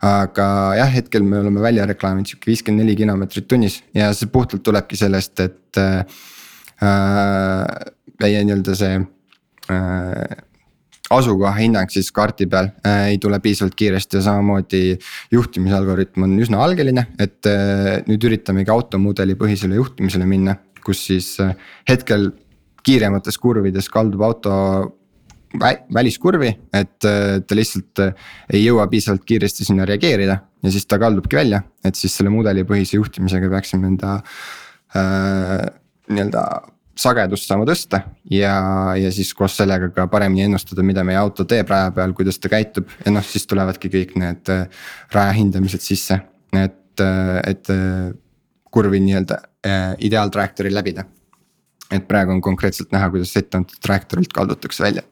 aga 0.00 0.46
jah, 0.78 0.92
hetkel 0.94 1.24
me 1.26 1.40
oleme 1.42 1.60
välja 1.60 1.84
reklaaminud 1.88 2.30
sihuke 2.30 2.48
viiskümmend 2.48 2.84
neli 2.84 2.96
kilomeetrit 2.96 3.48
tunnis 3.48 3.82
ja 3.94 4.12
see 4.16 4.30
puhtalt 4.32 4.62
tulebki 4.62 4.96
sellest, 4.96 5.40
et 5.40 5.80
äh,. 5.80 6.04
Meie 6.80 8.44
nii-öelda 8.44 8.76
see 8.78 9.00
äh, 9.70 10.38
asukoha 11.10 11.56
hinnang 11.58 11.90
siis 11.92 12.10
kaardi 12.14 12.46
peal 12.50 12.70
äh, 12.86 13.10
ei 13.14 13.18
tule 13.22 13.40
piisavalt 13.42 13.74
kiiresti 13.78 14.18
ja 14.18 14.26
samamoodi 14.28 14.82
juhtimisalgoritm 15.34 16.26
on 16.26 16.36
üsna 16.42 16.62
algeline, 16.64 17.08
et 17.18 17.48
äh, 17.50 17.98
nüüd 18.06 18.28
üritamegi 18.30 18.72
automudeli 18.74 19.36
põhisele 19.40 19.80
juhtimisele 19.80 20.28
minna, 20.30 20.56
kus 20.84 21.02
siis 21.10 21.34
äh, 21.42 21.56
hetkel 21.88 22.30
kiiremates 22.86 23.36
kurvides 23.42 23.90
kaldub 23.92 24.22
auto 24.24 24.54
vä- 25.60 25.80
väliskurvi, 25.94 26.52
et 26.72 27.08
äh, 27.08 27.40
ta 27.42 27.58
lihtsalt 27.58 28.04
äh, 28.06 28.14
ei 28.52 28.64
jõua 28.64 28.86
piisavalt 28.92 29.26
kiiresti 29.26 29.66
sinna 29.66 29.88
reageerida 29.88 30.38
ja 30.62 30.72
siis 30.72 30.86
ta 30.86 31.00
kaldubki 31.02 31.40
välja, 31.40 31.64
et 31.84 31.98
siis 31.98 32.14
selle 32.16 32.30
mudelipõhise 32.32 33.00
juhtimisega 33.00 33.50
peaksime 33.50 33.90
enda 33.90 34.20
äh, 34.94 35.58
nii-öelda 36.10 36.44
sagedust 37.00 37.48
saama 37.48 37.64
tõsta 37.68 38.02
ja, 38.30 38.54
ja 38.98 39.12
siis 39.14 39.32
koos 39.36 39.56
sellega 39.56 39.88
ka 39.94 40.06
paremini 40.12 40.48
ennustada, 40.48 40.84
mida 40.86 41.04
meie 41.06 41.18
auto 41.20 41.46
teeb 41.48 41.70
raja 41.70 41.92
peal, 41.96 42.12
kuidas 42.16 42.40
ta 42.42 42.50
käitub 42.52 42.90
ja 43.04 43.14
noh, 43.14 43.24
siis 43.24 43.46
tulevadki 43.48 43.92
kõik 43.92 44.16
need 44.20 44.52
äh, 44.52 44.82
raja 45.14 45.36
hindamised 45.38 45.84
sisse, 45.84 46.20
et, 46.56 47.06
et 47.46 47.72
äh, 47.72 48.10
kurvi 48.70 49.00
nii-öelda 49.06 49.40
äh, 49.66 49.88
ideaaltrajektooril 50.10 50.76
läbida 50.76 51.06
et 51.90 52.06
praegu 52.08 52.34
on 52.34 52.42
konkreetselt 52.44 52.92
näha, 52.94 53.10
kuidas 53.12 53.32
ette 53.38 53.58
antud 53.58 53.80
trajektoorilt 53.82 54.34
kaldutakse 54.34 54.84
välja. 54.84 55.02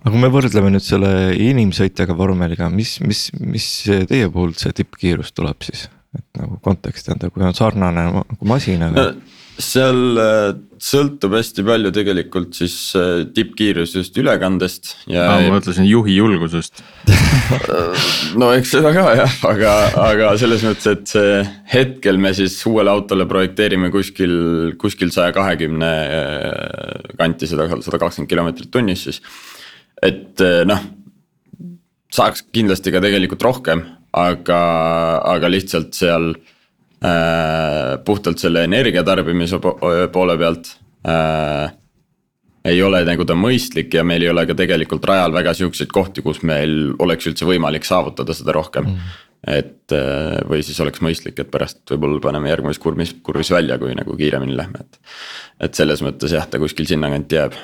aga 0.00 0.14
kui 0.14 0.22
me 0.22 0.30
võrdleme 0.32 0.72
nüüd 0.74 0.84
selle 0.84 1.12
inimsõitjaga 1.42 2.16
vormeliga, 2.18 2.70
mis, 2.72 2.98
mis, 3.04 3.28
mis 3.38 3.68
teie 4.10 4.30
puhul 4.32 4.56
see 4.58 4.74
tippkiirus 4.80 5.34
tuleb 5.36 5.66
siis? 5.66 5.88
Et 6.16 6.40
nagu 6.40 6.56
konteksti 6.64 7.12
anda, 7.12 7.28
kui 7.32 7.44
on 7.44 7.56
sarnane 7.56 8.06
nagu 8.08 8.48
masinaga 8.48 9.10
no,. 9.10 9.34
seal 9.58 10.20
äh, 10.22 10.52
sõltub 10.80 11.34
hästi 11.34 11.64
palju 11.66 11.90
tegelikult 11.92 12.54
siis 12.56 12.76
äh, 12.96 13.26
tippkiirusest 13.34 14.16
ülekandest 14.22 14.92
ja. 15.10 15.26
ma 15.28 15.56
mõtlesin 15.58 15.88
juhi 15.88 16.16
julgusest 16.16 16.80
no 18.40 18.52
eks 18.56 18.72
seda 18.78 18.94
ka 18.96 19.04
jah, 19.18 19.36
aga, 19.50 19.74
aga 20.06 20.32
selles 20.40 20.64
mõttes, 20.64 20.88
et 20.94 21.12
see 21.12 21.42
hetkel 21.74 22.20
me 22.22 22.32
siis 22.38 22.56
uuele 22.70 22.94
autole 22.94 23.28
projekteerime 23.28 23.92
kuskil, 23.92 24.32
kuskil 24.80 25.12
saja 25.14 25.34
kahekümne 25.36 25.92
äh, 26.22 27.12
kanti 27.20 27.50
seda, 27.50 27.68
sada 27.84 28.00
kakskümmend 28.00 28.32
kilomeetrit 28.32 28.72
tunnis 28.72 29.04
siis 29.10 29.20
et 29.98 30.38
noh, 30.62 30.82
saaks 32.14 32.44
kindlasti 32.54 32.92
ka 32.94 33.02
tegelikult 33.02 33.42
rohkem, 33.42 33.82
aga, 34.16 34.60
aga 35.34 35.50
lihtsalt 35.50 35.92
seal 35.96 36.30
äh, 36.32 37.98
puhtalt 38.04 38.40
selle 38.40 38.64
energia 38.68 39.04
tarbimise 39.06 39.60
poole 39.60 40.38
pealt 40.40 40.72
äh, 41.08 41.70
ei 42.68 42.82
ole 42.82 43.04
nagu 43.06 43.24
ta 43.24 43.36
mõistlik 43.38 43.94
ja 43.94 44.04
meil 44.04 44.24
ei 44.24 44.32
ole 44.32 44.44
ka 44.48 44.56
tegelikult 44.58 45.06
rajal 45.08 45.32
väga 45.36 45.54
siukseid 45.56 45.92
kohti, 45.94 46.24
kus 46.24 46.42
meil 46.46 46.92
oleks 46.98 47.30
üldse 47.30 47.48
võimalik 47.48 47.86
saavutada 47.88 48.34
seda 48.36 48.52
rohkem 48.56 48.90
mm.. 48.90 49.16
et 49.54 49.96
või 50.50 50.60
siis 50.66 50.80
oleks 50.84 51.00
mõistlik, 51.04 51.38
et 51.38 51.50
pärast 51.52 51.84
võib-olla 51.94 52.20
paneme 52.28 52.50
järgmises 52.50 52.82
kurvis, 52.82 53.14
kurvis 53.24 53.52
välja, 53.54 53.78
kui 53.80 53.94
nagu 53.96 54.16
kiiremini 54.18 54.56
lähme, 54.58 54.84
et. 54.84 55.00
et 55.68 55.80
selles 55.80 56.02
mõttes 56.04 56.34
jah, 56.34 56.48
ta 56.50 56.60
kuskil 56.60 56.90
sinnakanti 56.90 57.40
jääb 57.40 57.56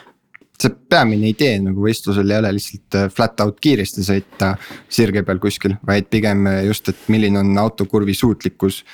see 0.60 0.70
peamine 0.90 1.30
idee 1.32 1.56
nagu 1.62 1.82
võistlusel 1.82 2.30
ei 2.30 2.38
ole 2.38 2.52
lihtsalt 2.56 2.98
äh, 2.98 3.08
flat 3.12 3.40
out 3.42 3.58
kiiresti 3.62 4.04
sõita 4.06 4.52
sirge 4.92 5.24
peal 5.26 5.40
kuskil, 5.42 5.76
vaid 5.86 6.06
pigem 6.12 6.46
äh, 6.50 6.60
just, 6.68 6.88
et 6.92 7.10
milline 7.12 7.40
on 7.42 7.58
auto 7.58 7.88
kurvi 7.90 8.14
suutlikkus. 8.14 8.84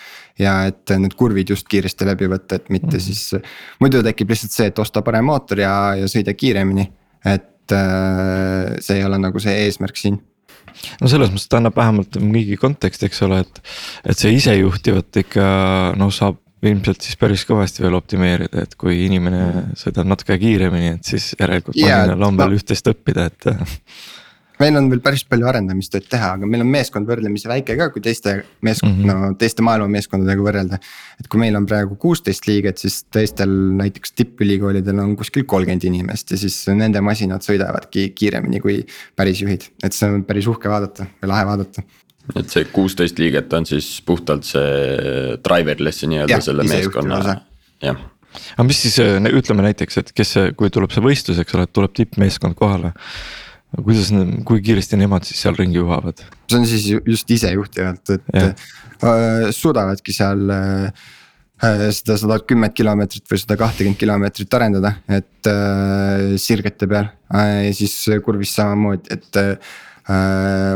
ja 0.41 0.55
et 0.71 0.89
need 0.97 1.13
kurvid 1.21 1.51
just 1.53 1.69
kiiresti 1.69 2.07
läbi 2.09 2.31
võtta, 2.33 2.57
et 2.57 2.71
mitte 2.73 2.97
mm. 2.97 3.05
siis, 3.05 3.35
äh, 3.37 3.61
muidu 3.81 4.03
tekib 4.07 4.33
lihtsalt 4.33 4.57
see, 4.57 4.71
et 4.73 4.79
osta 4.79 5.03
parem 5.05 5.29
mootor 5.29 5.61
ja, 5.61 5.75
ja 6.01 6.09
sõida 6.09 6.35
kiiremini. 6.35 6.89
et 7.25 7.77
äh, 7.77 8.77
see 8.81 9.01
ei 9.01 9.05
ole 9.05 9.21
nagu 9.21 9.41
see 9.43 9.57
eesmärk 9.67 10.01
siin 10.01 10.21
no 11.01 11.11
selles 11.11 11.29
mõttes 11.33 11.51
ta 11.51 11.59
annab 11.61 11.77
vähemalt 11.77 12.17
mingi 12.23 12.57
konteksti, 12.57 13.11
eks 13.11 13.27
ole, 13.27 13.43
et, 13.45 13.61
et 14.09 14.17
see 14.17 14.33
isejuhtivat 14.39 15.21
ikka 15.25 15.51
noh, 16.01 16.13
saab 16.15 16.41
ilmselt 16.63 17.05
siis 17.05 17.17
päris 17.21 17.45
kõvasti 17.49 17.85
veel 17.85 17.97
optimeerida, 17.97 18.65
et 18.67 18.77
kui 18.81 19.05
inimene 19.07 19.71
sõidab 19.81 20.09
natuke 20.11 20.37
kiiremini, 20.41 20.97
et 20.99 21.13
siis 21.15 21.33
järelikult 21.39 21.79
masinal 21.81 22.29
on 22.29 22.41
veel 22.41 22.59
üht-teist 22.59 22.91
õppida, 22.93 23.31
et. 23.31 23.49
meil 24.61 24.77
on 24.77 24.91
veel 24.93 25.01
päris 25.01 25.23
palju 25.25 25.49
arendamistööd 25.49 26.05
teha, 26.11 26.35
aga 26.37 26.49
meil 26.49 26.61
on 26.65 26.69
meeskond 26.69 27.09
võrdlemisi 27.09 27.49
väike 27.49 27.77
ka, 27.79 27.89
kui 27.95 28.03
teiste 28.05 28.35
meeskond 28.67 28.93
mm, 28.93 29.07
-hmm. 29.07 29.31
no 29.31 29.39
teiste 29.41 29.65
maailma 29.65 29.89
meeskondadega 29.89 30.45
võrrelda. 30.45 30.79
et 31.21 31.29
kui 31.33 31.41
meil 31.41 31.57
on 31.57 31.67
praegu 31.67 31.97
kuusteist 31.97 32.47
liiget, 32.47 32.79
siis 32.79 33.03
teistel 33.05 33.51
näiteks 33.81 34.13
tippülikoolidel 34.13 35.01
on 35.01 35.17
kuskil 35.17 35.47
kolmkümmend 35.49 35.89
inimest 35.89 36.31
ja 36.31 36.41
siis 36.41 36.61
nende 36.69 37.01
masinad 37.01 37.47
sõidavadki 37.47 38.11
kiiremini 38.15 38.61
kui 38.61 38.85
päris 39.17 39.41
juhid, 39.41 39.71
et 39.83 39.97
see 39.97 40.11
on 40.13 40.25
päris 40.29 40.47
uhke 40.51 40.69
vaadata 40.69 41.09
või 41.23 41.33
lahe 41.33 41.47
vaadata 41.49 41.89
et 42.39 42.53
see 42.53 42.67
kuusteist 42.71 43.21
liiget 43.21 43.53
on 43.57 43.67
siis 43.69 43.89
puhtalt 44.07 44.47
see 44.47 45.37
driverless'i 45.45 46.09
nii-öelda 46.11 46.41
selle 46.45 46.67
meeskonna, 46.69 47.21
jah. 47.83 48.01
aga 48.55 48.67
mis 48.69 48.83
siis 48.85 48.99
ütleme 49.03 49.67
näiteks, 49.69 50.01
et 50.03 50.11
kes 50.17 50.35
see, 50.37 50.51
kui 50.59 50.73
tuleb 50.73 50.95
see 50.95 51.05
võistlus, 51.05 51.41
eks 51.43 51.59
ole, 51.59 51.69
tuleb 51.71 51.95
tippmeeskond 51.97 52.59
kohale. 52.59 52.93
kuidas, 53.77 54.11
kui 54.47 54.63
kiiresti 54.67 54.99
nemad 54.99 55.27
siis 55.29 55.43
seal 55.45 55.59
ringi 55.59 55.81
juhavad? 55.81 56.23
see 56.51 56.61
on 56.61 56.69
siis 56.69 56.91
just 56.95 57.31
isejuhtivalt, 57.39 58.17
et 58.17 58.35
ja. 58.35 58.53
äh, 59.03 59.49
suudavadki 59.55 60.15
seal 60.15 60.47
äh, 60.55 61.09
seda 61.93 62.17
sada 62.17 62.41
kümmet 62.41 62.73
kilomeetrit 62.73 63.27
või 63.29 63.43
sada 63.43 63.59
kahtekümmet 63.61 64.01
kilomeetrit 64.01 64.59
arendada, 64.59 64.97
et 65.09 65.51
äh, 65.51 66.35
sirgete 66.41 66.89
peal 66.91 67.13
äh, 67.35 67.69
ja 67.69 67.79
siis 67.83 68.03
kurvis 68.25 68.55
samamoodi, 68.57 69.19
et 69.19 69.41
äh, 69.41 69.55
Äh, 69.55 69.90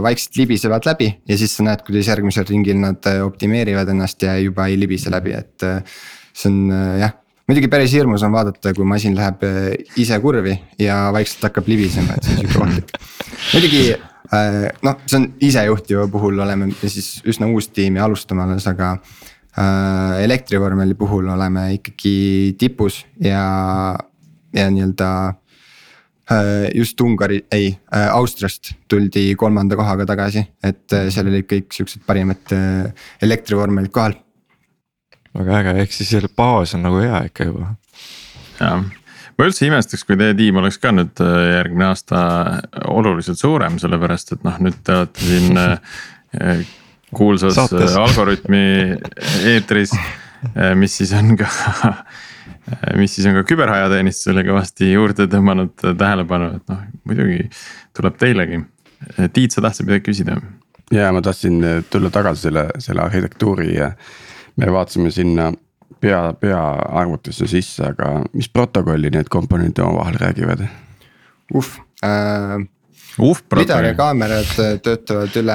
vaikselt 0.04 0.36
libisevad 0.36 0.86
läbi 0.86 1.08
ja 1.28 1.36
siis 1.38 1.56
sa 1.56 1.64
näed, 1.66 1.82
kuidas 1.86 2.08
järgmisel 2.10 2.46
ringil 2.48 2.78
nad 2.78 3.06
äh, 3.10 3.20
optimeerivad 3.24 3.88
ennast 3.90 4.22
ja 4.22 4.36
juba 4.38 4.68
ei 4.70 4.78
libise 4.78 5.10
läbi, 5.10 5.34
et 5.34 5.64
äh, 5.66 6.00
see 6.34 6.52
on 6.52 6.72
jah 7.00 7.14
muidugi 7.48 7.68
päris 7.72 7.92
hirmus 7.96 8.22
on 8.24 8.32
vaadata, 8.32 8.72
kui 8.76 8.86
masin 8.88 9.16
läheb 9.16 9.42
ise 10.00 10.18
kurvi 10.22 10.54
ja 10.80 11.10
vaikselt 11.12 11.48
hakkab 11.48 11.68
libisema, 11.68 12.16
et 12.16 12.24
see 12.24 12.36
on 12.36 12.40
sihuke 12.40 12.62
ohtlik. 12.64 12.94
muidugi 13.54 13.82
noh, 14.86 15.02
see 15.04 15.18
on 15.18 15.28
isejuhtiva 15.44 16.08
puhul 16.12 16.40
oleme 16.40 16.70
me 16.70 16.88
siis 16.88 17.18
üsna 17.28 17.50
uus 17.52 17.68
tiim 17.68 18.00
ja 18.00 18.08
alustame 18.08 18.46
alles, 18.46 18.66
aga 18.70 18.96
äh,. 19.58 20.24
elektrivormeli 20.24 20.96
puhul 20.98 21.28
oleme 21.34 21.72
ikkagi 21.76 22.56
tipus 22.58 23.02
ja, 23.20 23.44
ja 24.56 24.70
nii-öelda 24.70 25.10
Äh, 25.24 25.43
just 26.74 27.00
Ungari, 27.00 27.44
ei 27.52 27.68
äh, 27.94 28.08
Austriast 28.14 28.72
tuldi 28.88 29.34
kolmanda 29.36 29.76
kohaga 29.76 30.06
tagasi, 30.08 30.44
et 30.64 30.92
äh, 30.96 31.08
seal 31.12 31.28
olid 31.28 31.46
kõik 31.50 31.74
siuksed 31.76 32.04
parimad 32.06 32.54
elektrivormelid 33.22 33.92
kohal. 33.92 34.16
väga 35.34 35.60
äge, 35.60 35.78
ehk 35.84 35.96
siis 35.96 36.12
selle 36.14 36.30
baas 36.36 36.74
on 36.76 36.84
nagu 36.86 37.02
hea 37.02 37.24
ikka 37.28 37.48
juba. 37.50 37.74
jah, 38.60 38.84
ma 39.36 39.48
üldse 39.48 39.68
imestaks, 39.68 40.06
kui 40.08 40.16
teie 40.20 40.36
tiim 40.38 40.62
oleks 40.62 40.80
ka 40.80 40.94
nüüd 40.94 41.20
järgmine 41.20 41.90
aasta 41.90 42.20
oluliselt 42.88 43.40
suurem, 43.40 43.78
sellepärast 43.82 44.36
et 44.38 44.44
noh, 44.48 44.60
nüüd 44.64 44.80
te 44.84 45.00
olete 45.02 45.28
siin 45.28 45.64
kuulsas 47.14 47.54
Saates. 47.54 47.94
Algorütmi 48.00 48.62
eetris, 49.52 49.92
mis 50.80 50.96
siis 50.98 51.12
on 51.14 51.36
ka 51.38 51.50
Äh, 51.84 51.92
mis 52.96 53.14
siis 53.16 53.26
on 53.28 53.38
ka 53.38 53.44
küberajateenistusele 53.48 54.44
kõvasti 54.46 54.92
juurde 54.92 55.26
tõmmanud 55.30 55.74
tähelepanu, 55.84 56.52
et 56.58 56.72
noh, 56.72 56.84
muidugi 57.08 57.48
tuleb 57.96 58.16
teilegi. 58.20 58.60
Äh, 59.14 59.28
Tiit, 59.32 59.54
sa 59.54 59.64
tahtsid 59.64 59.88
midagi 59.88 60.08
küsida? 60.10 60.38
ja 60.92 61.08
ma 61.16 61.22
tahtsin 61.24 61.64
äh, 61.64 61.82
tulla 61.90 62.10
tagasi 62.12 62.48
selle, 62.48 62.68
selle 62.78 63.04
arhitektuuri 63.04 63.70
ja 63.74 63.90
me 64.60 64.68
vaatasime 64.72 65.10
sinna 65.10 65.50
pea, 66.00 66.20
peaarvutisse 66.40 67.48
sisse, 67.50 67.88
aga 67.94 68.20
mis 68.32 68.50
protokolli 68.52 69.10
need 69.14 69.30
komponendid 69.32 69.80
omavahel 69.84 70.20
räägivad? 70.20 70.68
uh 71.54 71.74
äh,. 72.04 72.68
Uh, 73.14 73.36
lidar 73.54 73.84
ja 73.86 73.94
kaamerad 73.94 74.48
töötavad 74.82 75.36
üle 75.38 75.54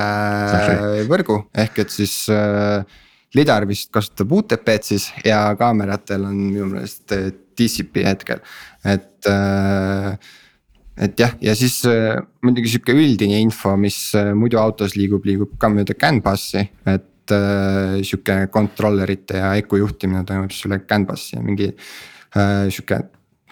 võrgu 1.10 1.42
ehk 1.60 1.82
et 1.84 1.92
siis 1.92 2.14
äh, 2.32 2.86
lidar 3.38 3.66
vist 3.70 3.92
kasutab 3.94 4.32
UTP-d 4.40 4.88
siis 4.92 5.10
ja 5.26 5.44
kaameratel 5.60 6.26
on 6.30 6.38
minu 6.40 6.70
meelest 6.72 7.14
äh, 7.16 7.30
TCP 7.60 8.06
hetkel, 8.08 8.42
et 8.88 9.30
äh, 9.30 10.16
et 11.00 11.20
jah, 11.20 11.36
ja 11.44 11.54
siis 11.56 11.78
äh, 11.88 12.18
muidugi 12.44 12.74
sihuke 12.74 12.96
üldine 12.98 13.40
info, 13.40 13.76
mis 13.80 14.00
muidu 14.36 14.60
autos 14.60 14.98
liigub, 15.00 15.24
liigub 15.28 15.54
ka 15.62 15.70
mööda 15.72 15.96
CAN 16.00 16.20
bus'i, 16.26 16.66
et 16.90 17.36
äh, 17.36 18.02
sihuke 18.02 18.42
controllerite 18.52 19.40
ja 19.40 19.54
ECU 19.62 19.84
juhtimine 19.84 20.26
toimub 20.28 20.52
siis 20.52 20.68
üle 20.68 20.82
CAN 20.90 21.08
bus'i 21.08 21.38
ja 21.38 21.46
mingi 21.46 21.70
äh, 21.70 22.68
sihuke 22.68 23.04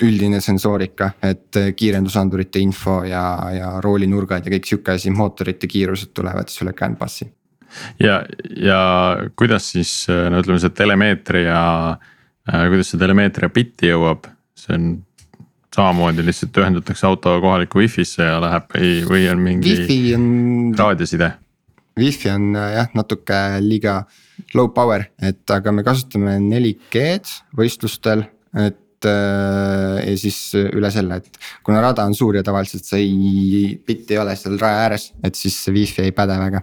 üldine 0.05 0.37
sensoorika, 0.45 1.15
et 1.25 1.57
kiirendusandurite 1.73 2.61
info 2.61 2.99
ja, 3.07 3.23
ja 3.49 3.71
roolinurgad 3.81 4.45
ja 4.45 4.53
kõik 4.53 4.67
sihuke 4.69 4.93
asi, 4.93 5.09
mootorite 5.09 5.69
kiirused 5.71 6.11
tulevad 6.13 6.51
siis 6.51 6.67
üle 6.67 6.75
CAN 6.77 6.99
bus'i 6.99 7.25
ja, 8.03 8.21
ja 8.55 8.79
kuidas 9.39 9.71
siis 9.73 9.91
no 10.07 10.41
ütleme, 10.43 10.59
see 10.61 10.73
telemeetria, 10.75 11.59
äh, 12.49 12.63
kuidas 12.71 12.93
see 12.93 13.01
telemeetria 13.01 13.51
bitti 13.53 13.91
jõuab, 13.91 14.29
see 14.57 14.75
on 14.77 14.87
samamoodi 15.77 16.25
lihtsalt 16.25 16.57
ühendatakse 16.57 17.05
auto 17.07 17.35
kohalikku 17.43 17.83
wifi'sse 17.83 18.25
ja 18.25 18.39
läheb 18.41 18.71
või, 18.73 18.93
või 19.11 19.27
on 19.33 19.43
mingi 19.45 19.75
on... 20.17 20.31
raadioside? 20.77 21.35
Wi-Fi 21.97 22.29
on 22.29 22.49
äh, 22.55 22.73
jah, 22.77 22.89
natuke 22.97 23.37
liiga 23.65 24.01
low 24.57 24.69
power, 24.73 25.07
et 25.21 25.49
aga 25.53 25.73
me 25.73 25.85
kasutame 25.85 26.37
4G-d 26.43 27.57
võistlustel, 27.57 28.21
et 28.57 29.07
äh, 29.09 30.03
ja 30.03 30.17
siis 30.19 30.39
üle 30.57 30.91
selle, 30.93 31.21
et 31.21 31.41
kuna 31.65 31.81
rada 31.83 32.05
on 32.05 32.13
suur 32.17 32.37
ja 32.37 32.45
tavaliselt 32.45 32.85
see 32.85 33.01
ei, 33.05 33.71
bitt 33.85 34.13
ei 34.13 34.21
ole 34.21 34.35
seal 34.37 34.59
raja 34.61 34.83
ääres, 34.85 35.09
et 35.25 35.37
siis 35.37 35.57
see 35.65 35.73
wifi 35.77 36.05
ei 36.05 36.13
päde 36.15 36.37
väga 36.41 36.61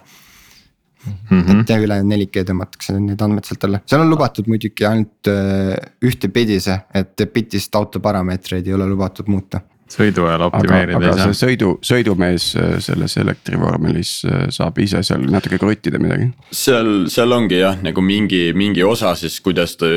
mm. 1.06 1.42
-hmm. 1.42 1.60
et 1.60 1.84
ülejäänud 1.86 2.16
4G 2.16 2.46
tõmmatakse 2.50 2.96
need 3.00 3.22
andmed 3.22 3.44
sealt 3.48 3.68
alla, 3.68 3.82
seal 3.86 4.04
on 4.04 4.10
lubatud 4.10 4.48
muidugi 4.50 4.86
ainult 4.88 5.30
äh, 5.30 5.76
ühtepidise, 6.04 6.80
et 6.94 7.28
bitist 7.34 7.74
auto 7.74 8.00
parameetreid 8.00 8.66
ei 8.66 8.74
ole 8.74 8.88
lubatud 8.88 9.30
muuta 9.32 9.62
sõidu 9.94 10.24
ajal 10.26 10.46
optimeerida 10.46 10.98
ei 10.98 11.04
saa. 11.04 11.12
aga 11.12 11.26
see 11.26 11.40
sõidu, 11.40 11.72
sõidumees 11.84 12.46
äh, 12.58 12.70
selles 12.84 13.16
elektrivormelis 13.20 14.12
äh, 14.28 14.46
saab 14.54 14.78
ise 14.82 15.02
seal 15.06 15.26
natuke 15.30 15.58
kruttida 15.60 16.00
midagi. 16.02 16.30
seal, 16.50 17.06
seal 17.12 17.36
ongi 17.36 17.60
jah, 17.60 17.76
nagu 17.84 18.04
mingi, 18.04 18.46
mingi 18.56 18.84
osa 18.86 19.14
siis, 19.18 19.36
kuidas 19.44 19.76
ta 19.80 19.90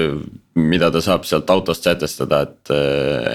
mida 0.58 0.90
ta 0.92 1.02
saab 1.04 1.26
sealt 1.30 1.50
autost 1.54 1.86
sätestada, 1.86 2.42
et, 2.48 2.74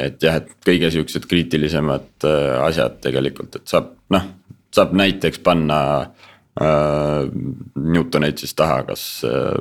et 0.02 0.22
jah, 0.22 0.40
et 0.42 0.52
kõige 0.66 0.90
siuksed 0.90 1.26
kriitilisemad 1.30 2.26
asjad 2.66 2.98
tegelikult, 3.04 3.60
et 3.60 3.70
saab 3.70 3.92
noh, 4.12 4.28
saab 4.74 4.94
näiteks 4.98 5.42
panna 5.44 5.80
äh,. 6.02 6.30
Newtoneid 6.60 8.40
siis 8.42 8.52
taha, 8.52 8.82
kas 8.84 9.02
äh, 9.24 9.54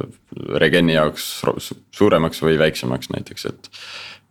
regeni 0.60 0.98
jaoks 0.98 1.28
suuremaks 1.96 2.42
või 2.44 2.58
väiksemaks 2.60 3.14
näiteks, 3.14 3.46
et 3.48 3.70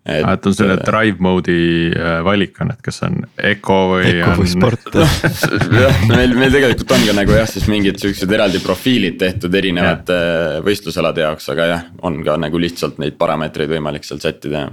et, 0.05 0.25
et 0.25 0.47
on 0.49 0.55
selle 0.57 0.77
drive 0.81 1.21
mode'i 1.23 1.91
äh, 1.93 2.21
valik 2.25 2.57
on, 2.65 2.73
et 2.73 2.81
kas 2.85 3.03
on 3.05 3.19
Eco 3.37 3.79
või. 3.95 4.13
Eco 4.15 4.37
või 4.39 4.53
sport 4.53 4.97
jah, 5.83 6.05
meil, 6.09 6.33
meil 6.37 6.55
tegelikult 6.55 6.95
on 6.97 7.05
ka 7.09 7.17
nagu 7.17 7.37
jah, 7.37 7.49
siis 7.51 7.69
mingid 7.71 8.01
siuksed 8.01 8.33
eraldi 8.33 8.63
profiilid 8.65 9.19
tehtud 9.21 9.55
erinevate 9.61 10.17
ja. 10.17 10.63
võistlusalade 10.65 11.25
jaoks, 11.25 11.51
aga 11.53 11.69
jah, 11.75 11.85
on 12.07 12.21
ka 12.27 12.39
nagu 12.41 12.61
lihtsalt 12.61 13.01
neid 13.03 13.19
parameetreid 13.21 13.73
võimalik 13.73 14.09
seal 14.09 14.23
sättida. 14.23 14.69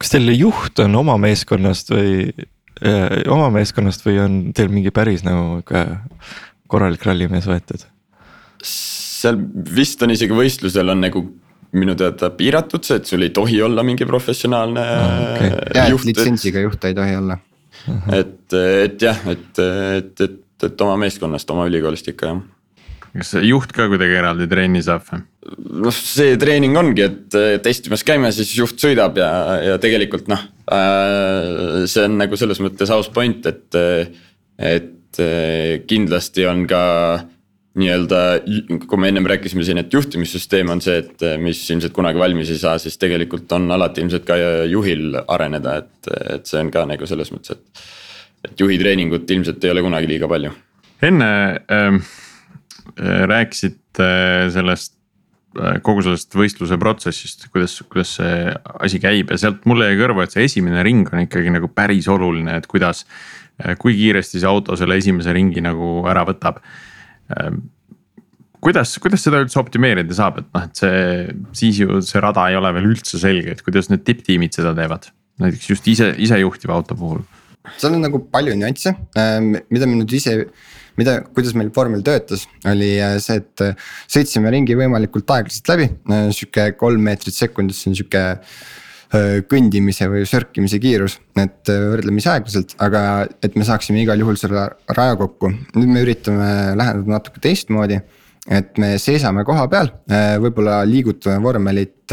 kas 0.00 0.12
teil 0.12 0.32
juht 0.36 0.84
on 0.84 1.00
oma 1.00 1.16
meeskonnast 1.20 1.92
või 1.92 2.12
äh,, 2.32 3.24
oma 3.32 3.48
meeskonnast 3.56 4.04
või 4.04 4.20
on 4.24 4.38
teil 4.56 4.72
mingi 4.72 4.92
päris 4.94 5.24
nagu 5.28 5.62
ka 5.68 5.86
korralik 6.70 7.04
rallimees 7.08 7.48
võetud? 7.50 7.86
seal 8.62 9.38
vist 9.74 10.02
on 10.02 10.12
isegi 10.14 10.34
võistlusel 10.34 10.94
on 10.94 11.02
nagu 11.02 11.22
minu 11.78 11.94
teada 11.98 12.30
piiratud 12.34 12.84
see, 12.86 13.00
et 13.00 13.08
sul 13.10 13.24
ei 13.26 13.32
tohi 13.34 13.60
olla 13.62 13.84
mingi 13.84 14.06
professionaalne 14.08 14.84
okay. 15.34 15.50
ja, 15.76 15.88
juht. 15.92 16.06
litsentsiga 16.08 16.62
juht 16.64 16.84
ei 16.88 16.96
tohi 16.96 17.16
olla. 17.18 17.38
et, 18.14 18.54
et 18.54 19.02
jah, 19.02 19.18
et, 19.32 19.50
et, 19.98 20.22
et, 20.28 20.38
et 20.68 20.86
oma 20.86 20.96
meeskonnast, 21.04 21.50
oma 21.54 21.68
ülikoolist 21.68 22.14
ikka 22.14 22.32
jah 22.32 22.46
kas 23.18 23.32
juht 23.42 23.72
ka 23.74 23.88
kuidagi 23.90 24.16
eraldi 24.18 24.46
trenni 24.50 24.82
saab 24.84 25.06
või? 25.08 25.22
noh, 25.84 25.94
see 25.94 26.36
treening 26.40 26.76
ongi, 26.76 27.06
et 27.06 27.38
testimas 27.64 28.04
käime, 28.06 28.30
siis 28.36 28.52
juht 28.58 28.80
sõidab 28.82 29.16
ja, 29.20 29.30
ja 29.64 29.78
tegelikult 29.82 30.28
noh 30.30 30.44
äh,. 30.72 31.86
see 31.88 32.04
on 32.04 32.18
nagu 32.20 32.38
selles 32.38 32.60
mõttes 32.64 32.92
aus 32.94 33.08
point, 33.12 33.48
et, 33.48 33.80
et 34.58 34.94
kindlasti 35.88 36.44
on 36.46 36.66
ka 36.68 36.82
nii-öelda, 37.78 38.20
kui 38.88 39.00
me 39.00 39.10
ennem 39.12 39.26
rääkisime 39.28 39.64
siin, 39.66 39.80
et 39.82 39.92
juhtimissüsteem 39.92 40.70
on 40.72 40.82
see, 40.82 40.98
et 41.02 41.24
mis 41.42 41.60
ilmselt 41.70 41.94
kunagi 41.96 42.20
valmis 42.20 42.50
ei 42.52 42.60
saa, 42.60 42.76
siis 42.82 42.98
tegelikult 43.00 43.50
on 43.56 43.70
alati 43.74 44.02
ilmselt 44.02 44.26
ka 44.28 44.38
juhil 44.70 45.18
areneda, 45.26 45.78
et, 45.82 46.10
et 46.34 46.48
see 46.48 46.60
on 46.62 46.72
ka 46.74 46.84
nagu 46.90 47.08
selles 47.08 47.32
mõttes, 47.34 47.58
et. 47.58 47.82
et 48.48 48.60
juhi 48.64 48.78
treeningut 48.80 49.30
ilmselt 49.30 49.64
ei 49.64 49.74
ole 49.74 49.84
kunagi 49.86 50.10
liiga 50.10 50.30
palju. 50.30 50.52
enne 51.06 51.30
ähm, 51.74 52.00
rääkisite 53.30 54.08
sellest 54.54 54.94
äh, 55.58 55.78
kogu 55.82 56.02
sellest 56.02 56.34
võistluse 56.34 56.78
protsessist, 56.80 57.46
kuidas, 57.52 57.78
kuidas 57.86 58.16
see 58.18 58.54
asi 58.80 59.02
käib 59.02 59.30
ja 59.30 59.38
sealt 59.38 59.66
mulle 59.70 59.90
jäi 59.90 60.00
kõrva, 60.02 60.26
et 60.26 60.34
see 60.34 60.48
esimene 60.48 60.82
ring 60.86 61.10
on 61.12 61.26
ikkagi 61.26 61.54
nagu 61.54 61.70
päris 61.70 62.10
oluline, 62.10 62.58
et 62.58 62.66
kuidas. 62.70 63.04
Äh, 63.58 63.74
kui 63.80 63.96
kiiresti 63.98 64.38
see 64.38 64.48
auto 64.48 64.76
selle 64.78 64.98
esimese 65.00 65.34
ringi 65.34 65.62
nagu 65.64 66.04
ära 66.08 66.22
võtab. 66.28 66.60
Ehm, 67.34 67.58
kuidas, 68.62 68.94
kuidas 69.02 69.24
seda 69.26 69.42
üldse 69.42 69.58
optimeerida 69.58 70.14
saab, 70.14 70.38
et 70.42 70.48
noh, 70.54 70.68
et 70.68 70.78
see, 70.78 71.00
siis 71.58 71.82
ju 71.82 71.98
see 72.06 72.22
rada 72.22 72.46
ei 72.50 72.58
ole 72.58 72.70
veel 72.76 72.92
üldse 72.92 73.18
selge, 73.20 73.56
et 73.56 73.64
kuidas 73.66 73.90
need 73.90 74.06
tipptiimid 74.06 74.54
seda 74.54 74.74
teevad, 74.78 75.10
näiteks 75.42 75.72
just 75.74 75.90
ise, 75.90 76.12
isejuhtiva 76.22 76.78
auto 76.78 76.98
puhul. 76.98 77.26
seal 77.76 77.98
on 77.98 78.06
nagu 78.06 78.22
palju 78.32 78.54
nüansse, 78.56 78.94
ehm, 79.18 79.52
mida 79.74 79.90
me 79.90 79.98
nüüd 79.98 80.14
ise, 80.14 80.38
mida, 80.98 81.18
kuidas 81.34 81.58
meil 81.58 81.74
vormel 81.74 82.06
töötas, 82.06 82.46
oli 82.70 82.94
äh, 83.02 83.18
see, 83.22 83.42
et 83.42 83.66
äh, 83.66 83.88
sõitsime 84.06 84.54
ringi 84.54 84.78
võimalikult 84.78 85.34
aeglaselt 85.34 85.74
läbi, 85.74 85.90
äh, 86.14 86.28
sihuke 86.30 86.70
kolm 86.78 87.10
meetrit 87.10 87.34
sekundis, 87.34 87.82
see 87.82 87.90
on 87.90 87.98
sihuke 87.98 88.28
Äh, 88.38 88.78
kõndimise 89.48 90.08
või 90.12 90.26
sörkimise 90.28 90.80
kiirus, 90.82 91.16
et 91.40 91.70
võrdlemisi 91.70 92.28
aeglaselt, 92.28 92.74
aga 92.84 93.02
et 93.44 93.56
me 93.56 93.64
saaksime 93.64 94.02
igal 94.02 94.20
juhul 94.20 94.36
selle 94.36 94.66
raja 94.92 95.16
kokku. 95.16 95.48
nüüd 95.78 95.88
me 95.88 96.02
üritame 96.04 96.50
läheneda 96.76 97.14
natuke 97.14 97.40
teistmoodi, 97.40 98.00
et 98.52 98.76
me 98.78 98.96
seisame 99.00 99.46
koha 99.48 99.64
peal, 99.72 99.92
võib-olla 100.44 100.82
liigutame 100.88 101.40
vormelit. 101.42 102.12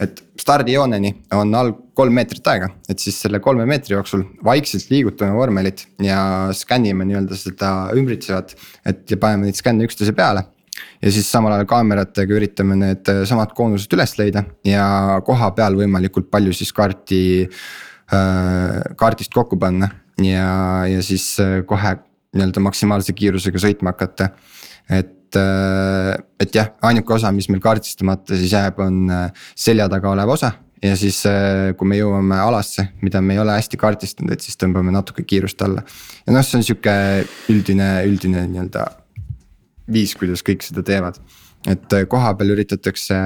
et 0.00 0.18
stardijooneni 0.36 1.14
on 1.32 1.54
all 1.56 1.70
kolm 1.96 2.12
meetrit 2.12 2.48
aega, 2.52 2.68
et 2.88 3.00
siis 3.00 3.16
selle 3.20 3.40
kolme 3.40 3.64
meetri 3.64 3.94
jooksul 3.94 4.26
vaikselt 4.44 4.90
liigutame 4.90 5.32
vormelit 5.32 5.86
ja 6.04 6.50
skännime 6.52 7.04
nii-öelda 7.08 7.36
seda 7.40 7.70
ümbritsevat, 7.96 8.52
et 8.84 9.10
ja 9.10 9.16
paneme 9.16 9.48
neid 9.48 9.56
skänne 9.56 9.88
üksteise 9.88 10.12
peale 10.12 10.44
ja 11.02 11.12
siis 11.12 11.28
samal 11.30 11.54
ajal 11.56 11.68
kaameratega 11.70 12.36
üritame 12.38 12.78
need 12.80 13.10
äh, 13.12 13.22
samad 13.28 13.52
koonused 13.56 13.92
üles 13.96 14.16
leida 14.20 14.44
ja 14.66 14.86
koha 15.26 15.50
peal 15.56 15.78
võimalikult 15.78 16.30
palju 16.32 16.54
siis 16.56 16.72
kaarti 16.76 17.20
äh,, 17.46 18.80
kaardist 18.98 19.34
kokku 19.34 19.58
panna. 19.60 19.90
ja, 20.22 20.84
ja 20.90 21.02
siis 21.04 21.34
äh, 21.42 21.60
kohe 21.68 21.96
nii-öelda 22.36 22.60
maksimaalse 22.64 23.14
kiirusega 23.16 23.60
sõitma 23.62 23.94
hakata. 23.94 24.30
et, 24.92 25.36
et 25.36 26.54
jah, 26.54 26.68
ainuke 26.84 27.14
osa, 27.14 27.32
mis 27.32 27.48
meil 27.48 27.62
kaardistamata 27.64 28.36
siis 28.36 28.52
jääb, 28.52 28.78
on 28.80 29.08
selja 29.56 29.88
taga 29.88 30.10
olev 30.12 30.34
osa 30.36 30.52
ja 30.84 30.92
siis, 31.00 31.22
kui 31.78 31.88
me 31.88 31.98
jõuame 31.98 32.38
alasse, 32.40 32.90
mida 33.02 33.22
me 33.24 33.34
ei 33.34 33.40
ole 33.40 33.56
hästi 33.56 33.80
kaardistanud, 33.80 34.34
et 34.36 34.44
siis 34.44 34.60
tõmbame 34.60 34.92
natuke 34.94 35.24
kiirust 35.24 35.64
alla. 35.64 35.82
ja 36.26 36.36
noh, 36.36 36.44
see 36.44 36.60
on 36.60 36.68
sihuke 36.68 36.94
üldine, 37.52 37.88
üldine 38.06 38.44
nii-öelda 38.52 38.84
viis, 39.92 40.14
kuidas 40.18 40.44
kõik 40.46 40.64
seda 40.66 40.84
teevad. 40.86 41.20
et 41.66 41.92
äh, 41.96 42.04
kohapeal 42.06 42.52
üritatakse 42.54 43.16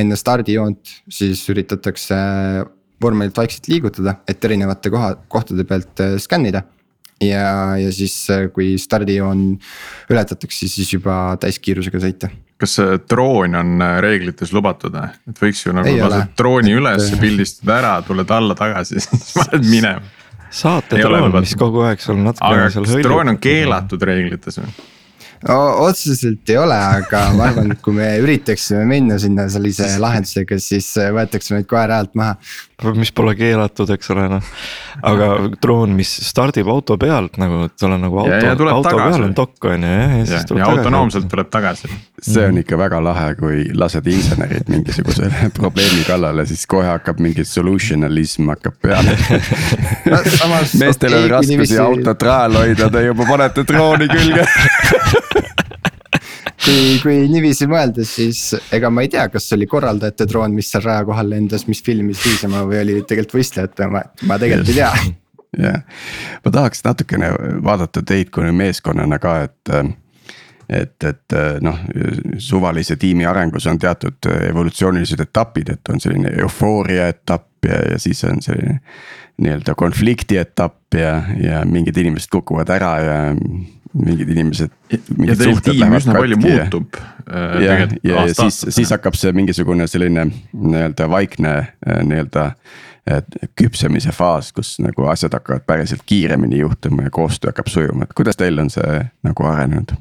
enne 0.00 0.16
stardijoont, 0.16 0.94
siis 1.12 1.42
üritatakse 1.52 2.16
vormelit 3.02 3.36
vaikselt 3.36 3.68
liigutada, 3.68 4.16
et 4.28 4.44
erinevate 4.44 4.90
koha, 4.90 5.12
kohtade 5.28 5.66
pealt 5.68 6.00
äh, 6.00 6.16
skännida. 6.22 6.62
ja, 7.20 7.76
ja 7.76 7.92
siis, 7.92 8.14
äh, 8.30 8.48
kui 8.52 8.78
stardijoon 8.78 9.58
ületatakse, 10.10 10.68
siis 10.68 10.92
juba 10.92 11.36
täiskiirusega 11.40 12.00
sõita 12.00 12.32
kas 12.56 12.78
see 12.78 12.98
droon 13.04 13.54
on 13.58 13.82
reeglites 14.00 14.52
lubatud, 14.56 14.94
et 15.28 15.40
võiks 15.42 15.60
ju 15.66 15.74
nagu 15.76 15.92
lased 15.92 16.30
drooni 16.38 16.72
üles, 16.72 17.10
pildistad 17.20 17.74
ära, 17.74 17.98
tuled 18.06 18.30
alla 18.32 18.56
tagasi, 18.56 19.00
siis 19.04 19.34
paned 19.36 19.68
minema. 19.68 20.00
saate 20.48 21.02
droon, 21.02 21.34
mis 21.36 21.52
kogu 21.58 21.84
aeg 21.84 22.00
sul 22.00 22.16
natukene 22.24 22.70
seal 22.72 22.88
hõljub. 22.88 23.08
droon 23.10 23.34
on 23.34 23.40
keelatud 23.44 24.08
reeglites 24.08 24.62
või? 24.62 24.72
Otseselt 25.44 26.48
ei 26.50 26.56
ole, 26.58 26.76
aga 26.76 27.22
ma 27.36 27.50
arvan, 27.50 27.74
et 27.74 27.82
kui 27.84 27.94
me 27.96 28.08
üritaksime 28.22 28.86
minna 28.88 29.18
sinna 29.20 29.46
sellise 29.52 29.88
lahendusega, 30.00 30.58
siis 30.62 30.88
võetakse 31.12 31.54
meid 31.56 31.68
kohe 31.68 31.84
realt 31.90 32.14
maha. 32.16 32.36
mis 32.96 33.12
pole 33.16 33.34
keelatud, 33.36 33.90
eks 33.94 34.10
ole 34.12 34.26
noh, 34.32 34.48
aga 35.06 35.28
droon, 35.62 35.94
mis 35.96 36.10
stardib 36.28 36.68
auto 36.72 36.96
pealt 37.00 37.38
nagu, 37.40 37.66
tal 37.76 37.96
on 37.96 38.04
nagu 38.06 38.20
auto, 38.22 38.66
auto 38.68 38.88
tagasi. 38.88 39.12
peal 39.12 39.26
on 39.28 39.36
dokk 39.36 39.68
on 39.70 39.86
ju 39.86 39.92
ja, 39.92 40.08
ja 40.20 40.26
siis 40.30 40.48
tuleb 40.48 40.60
ja 40.60 40.66
tagasi. 40.66 40.80
autonoomselt 40.80 41.28
tuleb 41.32 41.52
tagasi. 41.52 41.92
see 42.20 42.46
on 42.48 42.60
ikka 42.60 42.80
väga 42.80 43.00
lahe, 43.04 43.28
kui 43.40 43.62
lased 43.76 44.08
insenerid 44.12 44.72
mingisuguse 44.72 45.30
probleemi 45.58 46.04
kallale, 46.08 46.46
siis 46.48 46.64
kohe 46.68 46.88
hakkab 46.88 47.20
mingi 47.24 47.44
solutionalism 47.48 48.52
hakkab 48.54 48.80
peale 48.82 49.16
no,. 50.12 50.20
meestel 50.80 51.20
on 51.20 51.30
raskusi 51.36 51.80
autot 51.80 52.28
rajal 52.28 52.60
hoida, 52.62 52.90
te 52.92 53.06
juba 53.08 53.30
panete 53.30 53.64
drooni 53.68 54.08
külge 54.12 54.46
kui, 56.66 56.96
kui 57.02 57.18
niiviisi 57.30 57.68
mõelda, 57.70 58.04
siis 58.06 58.50
ega 58.74 58.90
ma 58.92 59.04
ei 59.04 59.10
tea, 59.12 59.26
kas 59.32 59.46
oli 59.56 59.68
korraldajate 59.70 60.26
droon, 60.30 60.54
mis 60.56 60.70
seal 60.72 60.84
raja 60.86 61.04
kohal 61.08 61.30
lendas, 61.30 61.66
mis 61.70 61.82
filmis 61.84 62.22
niisama 62.26 62.64
või 62.66 62.80
oli 62.82 62.96
tegelikult 63.02 63.38
võistlejate 63.38 63.86
oma, 63.86 64.02
ma 64.26 64.40
tegelikult 64.42 64.72
ei 64.72 64.80
tea. 64.80 64.90
jah, 65.66 66.02
ma 66.44 66.54
tahaks 66.58 66.82
natukene 66.86 67.30
vaadata 67.64 68.02
teid 68.06 68.32
kui 68.34 68.50
meeskonnana 68.54 69.20
ka, 69.22 69.38
et 69.46 69.76
et, 70.66 71.04
et 71.06 71.34
noh, 71.62 71.76
suvalise 72.42 72.96
tiimi 72.98 73.22
arengus 73.30 73.68
on 73.70 73.78
teatud 73.78 74.26
evolutsioonilised 74.48 75.20
etapid, 75.22 75.70
et 75.76 75.92
on 75.94 76.02
selline 76.02 76.32
eufooria 76.42 77.06
etapp 77.12 77.68
ja, 77.68 77.78
ja 77.92 78.00
siis 78.02 78.24
on 78.26 78.42
selline. 78.42 78.80
nii-öelda 79.36 79.74
konflikti 79.76 80.38
etapp 80.40 80.96
ja, 80.96 81.20
ja 81.36 81.58
mingid 81.68 81.98
inimesed 82.00 82.30
kukuvad 82.32 82.70
ära 82.72 82.92
ja 83.04 83.16
mingid 83.94 84.30
inimesed. 84.34 84.72
ja 84.90 85.36
teil 85.38 85.60
tiim 85.64 85.94
üsna 85.98 86.16
palju 86.16 86.38
muutub. 86.40 86.98
Äh, 87.26 87.60
ja, 87.64 87.76
ja, 87.84 88.24
ja 88.26 88.34
siis, 88.34 88.62
siis 88.74 88.92
hakkab 88.94 89.18
see 89.18 89.32
mingisugune 89.36 89.86
selline 89.90 90.28
nii-öelda 90.30 91.08
vaikne 91.10 91.54
äh, 91.58 92.02
nii-öelda 92.06 92.50
küpsemise 93.54 94.10
faas, 94.10 94.48
kus 94.50 94.72
nagu 94.82 95.04
asjad 95.06 95.36
hakkavad 95.36 95.62
päriselt 95.62 96.02
kiiremini 96.10 96.58
juhtuma 96.58 97.04
ja 97.06 97.12
koostöö 97.14 97.52
hakkab 97.52 97.68
sujuma, 97.70 98.02
et 98.02 98.16
kuidas 98.18 98.34
teil 98.34 98.58
on 98.58 98.70
see 98.74 98.98
nagu 99.22 99.46
arenenud? 99.46 99.94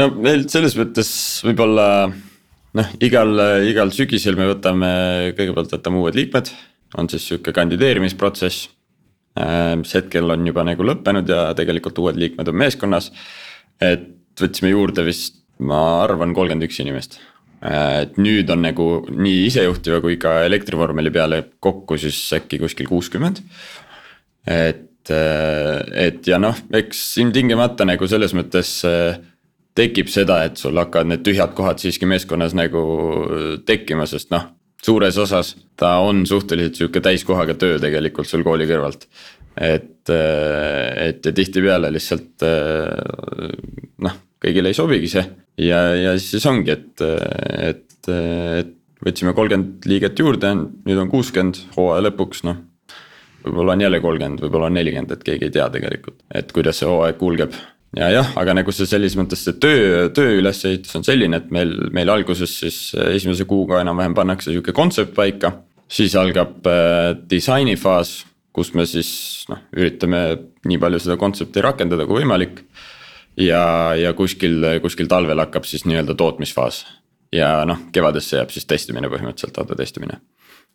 no 0.00 0.08
meil 0.16 0.42
selles 0.50 0.74
mõttes 0.74 1.12
võib-olla 1.46 1.86
noh, 2.10 2.90
igal, 2.98 3.38
igal 3.70 3.94
sügisel 3.94 4.34
me 4.34 4.50
võtame, 4.50 4.90
kõigepealt 5.38 5.76
võtame 5.76 6.02
uued 6.02 6.18
liikmed, 6.18 6.50
on 6.98 7.12
siis 7.12 7.28
sihuke 7.30 7.54
kandideerimisprotsess 7.54 8.66
Äh, 8.66 8.81
mis 9.80 9.94
hetkel 9.96 10.34
on 10.34 10.46
juba 10.46 10.64
nagu 10.68 10.84
lõppenud 10.84 11.30
ja 11.32 11.44
tegelikult 11.56 11.98
uued 12.02 12.18
liikmed 12.20 12.50
on 12.52 12.58
meeskonnas. 12.64 13.10
et 13.80 14.10
võtsime 14.40 14.72
juurde 14.72 15.04
vist, 15.06 15.40
ma 15.58 16.02
arvan, 16.04 16.34
kolmkümmend 16.34 16.68
üks 16.68 16.80
inimest. 16.84 17.20
et 17.62 18.16
nüüd 18.18 18.50
on 18.50 18.64
nagu 18.66 18.86
nii 19.08 19.46
isejuhtiva 19.46 20.00
kui 20.02 20.16
ka 20.18 20.42
elektrivormeli 20.48 21.12
peale 21.14 21.44
kokku 21.60 21.96
siis 21.96 22.18
äkki 22.34 22.58
kuskil 22.58 22.88
kuuskümmend. 22.90 23.40
et, 24.46 25.10
et 25.10 26.26
ja 26.26 26.38
noh, 26.38 26.58
eks 26.74 27.04
ilmtingimata 27.22 27.86
nagu 27.88 28.08
selles 28.10 28.34
mõttes 28.34 28.82
tekib 29.78 30.10
seda, 30.12 30.42
et 30.44 30.60
sul 30.60 30.76
hakkavad 30.76 31.08
need 31.08 31.22
tühjad 31.24 31.54
kohad 31.56 31.80
siiski 31.80 32.08
meeskonnas 32.08 32.52
nagu 32.56 32.82
tekkima, 33.66 34.06
sest 34.10 34.32
noh. 34.34 34.50
Suures 34.82 35.18
osas 35.22 35.54
ta 35.78 35.96
on 36.02 36.24
suhteliselt 36.26 36.78
sihuke 36.78 37.02
täiskohaga 37.04 37.54
töö 37.58 37.78
tegelikult 37.82 38.28
sul 38.28 38.42
kooli 38.46 38.66
kõrvalt. 38.70 39.06
et, 39.56 40.10
et 40.10 41.26
ja 41.26 41.32
tihtipeale 41.32 41.92
lihtsalt 41.92 42.46
noh, 44.02 44.20
kõigile 44.42 44.72
ei 44.72 44.78
sobigi 44.78 45.10
see 45.12 45.24
ja, 45.60 45.82
ja 45.96 46.14
siis 46.20 46.46
ongi, 46.48 46.74
et, 46.74 47.02
et, 47.58 48.08
et 48.08 48.78
võtsime 49.02 49.34
kolmkümmend 49.36 49.88
liiget 49.88 50.18
juurde, 50.18 50.52
nüüd 50.86 51.00
on 51.02 51.10
kuuskümmend 51.12 51.58
hooaja 51.76 52.06
lõpuks, 52.06 52.44
noh. 52.46 52.60
võib-olla 53.44 53.76
on 53.76 53.84
jälle 53.84 54.00
kolmkümmend, 54.02 54.42
võib-olla 54.44 54.70
on 54.70 54.78
nelikümmend, 54.78 55.14
et 55.16 55.24
keegi 55.26 55.48
ei 55.48 55.54
tea 55.58 55.68
tegelikult, 55.74 56.20
et 56.34 56.52
kuidas 56.54 56.80
see 56.80 56.90
hooaeg 56.90 57.18
kulgeb. 57.20 57.56
Ja 57.96 58.08
jah, 58.12 58.30
aga 58.40 58.54
nagu 58.56 58.72
see 58.74 58.88
selles 58.88 59.16
mõttes 59.18 59.42
see 59.44 59.56
töö, 59.60 60.08
töö 60.16 60.38
ülesehitus 60.40 60.96
on 60.98 61.04
selline, 61.06 61.42
et 61.42 61.50
meil, 61.54 61.74
meil 61.94 62.12
alguses 62.12 62.54
siis 62.62 62.78
esimese 63.12 63.46
kuuga 63.48 63.82
enam-vähem 63.82 64.16
pannakse 64.16 64.52
sihuke 64.52 64.74
kontsept 64.76 65.14
paika. 65.16 65.58
siis 65.92 66.14
algab 66.16 66.66
äh, 66.66 67.12
disainifaas, 67.28 68.24
kus 68.52 68.72
me 68.74 68.86
siis 68.88 69.44
noh, 69.48 69.60
üritame 69.76 70.22
nii 70.64 70.78
palju 70.80 71.00
seda 71.04 71.18
kontsepti 71.20 71.60
rakendada 71.64 72.06
kui 72.08 72.22
võimalik 72.22 72.62
ja, 73.36 73.92
ja 73.96 74.12
kuskil, 74.16 74.64
kuskil 74.80 75.08
talvel 75.08 75.40
hakkab 75.44 75.68
siis 75.68 75.84
nii-öelda 75.84 76.16
tootmisfaas. 76.16 76.86
ja 77.32 77.64
noh, 77.68 77.88
kevadesse 77.92 78.38
jääb 78.40 78.52
siis 78.52 78.68
testimine 78.68 79.12
põhimõtteliselt, 79.12 79.58
autotestimine. 79.58 80.20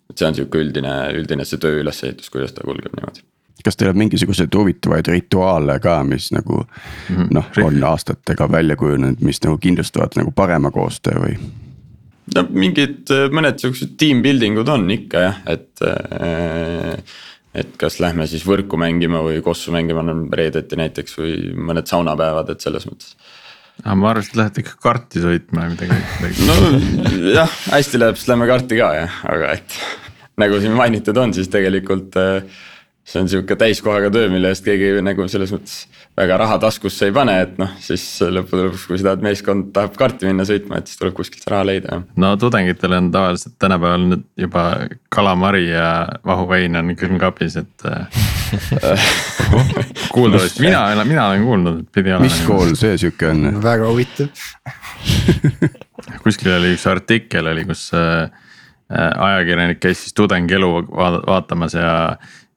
et 0.10 0.18
see 0.18 0.30
on 0.30 0.38
sihuke 0.38 0.62
üldine, 0.62 0.94
üldine 1.18 1.46
see 1.46 1.58
töö 1.58 1.82
ülesehitus, 1.82 2.30
kuidas 2.30 2.54
ta 2.54 2.66
kulgeb 2.66 2.94
niimoodi 2.94 3.26
kas 3.66 3.78
teil 3.78 3.92
on 3.92 3.98
mingisuguseid 3.98 4.54
huvitavaid 4.56 5.08
rituaale 5.12 5.80
ka, 5.84 6.04
mis 6.04 6.32
nagu 6.32 6.64
mm 6.64 7.16
-hmm. 7.16 7.30
noh, 7.32 7.48
on 7.64 7.84
aastatega 7.84 8.52
välja 8.52 8.76
kujunenud, 8.76 9.22
mis 9.22 9.42
nagu 9.44 9.58
kindlustavad 9.58 10.20
nagu 10.20 10.32
parema 10.32 10.72
koostöö 10.72 11.22
või? 11.24 11.38
no 12.36 12.44
mingid 12.50 13.10
mõned 13.32 13.60
siuksed 13.60 13.96
team 13.98 14.22
building 14.22 14.60
ud 14.60 14.68
on 14.68 14.90
ikka 14.92 15.20
jah, 15.20 15.42
et 15.46 15.84
äh, 15.86 17.04
et 17.58 17.74
kas 17.80 18.00
lähme 18.04 18.28
siis 18.30 18.46
võrku 18.46 18.78
mängima 18.80 19.22
või 19.26 19.42
kossu 19.46 19.74
mängima 19.74 20.04
reedeti 20.38 20.78
näiteks 20.80 21.18
või 21.18 21.36
mõned 21.70 21.90
saunapäevad, 21.90 22.52
et 22.54 22.62
selles 22.62 22.86
mõttes. 22.90 23.16
aga 23.84 23.96
ma 23.96 24.12
arvasin, 24.12 24.34
et 24.34 24.42
lähete 24.42 24.64
ikka 24.66 24.76
karti 24.84 25.24
sõitma 25.24 25.66
või 25.66 25.76
midagi, 25.76 26.00
midagi.. 26.22 26.50
no 26.50 27.32
jah, 27.40 27.60
hästi 27.72 28.02
läheb, 28.02 28.20
siis 28.20 28.32
lähme 28.32 28.50
karti 28.50 28.80
ka 28.82 28.94
jah, 29.00 29.22
aga 29.34 29.54
et 29.58 29.78
nagu 30.38 30.60
siin 30.62 30.76
mainitud 30.78 31.18
on, 31.18 31.34
siis 31.34 31.50
tegelikult 31.54 32.18
äh, 32.22 32.60
see 33.08 33.22
on 33.24 33.30
sihuke 33.32 33.56
täiskohaga 33.56 34.10
töö, 34.12 34.28
mille 34.32 34.52
eest 34.52 34.66
keegi 34.66 34.98
nagu 35.06 35.28
selles 35.32 35.52
mõttes 35.56 35.86
väga 36.18 36.38
raha 36.42 36.58
taskusse 36.60 37.08
ei 37.08 37.14
pane, 37.16 37.36
et 37.46 37.54
noh, 37.62 37.70
siis 37.80 38.04
lõppude 38.34 38.66
lõpuks, 38.68 38.88
kui 38.90 39.00
seda 39.00 39.14
meeskond 39.24 39.70
tahab 39.76 39.96
karti 40.00 40.28
minna 40.28 40.44
sõitma, 40.48 40.82
et 40.82 40.90
siis 40.90 41.00
tuleb 41.00 41.16
kuskilt 41.16 41.46
see 41.46 41.54
raha 41.54 41.68
leida. 41.70 42.02
no 42.20 42.34
tudengitel 42.42 42.98
on 42.98 43.12
tavaliselt 43.14 43.56
tänapäeval 43.64 44.08
nüüd 44.12 44.26
juba 44.44 44.64
kalamari 45.14 45.70
ja 45.70 45.92
vahuvein 46.28 46.76
on 46.82 46.96
külmkapis, 47.00 47.60
et 47.62 47.88
äh, 47.92 49.12
kuuldavasti, 50.12 50.66
mina, 50.66 50.84
mina 51.08 51.30
olen 51.30 51.46
kuulnud, 51.48 51.80
et 51.86 51.92
pidi 51.96 52.12
olema. 52.12 52.28
mis 52.28 52.42
kool 52.48 52.74
see 52.80 52.98
sihuke 53.00 53.30
on? 53.32 53.62
väga 53.64 53.88
huvitav 53.88 54.28
kuskil 56.26 56.52
oli 56.58 56.74
üks 56.76 56.84
artikkel 56.92 57.54
oli, 57.54 57.64
kus 57.70 57.88
äh, 57.96 58.28
ajakirjanik 58.98 59.80
käis 59.84 60.04
siis 60.04 60.18
tudengi 60.18 60.60
elu 60.60 60.74
vaatamas 60.92 61.78
ja 61.78 61.94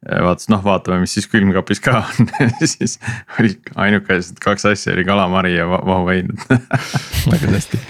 vaatas, 0.09 0.49
noh, 0.49 0.63
vaatame, 0.65 1.03
mis 1.05 1.15
siis 1.15 1.29
külmkapis 1.29 1.83
ka 1.85 1.99
on 2.01 2.31
siis 2.73 2.99
oli 3.39 3.55
ainukesed 3.75 4.41
kaks 4.41 4.65
asja 4.73 4.95
oli 4.95 5.05
kalamari 5.05 5.57
ja 5.57 5.69
vahuvein 5.69 6.33
väga 7.33 7.53
hästi 7.53 7.81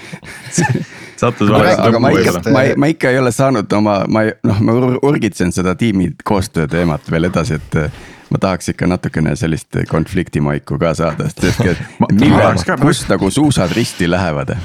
sattus 1.21 1.51
aga 1.51 1.99
ma 2.01 2.11
ikka, 2.15 2.41
ma, 2.51 2.63
ma 2.77 2.89
ikka 2.91 3.13
ei 3.13 3.19
ole 3.21 3.31
saanud 3.35 3.73
oma, 3.77 4.01
ma 4.11 4.25
noh, 4.47 4.63
ma 4.65 4.77
urgitsen 5.07 5.53
seda 5.55 5.75
tiimi 5.79 6.11
koostöö 6.23 6.67
teemat 6.71 7.07
veel 7.11 7.29
edasi, 7.29 7.59
et 7.61 7.79
ma 8.31 8.41
tahaks 8.41 8.71
ikka 8.73 8.89
natukene 8.89 9.35
sellist 9.39 9.79
konfliktimaiku 9.89 10.79
ka 10.81 10.93
saada, 10.97 11.29
sest 11.29 11.63
et 11.67 11.85
millal, 12.21 12.59
kus 12.81 13.05
nagu 13.11 13.31
suusad 13.31 13.71
risti 13.75 14.09
lähevad. 14.09 14.55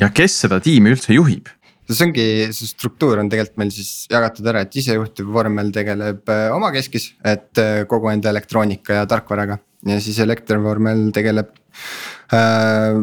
ja 0.00 0.10
kes 0.14 0.40
seda 0.46 0.60
tiimi 0.64 0.94
üldse 0.94 1.16
juhib? 1.16 1.52
See 1.92 2.06
ongi, 2.06 2.26
see 2.56 2.68
struktuur 2.70 3.20
on 3.20 3.28
tegelikult 3.32 3.58
meil 3.60 3.72
siis 3.74 4.06
jagatud 4.12 4.46
ära, 4.48 4.64
et 4.64 4.76
isejuhtiv 4.80 5.28
vormel 5.34 5.72
tegeleb 5.74 6.30
äh, 6.32 6.46
omakeskis, 6.54 7.10
et 7.28 7.60
äh, 7.60 7.82
kogu 7.90 8.08
enda 8.12 8.32
elektroonika 8.32 9.02
ja 9.02 9.08
tarkvaraga. 9.10 9.58
ja 9.84 9.98
siis 10.00 10.18
elektrivormel 10.24 11.10
tegeleb 11.12 11.52
äh, 12.32 13.02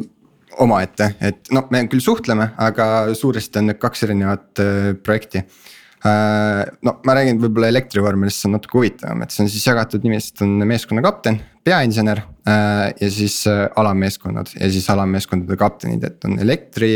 omaette, 0.62 1.14
et 1.22 1.52
noh, 1.54 1.68
me 1.72 1.84
küll 1.92 2.02
suhtleme, 2.04 2.52
aga 2.62 2.88
suuresti 3.18 3.62
on 3.62 3.70
need 3.70 3.82
kaks 3.82 4.08
erinevat 4.08 4.64
äh, 4.64 4.90
projekti 4.98 5.44
äh,. 5.44 6.66
no 6.82 6.98
ma 7.06 7.18
räägin 7.20 7.38
võib-olla 7.44 7.70
elektrivormelist, 7.70 8.42
see 8.42 8.50
on 8.50 8.58
natuke 8.58 8.80
huvitavam, 8.80 9.22
et 9.22 9.36
see 9.36 9.46
on 9.46 9.54
siis 9.54 9.70
jagatud 9.70 10.02
nimeliselt 10.08 10.42
on 10.48 10.58
meeskonna 10.66 11.06
kapten, 11.06 11.38
peainsener 11.62 12.24
äh, 12.50 12.90
ja 12.98 13.14
siis 13.14 13.44
äh, 13.46 13.68
alammeeskonnad 13.78 14.58
ja 14.58 14.74
siis 14.74 14.90
alammeeskondade 14.90 15.62
kaptenid, 15.62 16.10
et 16.10 16.26
on 16.26 16.42
elektri, 16.42 16.96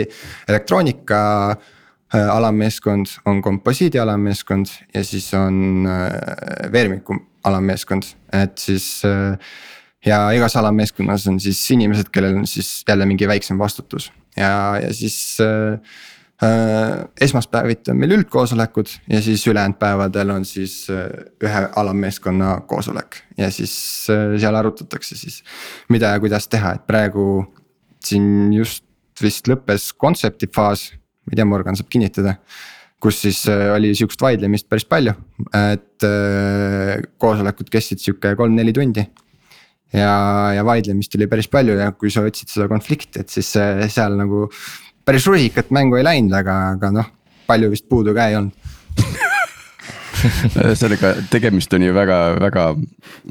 elektroonika 0.50 1.22
Äh, 1.54 1.75
alammeeskond 2.32 3.06
on 3.26 3.42
komposiidi 3.42 4.00
alammeeskond 4.00 4.66
ja 4.94 5.04
siis 5.04 5.34
on 5.34 5.88
äh, 5.88 6.72
veermiku 6.72 7.18
alammeeskond, 7.44 8.04
et 8.34 8.58
siis. 8.58 9.02
Äh, 9.06 9.40
ja 10.06 10.30
igas 10.38 10.54
alammeeskonnas 10.56 11.24
on 11.28 11.40
siis 11.42 11.58
inimesed, 11.74 12.12
kellel 12.14 12.36
on 12.38 12.44
siis 12.48 12.84
jälle 12.88 13.08
mingi 13.10 13.26
väiksem 13.28 13.58
vastutus 13.58 14.12
ja, 14.38 14.78
ja 14.78 14.94
siis 14.94 15.38
äh, 15.42 15.80
esmaspäeviti 17.22 17.90
on 17.92 17.98
meil 17.98 18.14
üldkoosolekud 18.14 18.92
ja 19.10 19.22
siis 19.22 19.48
ülejäänud 19.48 19.80
päevadel 19.82 20.30
on 20.30 20.46
siis 20.46 20.76
ühe 21.44 21.64
alammeeskonna 21.76 22.60
koosolek 22.70 23.18
ja 23.38 23.50
siis 23.52 24.06
seal 24.06 24.56
arutatakse 24.56 25.18
siis. 25.18 25.44
mida 25.90 26.14
ja 26.14 26.20
kuidas 26.20 26.48
teha, 26.48 26.76
et 26.76 26.86
praegu 26.86 27.46
siin 28.06 28.54
just 28.54 28.86
vist 29.22 29.48
lõppes 29.50 29.90
kontsepti 29.98 30.52
faas 30.56 30.92
ma 31.26 31.34
ei 31.34 31.40
tea, 31.40 31.50
Morgan 31.50 31.78
saab 31.78 31.92
kinnitada. 31.92 32.38
kus 33.06 33.20
siis 33.22 33.44
äh, 33.52 33.68
oli 33.76 33.92
sihukest 33.94 34.22
vaidlemist 34.24 34.70
päris 34.72 34.86
palju, 34.90 35.14
et 35.54 36.06
äh, 36.08 37.04
koosolekud 37.22 37.70
kestsid 37.70 38.02
sihuke 38.02 38.34
kolm-neli 38.40 38.74
tundi. 38.74 39.06
ja, 39.94 40.16
ja 40.56 40.66
vaidlemist 40.66 41.16
oli 41.16 41.28
päris 41.32 41.50
palju 41.52 41.78
ja 41.78 41.92
kui 41.92 42.12
sa 42.14 42.26
otsid 42.26 42.50
seda 42.52 42.70
konflikti, 42.72 43.22
et 43.22 43.30
siis 43.30 43.52
seal 43.54 44.18
nagu 44.18 44.48
päris 45.06 45.28
rusikat 45.30 45.70
mängu 45.76 46.00
ei 46.00 46.08
läinud, 46.08 46.34
aga, 46.34 46.58
aga 46.76 46.92
noh, 46.96 47.12
palju 47.46 47.70
vist 47.74 47.90
puudu 47.90 48.16
ka 48.18 48.30
ei 48.32 48.40
olnud 48.40 48.66
sellega 50.82 51.14
tegemist 51.32 51.74
on 51.74 51.84
ju 51.86 51.94
väga, 51.96 52.18
väga, 52.42 52.66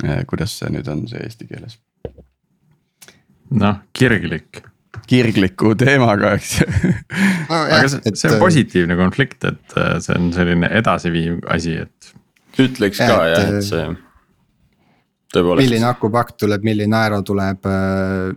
äh, 0.04 0.22
kuidas 0.28 0.58
see 0.60 0.70
nüüd 0.74 0.88
on 0.90 1.04
see 1.10 1.22
eesti 1.24 1.48
keeles? 1.50 1.78
noh, 3.54 3.80
kirglik 3.96 4.62
kirgliku 5.08 5.74
teemaga, 5.78 6.34
eks 6.38 6.56
no,. 6.62 7.58
aga 7.58 7.84
see, 7.92 8.14
see 8.14 8.30
on 8.30 8.36
äh, 8.36 8.40
positiivne 8.42 8.96
konflikt, 8.98 9.44
et 9.48 9.76
äh, 9.78 9.98
see 10.04 10.16
on 10.18 10.30
selline 10.36 10.70
edasiviiv 10.80 11.44
asi, 11.54 11.76
et. 11.84 12.10
ütleks 12.64 13.02
ka 13.02 13.10
jah, 13.10 13.36
et 13.36 13.58
äh, 13.58 13.60
see. 13.66 13.84
tõepoolest. 15.34 15.66
milline 15.66 15.88
akupakk 15.90 16.34
tuleb, 16.40 16.66
milline 16.66 16.98
aero 16.98 17.20
tuleb, 17.26 17.70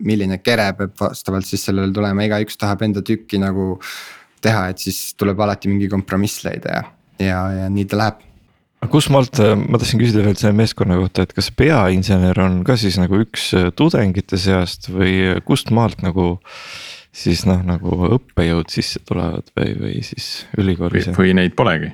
milline 0.04 0.42
kere 0.44 0.72
peab 0.78 0.96
vastavalt 1.00 1.48
siis 1.48 1.66
sellele 1.70 1.94
tulema, 1.96 2.28
igaüks 2.28 2.60
tahab 2.60 2.86
enda 2.88 3.04
tükki 3.06 3.42
nagu 3.42 3.76
teha, 4.44 4.68
et 4.74 4.84
siis 4.84 5.02
tuleb 5.18 5.40
alati 5.42 5.72
mingi 5.72 5.90
kompromiss 5.92 6.44
leida 6.46 6.80
ja, 6.80 6.88
ja, 7.24 7.44
ja 7.64 7.70
nii 7.74 7.88
ta 7.90 8.02
läheb 8.04 8.27
kus 8.86 9.10
maalt, 9.14 9.40
äh, 9.42 9.56
ma 9.58 9.80
tahtsin 9.82 10.02
küsida 10.02 10.24
veel 10.26 10.38
selle 10.38 10.56
meeskonna 10.58 10.98
kohta, 11.00 11.26
et 11.26 11.34
kas 11.36 11.50
peainsener 11.58 12.38
on 12.44 12.62
ka 12.68 12.78
siis 12.80 13.00
nagu 13.02 13.22
üks 13.24 13.50
äh, 13.58 13.70
tudengite 13.76 14.40
seast 14.42 14.92
või 14.94 15.16
äh, 15.34 15.40
kust 15.46 15.74
maalt 15.74 16.06
nagu. 16.06 16.38
siis 17.18 17.48
noh, 17.50 17.64
nagu 17.66 18.12
õppejõud 18.14 18.70
sisse 18.70 19.00
tulevad 19.08 19.48
või, 19.58 19.72
või 19.80 19.94
siis 20.06 20.46
ülikoolis. 20.54 21.08
või 21.18 21.34
neid 21.34 21.56
polegi? 21.58 21.90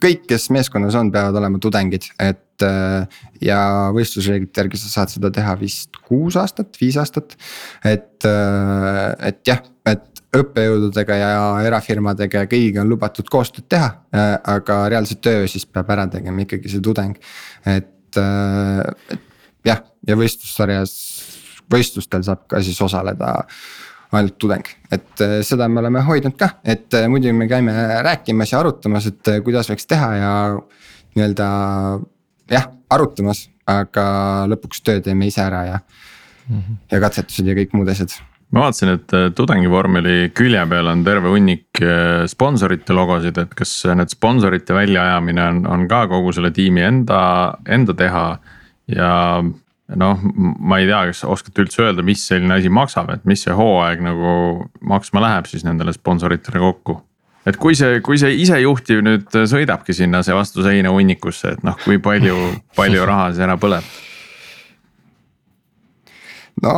kõik, 0.00 0.24
kes 0.30 0.48
meeskonnas 0.50 0.96
on, 0.98 1.10
peavad 1.12 1.36
olema 1.38 1.60
tudengid, 1.62 2.08
et 2.18 2.64
ja 3.44 3.58
võistlusreeglite 3.94 4.64
järgi 4.64 4.80
sa 4.80 4.88
saad 4.90 5.12
seda 5.12 5.30
teha 5.30 5.52
vist 5.60 6.00
kuus 6.08 6.34
aastat, 6.40 6.72
viis 6.80 6.96
aastat. 6.98 7.36
et, 7.86 8.26
et 8.26 9.38
jah, 9.46 9.60
et 9.92 10.18
õppejõududega 10.36 11.16
ja 11.16 11.30
erafirmadega 11.64 12.44
ja 12.44 12.48
kõigiga 12.50 12.82
on 12.82 12.92
lubatud 12.92 13.28
koostööd 13.32 13.68
teha, 13.70 13.88
äh, 14.12 14.34
aga 14.56 14.82
reaalse 14.92 15.16
töö 15.24 15.46
siis 15.48 15.64
peab 15.66 15.88
ära 15.94 16.06
tegema 16.12 16.44
ikkagi 16.44 16.68
see 16.68 16.84
tudeng. 16.84 17.16
et, 17.66 18.16
äh, 18.16 19.18
jah, 19.64 19.82
ja 20.06 20.16
võistlussarjas, 20.16 20.94
võistlustel 21.72 22.24
saab 22.24 22.46
ka 22.48 22.60
siis 22.62 22.80
osaleda, 22.80 23.34
ainult 24.12 24.38
tudeng, 24.40 24.68
et 24.92 25.24
äh, 25.24 25.40
seda 25.42 25.68
me 25.68 25.80
oleme 25.80 26.04
hoidnud 26.04 26.36
ka, 26.36 26.58
et 26.64 26.92
muidu 27.08 27.32
me 27.32 27.48
käime 27.48 27.72
rääkimas 28.04 28.52
ja 28.52 28.60
arutamas, 28.60 29.06
et 29.06 29.34
kuidas 29.44 29.68
võiks 29.70 29.88
teha 29.88 30.14
ja 30.16 30.32
nii-öelda 31.16 31.48
jah, 32.52 32.70
arutamas, 32.90 33.48
aga 33.68 34.04
lõpuks 34.48 34.84
töö 34.84 35.00
teeme 35.04 35.28
ise 35.28 35.40
ära 35.44 35.64
ja 35.64 35.78
mm, 35.80 36.58
-hmm. 36.58 36.76
ja 36.92 37.00
katsetused 37.00 37.46
ja 37.46 37.56
kõik 37.56 37.76
muud 37.76 37.88
asjad 37.88 38.12
ma 38.52 38.64
vaatasin, 38.64 38.94
et 38.96 39.14
tudengivormeli 39.36 40.30
külje 40.36 40.64
peal 40.70 40.88
on 40.88 41.04
terve 41.04 41.32
hunnik 41.32 41.82
sponsorite 42.30 42.96
logosid, 42.96 43.38
et 43.42 43.54
kas 43.56 43.72
need 43.92 44.12
sponsorite 44.14 44.76
väljaajamine 44.76 45.44
on, 45.44 45.62
on 45.68 45.88
ka 45.90 46.06
kogu 46.08 46.32
selle 46.36 46.50
tiimi 46.56 46.84
enda, 46.86 47.20
enda 47.68 47.96
teha. 47.98 48.26
ja 48.88 49.10
noh, 49.96 50.24
ma 50.36 50.78
ei 50.80 50.88
tea, 50.88 51.02
kas 51.10 51.22
oskate 51.28 51.64
üldse 51.64 51.84
öelda, 51.86 52.04
mis 52.04 52.24
selline 52.28 52.58
asi 52.58 52.72
maksab, 52.72 53.12
et 53.14 53.28
mis 53.28 53.44
see 53.44 53.54
hooaeg 53.56 54.02
nagu 54.04 54.32
maksma 54.84 55.22
läheb 55.24 55.48
siis 55.48 55.64
nendele 55.68 55.94
sponsoritele 55.96 56.60
kokku? 56.64 56.98
et 57.48 57.56
kui 57.56 57.76
see, 57.78 58.02
kui 58.04 58.18
see 58.20 58.34
isejuhtiv 58.42 59.00
nüüd 59.04 59.38
sõidabki 59.48 59.94
sinna 59.96 60.20
see 60.24 60.36
vastu 60.36 60.64
seina 60.66 60.92
hunnikusse, 60.92 61.54
et 61.56 61.64
noh, 61.64 61.78
kui 61.84 62.00
palju, 62.02 62.36
palju 62.76 63.06
raha 63.08 63.30
see 63.36 63.46
ära 63.46 63.56
põleb? 63.60 63.96
no 66.64 66.74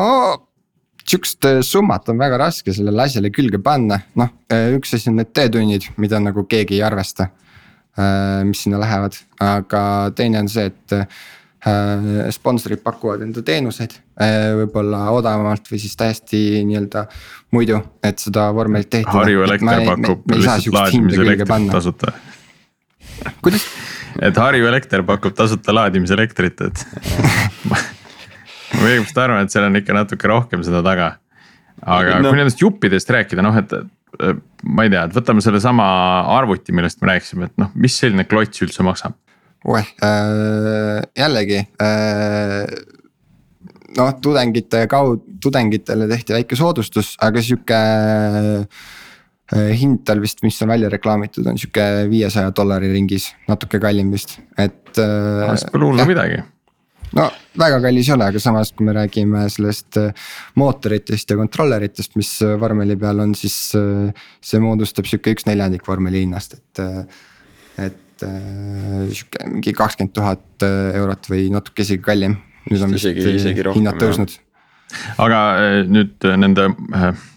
sihukest 1.11 1.48
summat 1.66 2.08
on 2.12 2.20
väga 2.20 2.38
raske 2.40 2.74
sellele 2.76 3.04
asjale 3.04 3.32
külge 3.34 3.58
panna, 3.62 4.00
noh 4.20 4.30
üks 4.76 4.94
asi 4.96 5.11
on 5.11 5.18
need 5.20 5.34
teetunnid, 5.34 5.90
mida 6.00 6.20
nagu 6.22 6.46
keegi 6.48 6.78
ei 6.78 6.86
arvesta. 6.86 7.30
mis 8.46 8.62
sinna 8.62 8.78
lähevad, 8.80 9.16
aga 9.44 9.82
teine 10.16 10.38
on 10.40 10.48
see, 10.48 10.70
et 10.70 10.94
Äh, 11.61 12.30
sponsorid 12.32 12.80
pakuvad 12.80 13.20
enda 13.20 13.42
teenuseid 13.44 13.92
äh, 14.16 14.54
võib-olla 14.56 15.02
odavamalt 15.12 15.66
või 15.68 15.76
siis 15.82 15.92
täiesti 16.00 16.62
nii-öelda 16.64 17.02
muidu, 17.52 17.76
et 18.00 18.16
seda 18.22 18.46
vormelit 18.56 18.96
ehitada. 18.96 19.18
Harju 19.18 19.44
Elekter 19.44 19.82
pakub 19.90 20.32
lihtsalt 20.32 20.70
laadimise 20.72 21.20
elektrit 21.20 21.68
tasuta. 21.74 22.14
kuidas? 23.44 23.66
et 24.24 24.40
Harju 24.40 24.70
Elekter 24.72 25.04
pakub 25.04 25.36
tasuta 25.36 25.76
laadimise 25.76 26.16
elektrit, 26.16 26.64
et 26.64 26.86
ma 28.77 28.91
õigust 28.91 29.18
arvan, 29.18 29.47
et 29.47 29.55
seal 29.55 29.66
on 29.68 29.81
ikka 29.81 29.97
natuke 29.97 30.31
rohkem 30.31 30.62
seda 30.66 30.85
taga. 30.87 31.14
aga 31.81 32.21
no. 32.21 32.31
kui 32.31 32.43
nendest 32.43 32.61
juppidest 32.62 33.11
rääkida, 33.11 33.43
noh, 33.45 33.57
et 33.57 33.73
ma 34.66 34.85
ei 34.85 34.93
tea, 34.93 35.07
et 35.07 35.16
võtame 35.16 35.43
sellesama 35.45 35.87
arvuti, 36.37 36.75
millest 36.77 37.01
me 37.01 37.14
rääkisime, 37.14 37.51
et 37.51 37.61
noh, 37.61 37.71
mis 37.75 37.97
selline 38.03 38.27
klots 38.29 38.62
üldse 38.66 38.85
maksab 38.87 39.16
oeh 39.68 39.87
äh,, 40.03 41.03
jällegi 41.18 41.59
äh, 41.83 42.64
noh, 43.99 44.14
tudengite 44.23 44.87
kaudu, 44.91 45.21
tudengitele 45.43 46.09
tehti 46.09 46.37
väike 46.39 46.57
soodustus, 46.59 47.12
aga 47.21 47.43
sihuke 47.45 47.81
äh, 47.81 49.73
hind 49.77 50.05
tal 50.09 50.23
vist, 50.23 50.45
mis 50.47 50.61
on 50.64 50.73
välja 50.73 50.91
reklaamitud, 50.93 51.47
on 51.51 51.59
sihuke 51.61 51.87
viiesaja 52.11 52.55
dollari 52.57 52.93
ringis, 52.93 53.31
natuke 53.51 53.83
kallim 53.83 54.12
vist, 54.14 54.39
et 54.57 54.97
äh,. 54.97 55.53
see 55.61 55.75
pole 55.75 55.91
hullu 55.91 56.09
midagi 56.09 56.41
no 57.18 57.30
väga 57.61 57.80
kallis 57.84 58.11
ei 58.11 58.14
ole, 58.16 58.28
aga 58.30 58.42
samas, 58.42 58.74
kui 58.76 58.86
me 58.88 58.94
räägime 58.96 59.46
sellest 59.52 59.98
äh, 60.00 60.28
mootoritest 60.61 61.32
ja 61.32 61.38
controller'itest, 61.40 62.14
mis 62.20 62.36
vormeli 62.61 62.98
peal 63.00 63.24
on, 63.24 63.34
siis 63.38 63.56
äh, 63.78 64.28
see 64.44 64.62
moodustab 64.62 65.08
sihuke 65.11 65.34
üks 65.36 65.48
neljandik 65.50 65.86
vormeli 65.88 66.24
hinnast, 66.26 66.58
et. 66.61 66.84
et 67.80 68.06
äh, 68.26 69.08
sihuke 69.14 69.48
mingi 69.48 69.74
kakskümmend 69.76 70.14
tuhat 70.16 70.66
äh, 70.66 70.92
eurot 71.00 71.30
või 71.32 71.48
natuke 71.54 71.86
isegi 71.86 72.02
kallim. 72.04 72.38
nüüd 72.70 72.84
on 72.84 72.92
vist 72.94 73.08
hinnad 73.08 73.98
tõusnud 74.00 74.36
aga 75.22 75.38
äh, 75.56 75.78
nüüd 75.88 76.26
nende 76.40 76.68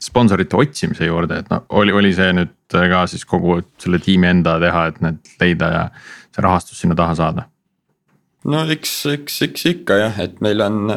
sponsorite 0.03 0.57
otsimise 0.59 1.07
juurde, 1.07 1.41
et 1.43 1.51
noh, 1.53 1.63
oli, 1.79 1.93
oli 1.95 2.13
see 2.15 2.33
nüüd 2.35 2.53
ka 2.73 3.05
siis 3.09 3.25
kogu 3.29 3.59
selle 3.81 4.01
tiimi 4.03 4.29
enda 4.31 4.57
teha, 4.61 4.87
et 4.91 5.01
need 5.05 5.33
leida 5.41 5.71
ja 5.73 5.83
see 6.33 6.45
rahastus 6.45 6.83
sinna 6.83 6.97
taha 6.99 7.17
saada? 7.19 7.47
No 8.49 8.63
eks, 8.73 8.95
eks, 9.13 9.41
eks 9.47 9.67
ikka 9.73 9.99
jah, 9.99 10.17
et 10.23 10.41
meil 10.43 10.63
on 10.65 10.89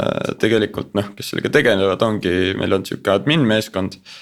tegelikult 0.42 0.96
noh, 0.98 1.12
kes 1.16 1.32
sellega 1.32 1.52
tegelevad, 1.58 2.02
ongi, 2.02 2.54
meil 2.58 2.78
on 2.78 2.86
sihuke 2.88 3.12
admin 3.14 3.46
meeskond 3.46 4.00
äh, 4.00 4.16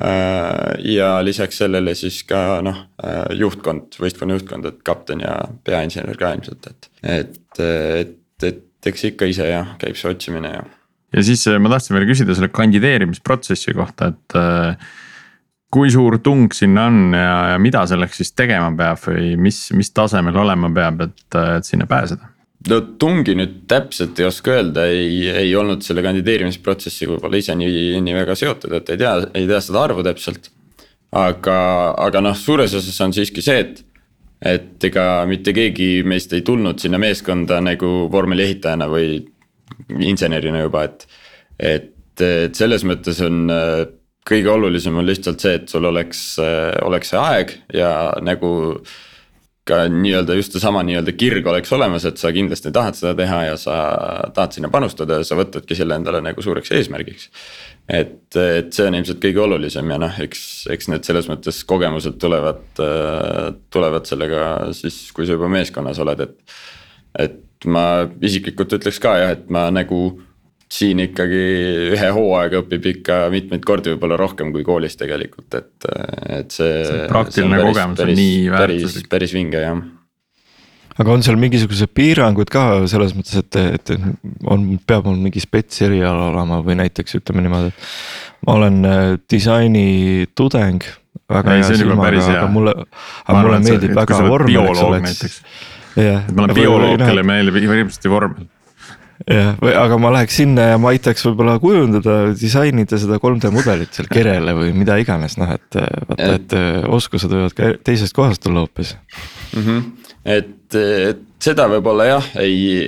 Äh, 0.00 0.92
ja 0.92 1.24
lisaks 1.24 1.56
sellele 1.62 1.94
siis 1.96 2.18
ka 2.28 2.60
noh, 2.64 2.82
äh, 3.00 3.30
juhtkond, 3.40 3.96
võistkonna 3.96 4.36
juhtkond, 4.36 4.68
et 4.68 4.82
kapten 4.84 5.22
ja 5.24 5.38
peainsener 5.64 6.18
ka 6.20 6.34
ilmselt, 6.36 6.68
et, 6.68 6.88
et, 7.00 7.60
et, 7.62 8.44
et 8.44 8.90
eks 8.90 9.06
ikka 9.08 9.28
ise 9.32 9.46
jah, 9.48 9.72
käib 9.80 9.96
see 9.96 10.10
otsimine 10.12 10.50
ja. 10.52 10.66
ja 11.16 11.24
siis 11.24 11.46
äh, 11.48 11.56
ma 11.56 11.72
tahtsin 11.72 11.96
veel 11.96 12.04
küsida 12.10 12.36
selle 12.36 12.52
kandideerimisprotsessi 12.52 13.72
kohta, 13.78 14.12
et 14.12 14.38
kui 15.72 15.88
suur 15.92 16.20
tung 16.20 16.52
sinna 16.52 16.90
on 16.90 17.16
ja, 17.16 17.32
ja 17.54 17.58
mida 17.62 17.88
selleks 17.88 18.20
siis 18.20 18.36
tegema 18.36 18.68
peab 18.76 19.00
või 19.00 19.32
mis, 19.48 19.62
mis 19.72 19.96
tasemel 19.96 20.36
olema 20.44 20.68
peab, 20.76 21.06
et, 21.08 21.40
et 21.56 21.72
sinna 21.72 21.88
pääseda? 21.88 22.35
No 22.70 22.80
tungi 23.00 23.36
nüüd 23.38 23.56
täpselt 23.70 24.18
ei 24.20 24.28
oska 24.28 24.54
öelda, 24.56 24.86
ei, 24.90 25.26
ei 25.44 25.54
olnud 25.58 25.84
selle 25.86 26.04
kandideerimisprotsessiga 26.06 27.14
võib-olla 27.14 27.40
ise 27.40 27.56
nii, 27.58 28.00
nii 28.04 28.16
väga 28.16 28.36
seotud, 28.38 28.74
et 28.78 28.92
ei 28.94 29.00
tea, 29.02 29.16
ei 29.38 29.48
tea 29.48 29.60
seda 29.64 29.82
arvu 29.86 30.04
täpselt. 30.06 30.50
aga, 31.16 31.58
aga 32.02 32.20
noh, 32.20 32.36
suures 32.36 32.74
osas 32.76 33.00
on 33.00 33.14
siiski 33.16 33.44
see, 33.44 33.60
et, 33.62 33.82
et 34.44 34.88
ega 34.90 35.24
mitte 35.28 35.54
keegi 35.56 36.02
meist 36.04 36.34
ei 36.36 36.42
tulnud 36.44 36.82
sinna 36.82 36.98
meeskonda 37.00 37.60
nagu 37.64 37.92
vormeli 38.12 38.44
ehitajana 38.48 38.88
või 38.90 39.20
insenerina 40.02 40.64
juba, 40.66 40.86
et. 40.88 41.06
et, 41.58 41.92
et 42.22 42.56
selles 42.56 42.84
mõttes 42.88 43.18
on 43.24 43.46
kõige 44.26 44.50
olulisem 44.50 44.96
on 44.98 45.06
lihtsalt 45.06 45.42
see, 45.42 45.58
et 45.60 45.68
sul 45.70 45.84
oleks, 45.86 46.22
oleks 46.82 47.12
see 47.12 47.20
aeg 47.20 47.52
ja 47.76 47.90
nagu 48.24 48.50
ka 49.66 49.80
nii-öelda 49.90 50.36
just 50.38 50.54
seesama 50.54 50.82
nii-öelda 50.86 51.12
kirg 51.18 51.46
oleks 51.50 51.72
olemas, 51.74 52.04
et 52.06 52.20
sa 52.22 52.30
kindlasti 52.34 52.70
tahad 52.74 52.98
seda 52.98 53.14
teha 53.18 53.40
ja 53.48 53.56
sa 53.60 53.78
tahad 54.34 54.54
sinna 54.54 54.70
panustada 54.72 55.20
ja 55.20 55.26
sa 55.26 55.38
võtadki 55.38 55.78
selle 55.78 55.98
endale 55.98 56.20
nagu 56.22 56.42
suureks 56.42 56.70
eesmärgiks. 56.76 57.30
et, 57.88 58.36
et 58.36 58.70
see 58.74 58.86
on 58.86 58.98
ilmselt 58.98 59.22
kõige 59.22 59.42
olulisem 59.42 59.90
ja 59.90 59.98
noh, 60.02 60.20
eks, 60.22 60.44
eks 60.74 60.90
need 60.92 61.06
selles 61.06 61.28
mõttes 61.30 61.62
kogemused 61.66 62.18
tulevad, 62.22 62.62
tulevad 63.74 64.06
sellega 64.06 64.46
siis, 64.76 65.00
kui 65.14 65.26
sa 65.26 65.38
juba 65.38 65.50
meeskonnas 65.50 66.02
oled, 66.02 66.24
et. 66.28 66.56
et 67.26 67.42
ma 67.64 68.04
isiklikult 68.20 68.74
ütleks 68.76 68.98
ka 69.00 69.14
jah, 69.16 69.30
et 69.32 69.46
ma 69.50 69.64
nagu 69.72 70.00
siin 70.72 71.00
ikkagi 71.04 71.42
ühe 71.94 72.08
hooaega 72.14 72.62
õpib 72.64 72.88
ikka 72.90 73.18
mitmeid 73.30 73.66
kordi 73.66 73.92
võib-olla 73.94 74.18
rohkem 74.18 74.50
kui 74.54 74.64
koolis 74.66 74.98
tegelikult, 74.98 75.54
et, 75.54 75.90
et 76.40 76.54
see. 76.54 76.80
see 76.88 77.04
praktiline 77.10 77.60
see 77.60 77.68
kogemus 77.68 78.02
on 78.02 78.16
nii 78.18 78.40
väärtuslik. 78.54 79.06
päris 79.12 79.34
vinge 79.36 79.62
jah 79.62 79.84
aga 80.96 81.12
on 81.12 81.22
seal 81.24 81.38
mingisugused 81.40 81.92
piirangud 81.94 82.50
ka 82.50 82.64
selles 82.90 83.14
mõttes, 83.16 83.38
et, 83.42 83.58
et 83.78 83.94
on, 84.48 84.66
peab 84.88 85.06
mul 85.06 85.20
mingi 85.28 85.42
spets 85.44 85.84
eriala 85.86 86.30
olema 86.32 86.62
või 86.66 86.78
näiteks 86.80 87.18
ütleme 87.20 87.44
niimoodi, 87.44 87.70
et 87.70 88.46
ma 88.48 88.58
olen 88.58 88.80
äh, 88.88 89.04
disaini 89.30 90.26
tudeng. 90.34 90.82
väga 91.30 91.56
ei, 91.56 91.62
hea 91.62 91.78
silmaga, 91.78 92.24
aga 92.32 92.50
mulle, 92.52 92.74
aga 93.26 93.38
mulle 93.44 93.62
meeldib 93.68 93.96
väga 93.98 94.20
vormel, 94.26 94.68
eks 94.72 94.82
ole, 94.88 95.00
et. 95.04 96.34
ma 96.34 96.48
olen 96.48 96.58
bioloog, 96.58 96.98
kellele 97.00 97.26
meeldib 97.26 97.62
hirmsasti 97.62 98.12
vormel 98.12 98.50
jah, 99.30 99.56
aga 99.82 99.98
ma 100.00 100.12
läheks 100.14 100.40
sinna 100.40 100.70
ja 100.72 100.80
ma 100.80 100.92
aitaks 100.94 101.24
võib-olla 101.26 101.58
kujundada, 101.62 102.16
disainida 102.38 102.98
seda 103.00 103.20
3D 103.22 103.52
mudelit 103.54 103.96
seal 103.96 104.10
kerele 104.12 104.54
või 104.56 104.74
mida 104.76 104.98
iganes, 105.02 105.38
noh 105.40 105.54
et 105.56 105.78
vaata, 105.78 106.32
et 106.36 106.58
oskused 106.86 107.32
võivad 107.32 107.56
ka 107.56 107.72
teisest 107.86 108.16
kohast 108.16 108.44
tulla 108.44 108.64
hoopis 108.64 108.94
mm. 108.94 109.62
-hmm. 109.62 110.12
et, 110.36 110.78
et 110.78 111.24
seda 111.42 111.66
võib-olla 111.70 112.06
jah, 112.08 112.28
ei 112.40 112.86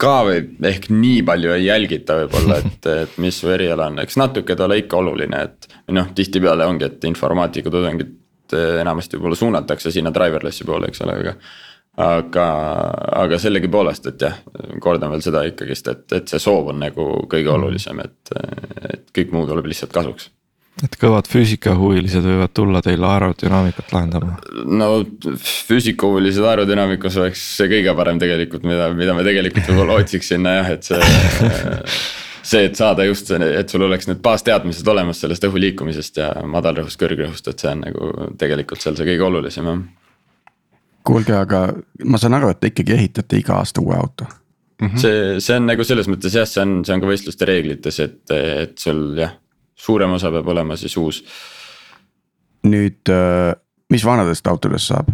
ka 0.00 0.16
ehk 0.32 0.88
nii 0.92 1.22
palju 1.26 1.52
ei 1.56 1.66
jälgita 1.68 2.20
võib-olla, 2.22 2.60
et, 2.62 2.90
et 3.04 3.18
mis 3.22 3.38
su 3.40 3.50
eriala 3.52 3.90
on, 3.90 4.00
eks 4.04 4.18
natuke 4.20 4.56
ta 4.56 4.68
ole 4.68 4.80
ikka 4.84 5.00
oluline, 5.02 5.42
et. 5.48 5.70
noh, 5.94 6.10
tihtipeale 6.16 6.66
ongi, 6.66 6.88
et 6.88 7.04
informaatika 7.10 7.72
tudengid 7.72 8.14
enamasti 8.54 9.18
võib-olla 9.18 9.38
suunatakse 9.38 9.90
sinna 9.90 10.12
driverless'i 10.14 10.66
poole, 10.66 10.90
eks 10.90 11.02
ole, 11.02 11.18
aga 11.22 11.34
aga, 11.96 12.46
aga 13.24 13.38
sellegipoolest, 13.40 14.10
et 14.12 14.24
jah, 14.26 14.38
kordan 14.84 15.12
veel 15.14 15.24
seda 15.24 15.44
ikkagist, 15.48 15.88
et, 15.92 16.06
et 16.18 16.32
see 16.32 16.40
soov 16.42 16.72
on 16.74 16.80
nagu 16.82 17.08
kõige 17.30 17.52
olulisem, 17.54 18.02
et, 18.04 18.34
et 18.90 19.06
kõik 19.16 19.32
muu 19.36 19.46
tuleb 19.48 19.70
lihtsalt 19.70 19.94
kasuks 19.96 20.30
et 20.84 20.92
kõvad 21.00 21.24
füüsikahuvilised 21.32 22.20
võivad 22.20 22.52
tulla 22.52 22.82
teile 22.84 23.08
aerodünaamikat 23.08 23.94
lahendama? 23.96 24.36
no 24.68 24.90
füüsikahuvilised 25.40 26.44
aerodünaamikas 26.44 27.16
oleks 27.22 27.46
see 27.56 27.70
kõige 27.72 27.96
parem 27.96 28.20
tegelikult, 28.20 28.66
mida, 28.68 28.90
mida 28.92 29.16
me 29.16 29.24
tegelikult 29.24 29.70
võib-olla 29.70 29.96
otsiks 30.02 30.34
sinna 30.34 30.58
jah, 30.58 30.72
et 30.76 30.84
see. 30.84 31.00
see, 32.46 32.66
et 32.68 32.76
saada 32.76 33.06
just 33.08 33.32
see, 33.32 33.52
et 33.62 33.72
sul 33.72 33.86
oleks 33.88 34.10
need 34.10 34.20
baasteadmised 34.24 34.92
olemas 34.92 35.24
sellest 35.24 35.48
õhu 35.48 35.64
liikumisest 35.64 36.20
ja 36.20 36.28
madalrõhust, 36.44 37.00
kõrgrõhust, 37.00 37.48
et 37.48 37.64
see 37.64 37.72
on 37.72 37.86
nagu 37.86 38.10
tegelikult 38.36 38.84
seal 38.84 39.00
see 39.00 39.08
kõige 39.14 39.30
olulisem 39.30 39.72
jah 39.72 39.86
kuulge, 41.06 41.34
aga 41.36 41.62
ma 42.04 42.20
saan 42.20 42.36
aru, 42.38 42.50
et 42.52 42.60
te 42.60 42.72
ikkagi 42.72 42.96
ehitate 42.96 43.40
iga 43.40 43.60
aasta 43.60 43.84
uue 43.84 43.96
auto 43.96 44.26
mm. 44.28 44.86
-hmm. 44.86 45.00
see, 45.02 45.40
see 45.40 45.56
on 45.56 45.68
nagu 45.70 45.84
selles 45.84 46.08
mõttes 46.10 46.34
jah, 46.34 46.48
see 46.48 46.62
on, 46.62 46.78
see 46.84 46.94
on 46.94 47.04
ka 47.04 47.10
võistluste 47.10 47.48
reeglites, 47.48 48.00
et, 48.04 48.22
et 48.36 48.78
sul 48.78 49.18
jah, 49.18 49.36
suurem 49.76 50.16
osa 50.16 50.32
peab 50.32 50.48
olema 50.54 50.76
siis 50.76 50.96
uus. 50.96 51.22
nüüd, 52.66 53.12
mis 53.92 54.04
vanadest 54.04 54.46
autodest 54.46 54.92
saab? 54.92 55.10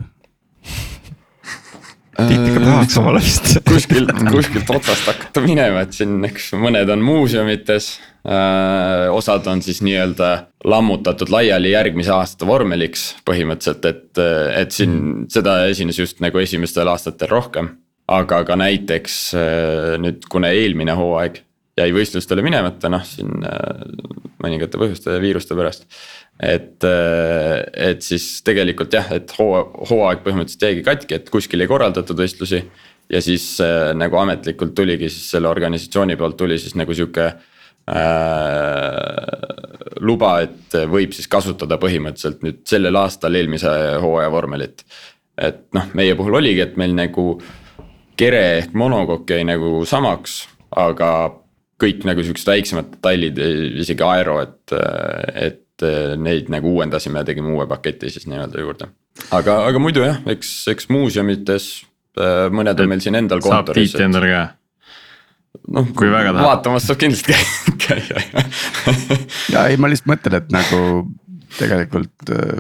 Tiit 2.28 2.46
ikka 2.48 2.62
tahaks 2.62 2.96
omale 3.00 3.20
vist. 3.22 3.52
kuskilt, 3.68 4.12
kuskilt 4.30 4.72
otsast 4.72 5.10
hakata 5.10 5.42
minema, 5.44 5.84
et 5.86 5.96
siin, 5.96 6.16
eks 6.28 6.52
mõned 6.60 6.90
on 6.94 7.04
muuseumites 7.04 7.92
äh,. 8.26 9.08
osad 9.12 9.46
on 9.50 9.62
siis 9.64 9.82
nii-öelda 9.84 10.32
lammutatud 10.68 11.32
laiali 11.32 11.72
järgmise 11.74 12.12
aasta 12.14 12.46
vormeliks 12.48 13.08
põhimõtteliselt, 13.28 13.88
et, 13.90 14.22
et 14.62 14.74
siin 14.74 14.92
mm. 14.96 15.30
seda 15.32 15.62
esines 15.70 15.98
just 15.98 16.22
nagu 16.24 16.42
esimestel 16.42 16.90
aastatel 16.92 17.32
rohkem. 17.32 17.72
aga 18.12 18.42
ka 18.44 18.58
näiteks 18.58 19.18
äh, 19.38 19.96
nüüd, 20.02 20.26
kuna 20.30 20.50
eelmine 20.52 20.94
hooaeg 20.98 21.42
jäi 21.78 21.92
võistlustele 21.94 22.42
minemata, 22.44 22.90
noh 22.92 23.04
siin 23.06 23.46
äh, 23.46 24.31
mõningate 24.42 24.80
põhjuste 24.80 25.14
ja 25.14 25.22
viiruste 25.22 25.56
pärast 25.58 25.88
et, 26.42 26.84
äh, 26.84 27.62
et 27.90 28.02
siis 28.02 28.42
tegelikult 28.46 28.92
jah, 28.94 29.12
et 29.14 29.30
hoo, 29.38 29.60
hooaeg 29.90 30.24
põhimõtteliselt 30.24 30.66
jäigi 30.66 30.82
katki, 30.86 31.18
et 31.18 31.30
kuskil 31.32 31.62
ei 31.62 31.70
korraldatud 31.70 32.18
võistlusi. 32.18 32.62
ja 33.12 33.20
siis 33.20 33.60
äh, 33.60 33.92
nagu 33.94 34.16
ametlikult 34.16 34.74
tuligi 34.74 35.08
siis 35.10 35.30
selle 35.34 35.48
organisatsiooni 35.48 36.16
poolt 36.16 36.36
tuli 36.36 36.58
siis 36.58 36.74
nagu 36.78 36.94
sihuke 36.94 37.24
äh, 37.26 37.36
luba, 40.00 40.40
et 40.40 40.74
võib 40.88 41.12
siis 41.12 41.28
kasutada 41.28 41.78
põhimõtteliselt 41.78 42.42
nüüd 42.42 42.62
sellel 42.66 42.96
aastal 42.96 43.34
eelmise 43.34 43.68
hooaja 44.02 44.30
vormelit. 44.30 44.84
et 45.38 45.66
noh, 45.74 45.90
meie 45.94 46.14
puhul 46.14 46.34
oligi, 46.40 46.60
et 46.60 46.76
meil 46.76 46.94
nagu 46.94 47.42
kere 48.16 48.58
ehk 48.58 48.74
monokokk 48.74 49.30
jäi 49.30 49.44
nagu 49.44 49.84
samaks, 49.88 50.48
aga 50.76 51.41
kõik 51.82 52.06
nagu 52.08 52.22
siuksed 52.24 52.48
väiksemad 52.48 52.94
detailid, 52.94 53.42
isegi 53.82 54.06
aero, 54.06 54.38
et, 54.46 54.76
et 55.34 55.60
et 55.82 56.18
neid 56.20 56.50
nagu 56.52 56.76
uuendasime 56.76 57.22
ja 57.22 57.26
tegime 57.26 57.52
uue 57.56 57.66
paketi 57.70 58.10
siis 58.12 58.26
nii-öelda 58.30 58.60
juurde. 58.60 58.88
aga, 59.34 59.62
aga 59.68 59.82
muidu 59.82 60.04
jah, 60.04 60.20
eks, 60.30 60.50
eks 60.72 60.88
muuseumites 60.92 61.68
eh, 62.18 62.48
mõned 62.54 62.80
on 62.80 62.90
meil 62.90 63.02
siin 63.04 63.18
endal 63.18 63.42
kontoris. 63.44 63.90
saab 63.90 63.98
Tiiti 63.98 64.06
endale 64.06 64.30
ka? 64.32 64.44
noh, 65.76 65.90
kui 65.96 66.10
väga 66.12 66.32
tahab. 66.32 66.46
vaatamas 66.48 66.88
saab 66.88 67.02
kindlasti 67.02 67.36
käia 67.86 68.22
ja 69.54 69.66
ei, 69.68 69.78
ma 69.80 69.90
lihtsalt 69.90 70.12
mõtlen, 70.14 70.38
et 70.38 70.54
nagu 70.54 70.82
tegelikult 71.58 72.34
eh, 72.36 72.58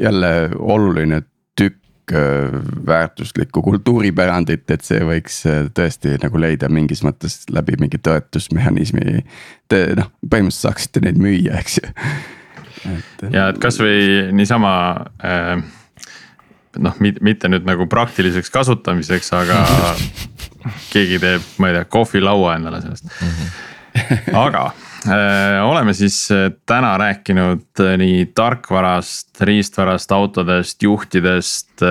jälle 0.00 0.34
oluline 0.58 1.24
Äh, 1.60 1.83
väärtuslikku 2.86 3.62
kultuuripärandit, 3.64 4.66
et 4.70 4.84
see 4.84 5.00
võiks 5.06 5.40
äh, 5.48 5.64
tõesti 5.74 6.16
nagu 6.22 6.40
leida 6.40 6.68
mingis 6.68 7.04
mõttes 7.06 7.42
läbi 7.52 7.78
mingi 7.80 8.00
toetusmehhanismi. 8.02 9.24
Te 9.68 9.86
noh, 9.98 10.10
põhimõtteliselt 10.20 10.68
saaksite 10.68 11.04
neid 11.04 11.20
müüa, 11.20 11.60
eks 11.62 11.80
ju. 11.80 11.92
ja 13.32 13.48
et 13.48 13.60
kasvõi 13.62 14.30
niisama 14.36 14.74
äh, 15.24 15.56
noh, 16.84 16.98
mitte 17.00 17.48
nüüd 17.48 17.64
nagu 17.68 17.88
praktiliseks 17.88 18.52
kasutamiseks, 18.52 19.32
aga 19.36 19.62
keegi 20.92 21.20
teeb, 21.22 21.52
ma 21.58 21.70
ei 21.70 21.78
tea, 21.78 21.86
kohvilaua 21.96 22.58
endale 22.58 22.82
sellest. 22.84 23.08
-hmm. 23.08 24.34
aga 24.44 24.68
Äh, 24.68 24.93
oleme 25.62 25.92
siis 25.94 26.30
äh, 26.32 26.50
täna 26.66 26.94
rääkinud 26.98 27.80
äh, 27.80 27.96
nii 28.00 28.26
tarkvarast, 28.34 29.40
riistvarast, 29.40 30.12
autodest, 30.12 30.82
juhtidest, 30.82 31.82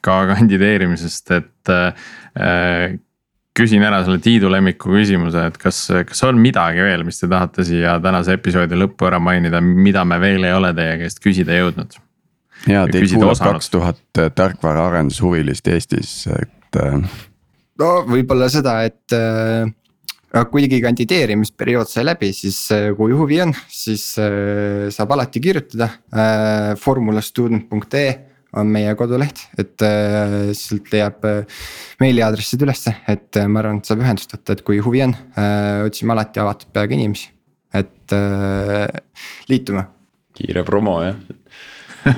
ka 0.00 0.16
kandideerimisest, 0.30 1.30
et 1.36 1.70
küsin 3.56 3.82
ära 3.84 3.98
selle 4.06 4.20
Tiidu 4.24 4.48
lemmiku 4.52 4.94
küsimuse, 4.94 5.42
et 5.50 5.58
kas, 5.60 5.82
kas 6.08 6.22
on 6.24 6.38
midagi 6.40 6.80
veel, 6.84 7.04
mis 7.04 7.20
te 7.20 7.28
tahate 7.28 7.66
siia 7.68 7.98
tänase 8.00 8.38
episoodi 8.38 8.78
lõppu 8.80 9.10
ära 9.10 9.20
mainida, 9.20 9.60
mida 9.60 10.04
me 10.08 10.20
veel 10.22 10.46
ei 10.48 10.54
ole 10.56 10.72
teie 10.76 10.96
käest 11.02 11.20
küsida 11.24 11.58
jõudnud? 11.58 11.98
ja 12.68 12.86
teid 12.88 13.12
kuulab 13.12 13.40
kaks 13.40 13.70
tuhat 13.72 14.22
tarkvaraarendushuvilist 14.36 15.68
Eestis, 15.72 16.14
et. 16.32 16.80
no 17.80 17.92
võib-olla 18.08 18.48
seda, 18.52 18.80
et 18.88 19.20
kuigi 20.50 20.78
kandideerimisperiood 20.82 21.90
sai 21.90 22.04
läbi, 22.06 22.30
siis 22.34 22.58
äh, 22.74 22.90
kui 22.98 23.14
huvi 23.16 23.40
on, 23.42 23.54
siis 23.70 24.12
äh, 24.22 24.88
saab 24.94 25.16
alati 25.16 25.42
kirjutada. 25.42 25.90
Äh, 26.14 26.74
formulastudent.ee 26.80 28.10
on 28.58 28.66
meie 28.66 28.90
koduleht, 28.98 29.44
et 29.62 29.78
sealt 30.58 30.88
leiab 30.90 31.22
meiliaadressid 32.02 32.64
ülesse, 32.66 32.96
et 33.06 33.38
ma 33.46 33.60
arvan, 33.60 33.78
et 33.78 33.86
saab 33.86 34.02
ühendust 34.02 34.34
võtta, 34.34 34.56
et 34.56 34.64
kui 34.66 34.80
huvi 34.82 35.04
on, 35.04 35.14
otsime 35.86 36.16
alati 36.16 36.42
avatud 36.42 36.72
peaga 36.74 36.98
inimesi, 36.98 37.28
et 37.78 38.16
liitume. 39.46 39.86
kiire 40.34 40.66
promo 40.66 40.96
jah. 41.04 41.22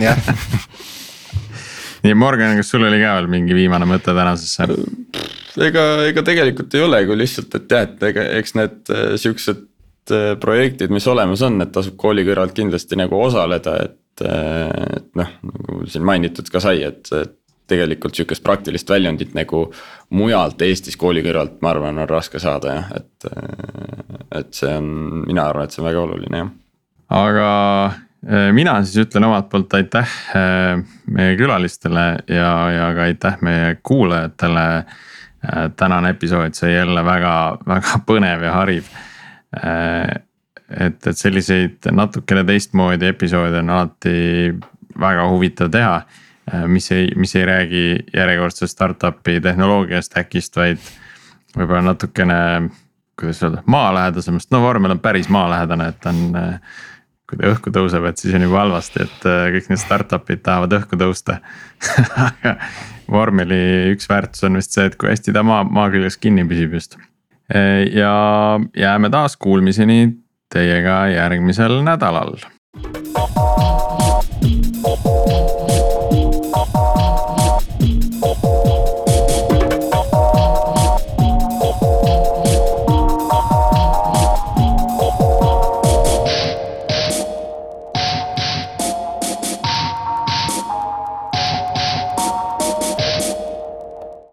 jah 0.01 0.25
nii 2.03 2.15
Morgan, 2.19 2.57
kas 2.59 2.71
sul 2.73 2.85
oli 2.87 3.01
ka 3.03 3.17
veel 3.19 3.29
mingi 3.31 3.57
viimane 3.57 3.87
mõte 3.89 4.15
tänasesse? 4.15 4.69
ega, 5.63 5.85
ega 6.09 6.25
tegelikult 6.27 6.75
ei 6.77 6.87
ole, 6.87 7.03
kui 7.09 7.19
lihtsalt, 7.21 7.55
et 7.59 7.75
jah, 7.75 7.87
et 7.87 8.09
ega 8.11 8.25
eks 8.39 8.57
need 8.59 8.95
äh, 8.95 9.05
siuksed 9.21 10.15
äh, 10.15 10.33
projektid, 10.43 10.93
mis 10.95 11.07
olemas 11.11 11.45
on, 11.47 11.61
et 11.65 11.73
tasub 11.75 11.99
kooli 12.01 12.25
kõrvalt 12.27 12.57
kindlasti 12.57 12.99
nagu 12.99 13.21
osaleda, 13.21 13.77
et, 13.87 14.25
äh, 14.27 14.99
et 14.99 15.09
noh, 15.19 15.37
nagu 15.53 15.83
siin 15.91 16.07
mainitud 16.09 16.51
ka 16.53 16.63
sai, 16.65 16.83
et, 16.89 17.07
et 17.19 17.39
tegelikult 17.73 18.17
sihukest 18.17 18.43
praktilist 18.45 18.91
väljundit 18.91 19.37
nagu 19.39 19.67
mujalt 20.13 20.61
Eestis 20.67 20.99
kooli 21.01 21.23
kõrvalt, 21.25 21.61
ma 21.65 21.71
arvan, 21.73 22.01
on 22.03 22.11
raske 22.11 22.43
saada 22.43 22.79
jah, 22.79 22.91
et. 22.99 23.31
et 24.33 24.57
see 24.57 24.73
on, 24.73 24.89
mina 25.29 25.47
arvan, 25.47 25.69
et 25.69 25.75
see 25.75 25.81
on 25.81 25.89
väga 25.89 26.03
oluline 26.03 26.41
jah. 26.43 26.51
aga 27.23 27.49
mina 28.53 28.77
siis 28.85 29.07
ütlen 29.07 29.25
omalt 29.27 29.49
poolt 29.51 29.75
aitäh 29.75 30.11
meie 31.11 31.33
külalistele 31.35 32.05
ja, 32.31 32.53
ja 32.71 32.91
ka 32.95 33.09
aitäh 33.09 33.41
meie 33.43 33.73
kuulajatele 33.83 34.67
Äh, 35.43 35.71
tänane 35.77 36.11
episood 36.11 36.55
sai 36.55 36.75
jälle 36.75 37.03
väga, 37.05 37.59
väga 37.67 37.99
põnev 38.07 38.45
ja 38.47 38.53
hariv. 38.53 38.91
Äh, 39.59 40.23
et, 40.71 41.07
et 41.07 41.19
selliseid 41.19 41.89
natukene 41.91 42.45
teistmoodi 42.47 43.09
episoode 43.11 43.59
on 43.59 43.73
alati 43.75 44.55
väga 45.01 45.25
huvitav 45.33 45.73
teha. 45.75 45.97
Äh, 46.47 46.69
mis 46.71 46.87
ei, 46.95 47.09
mis 47.19 47.35
ei 47.37 47.47
räägi 47.47 47.83
järjekordsest 48.15 48.77
startup'i 48.77 49.41
tehnoloogiast, 49.43 50.15
äkist, 50.23 50.57
vaid 50.57 50.79
võib-olla 51.57 51.89
natukene, 51.91 52.39
kuidas 53.19 53.43
öelda, 53.43 53.67
maalähedasemast, 53.67 54.51
no 54.55 54.63
vormel 54.63 54.95
on 54.95 55.03
päris 55.03 55.27
maalähedane, 55.29 55.89
et 55.91 56.07
on 56.07 56.23
kui 57.33 57.41
ta 57.41 57.53
õhku 57.53 57.73
tõuseb, 57.75 58.07
et 58.09 58.21
siis 58.21 58.35
on 58.37 58.45
juba 58.47 58.61
halvasti, 58.63 59.07
et 59.07 59.29
kõik 59.57 59.71
need 59.73 59.81
startup'id 59.81 60.43
tahavad 60.45 60.77
õhku 60.81 60.99
tõusta 61.01 61.39
aga 62.29 62.57
vormeli 63.13 63.93
üks 63.93 64.09
väärtus 64.11 64.45
on 64.49 64.61
vist 64.61 64.77
see, 64.77 64.89
et 64.91 64.99
kui 65.01 65.11
hästi 65.13 65.35
ta 65.35 65.45
maa, 65.47 65.65
maa 65.65 65.91
küljes 65.93 66.19
kinni 66.21 66.47
püsib 66.49 66.77
just. 66.79 66.99
ja 67.93 68.15
jääme 68.77 69.11
taas 69.13 69.37
kuulmiseni 69.37 70.15
teiega 70.53 71.07
järgmisel 71.13 71.81
nädalal 71.85 72.37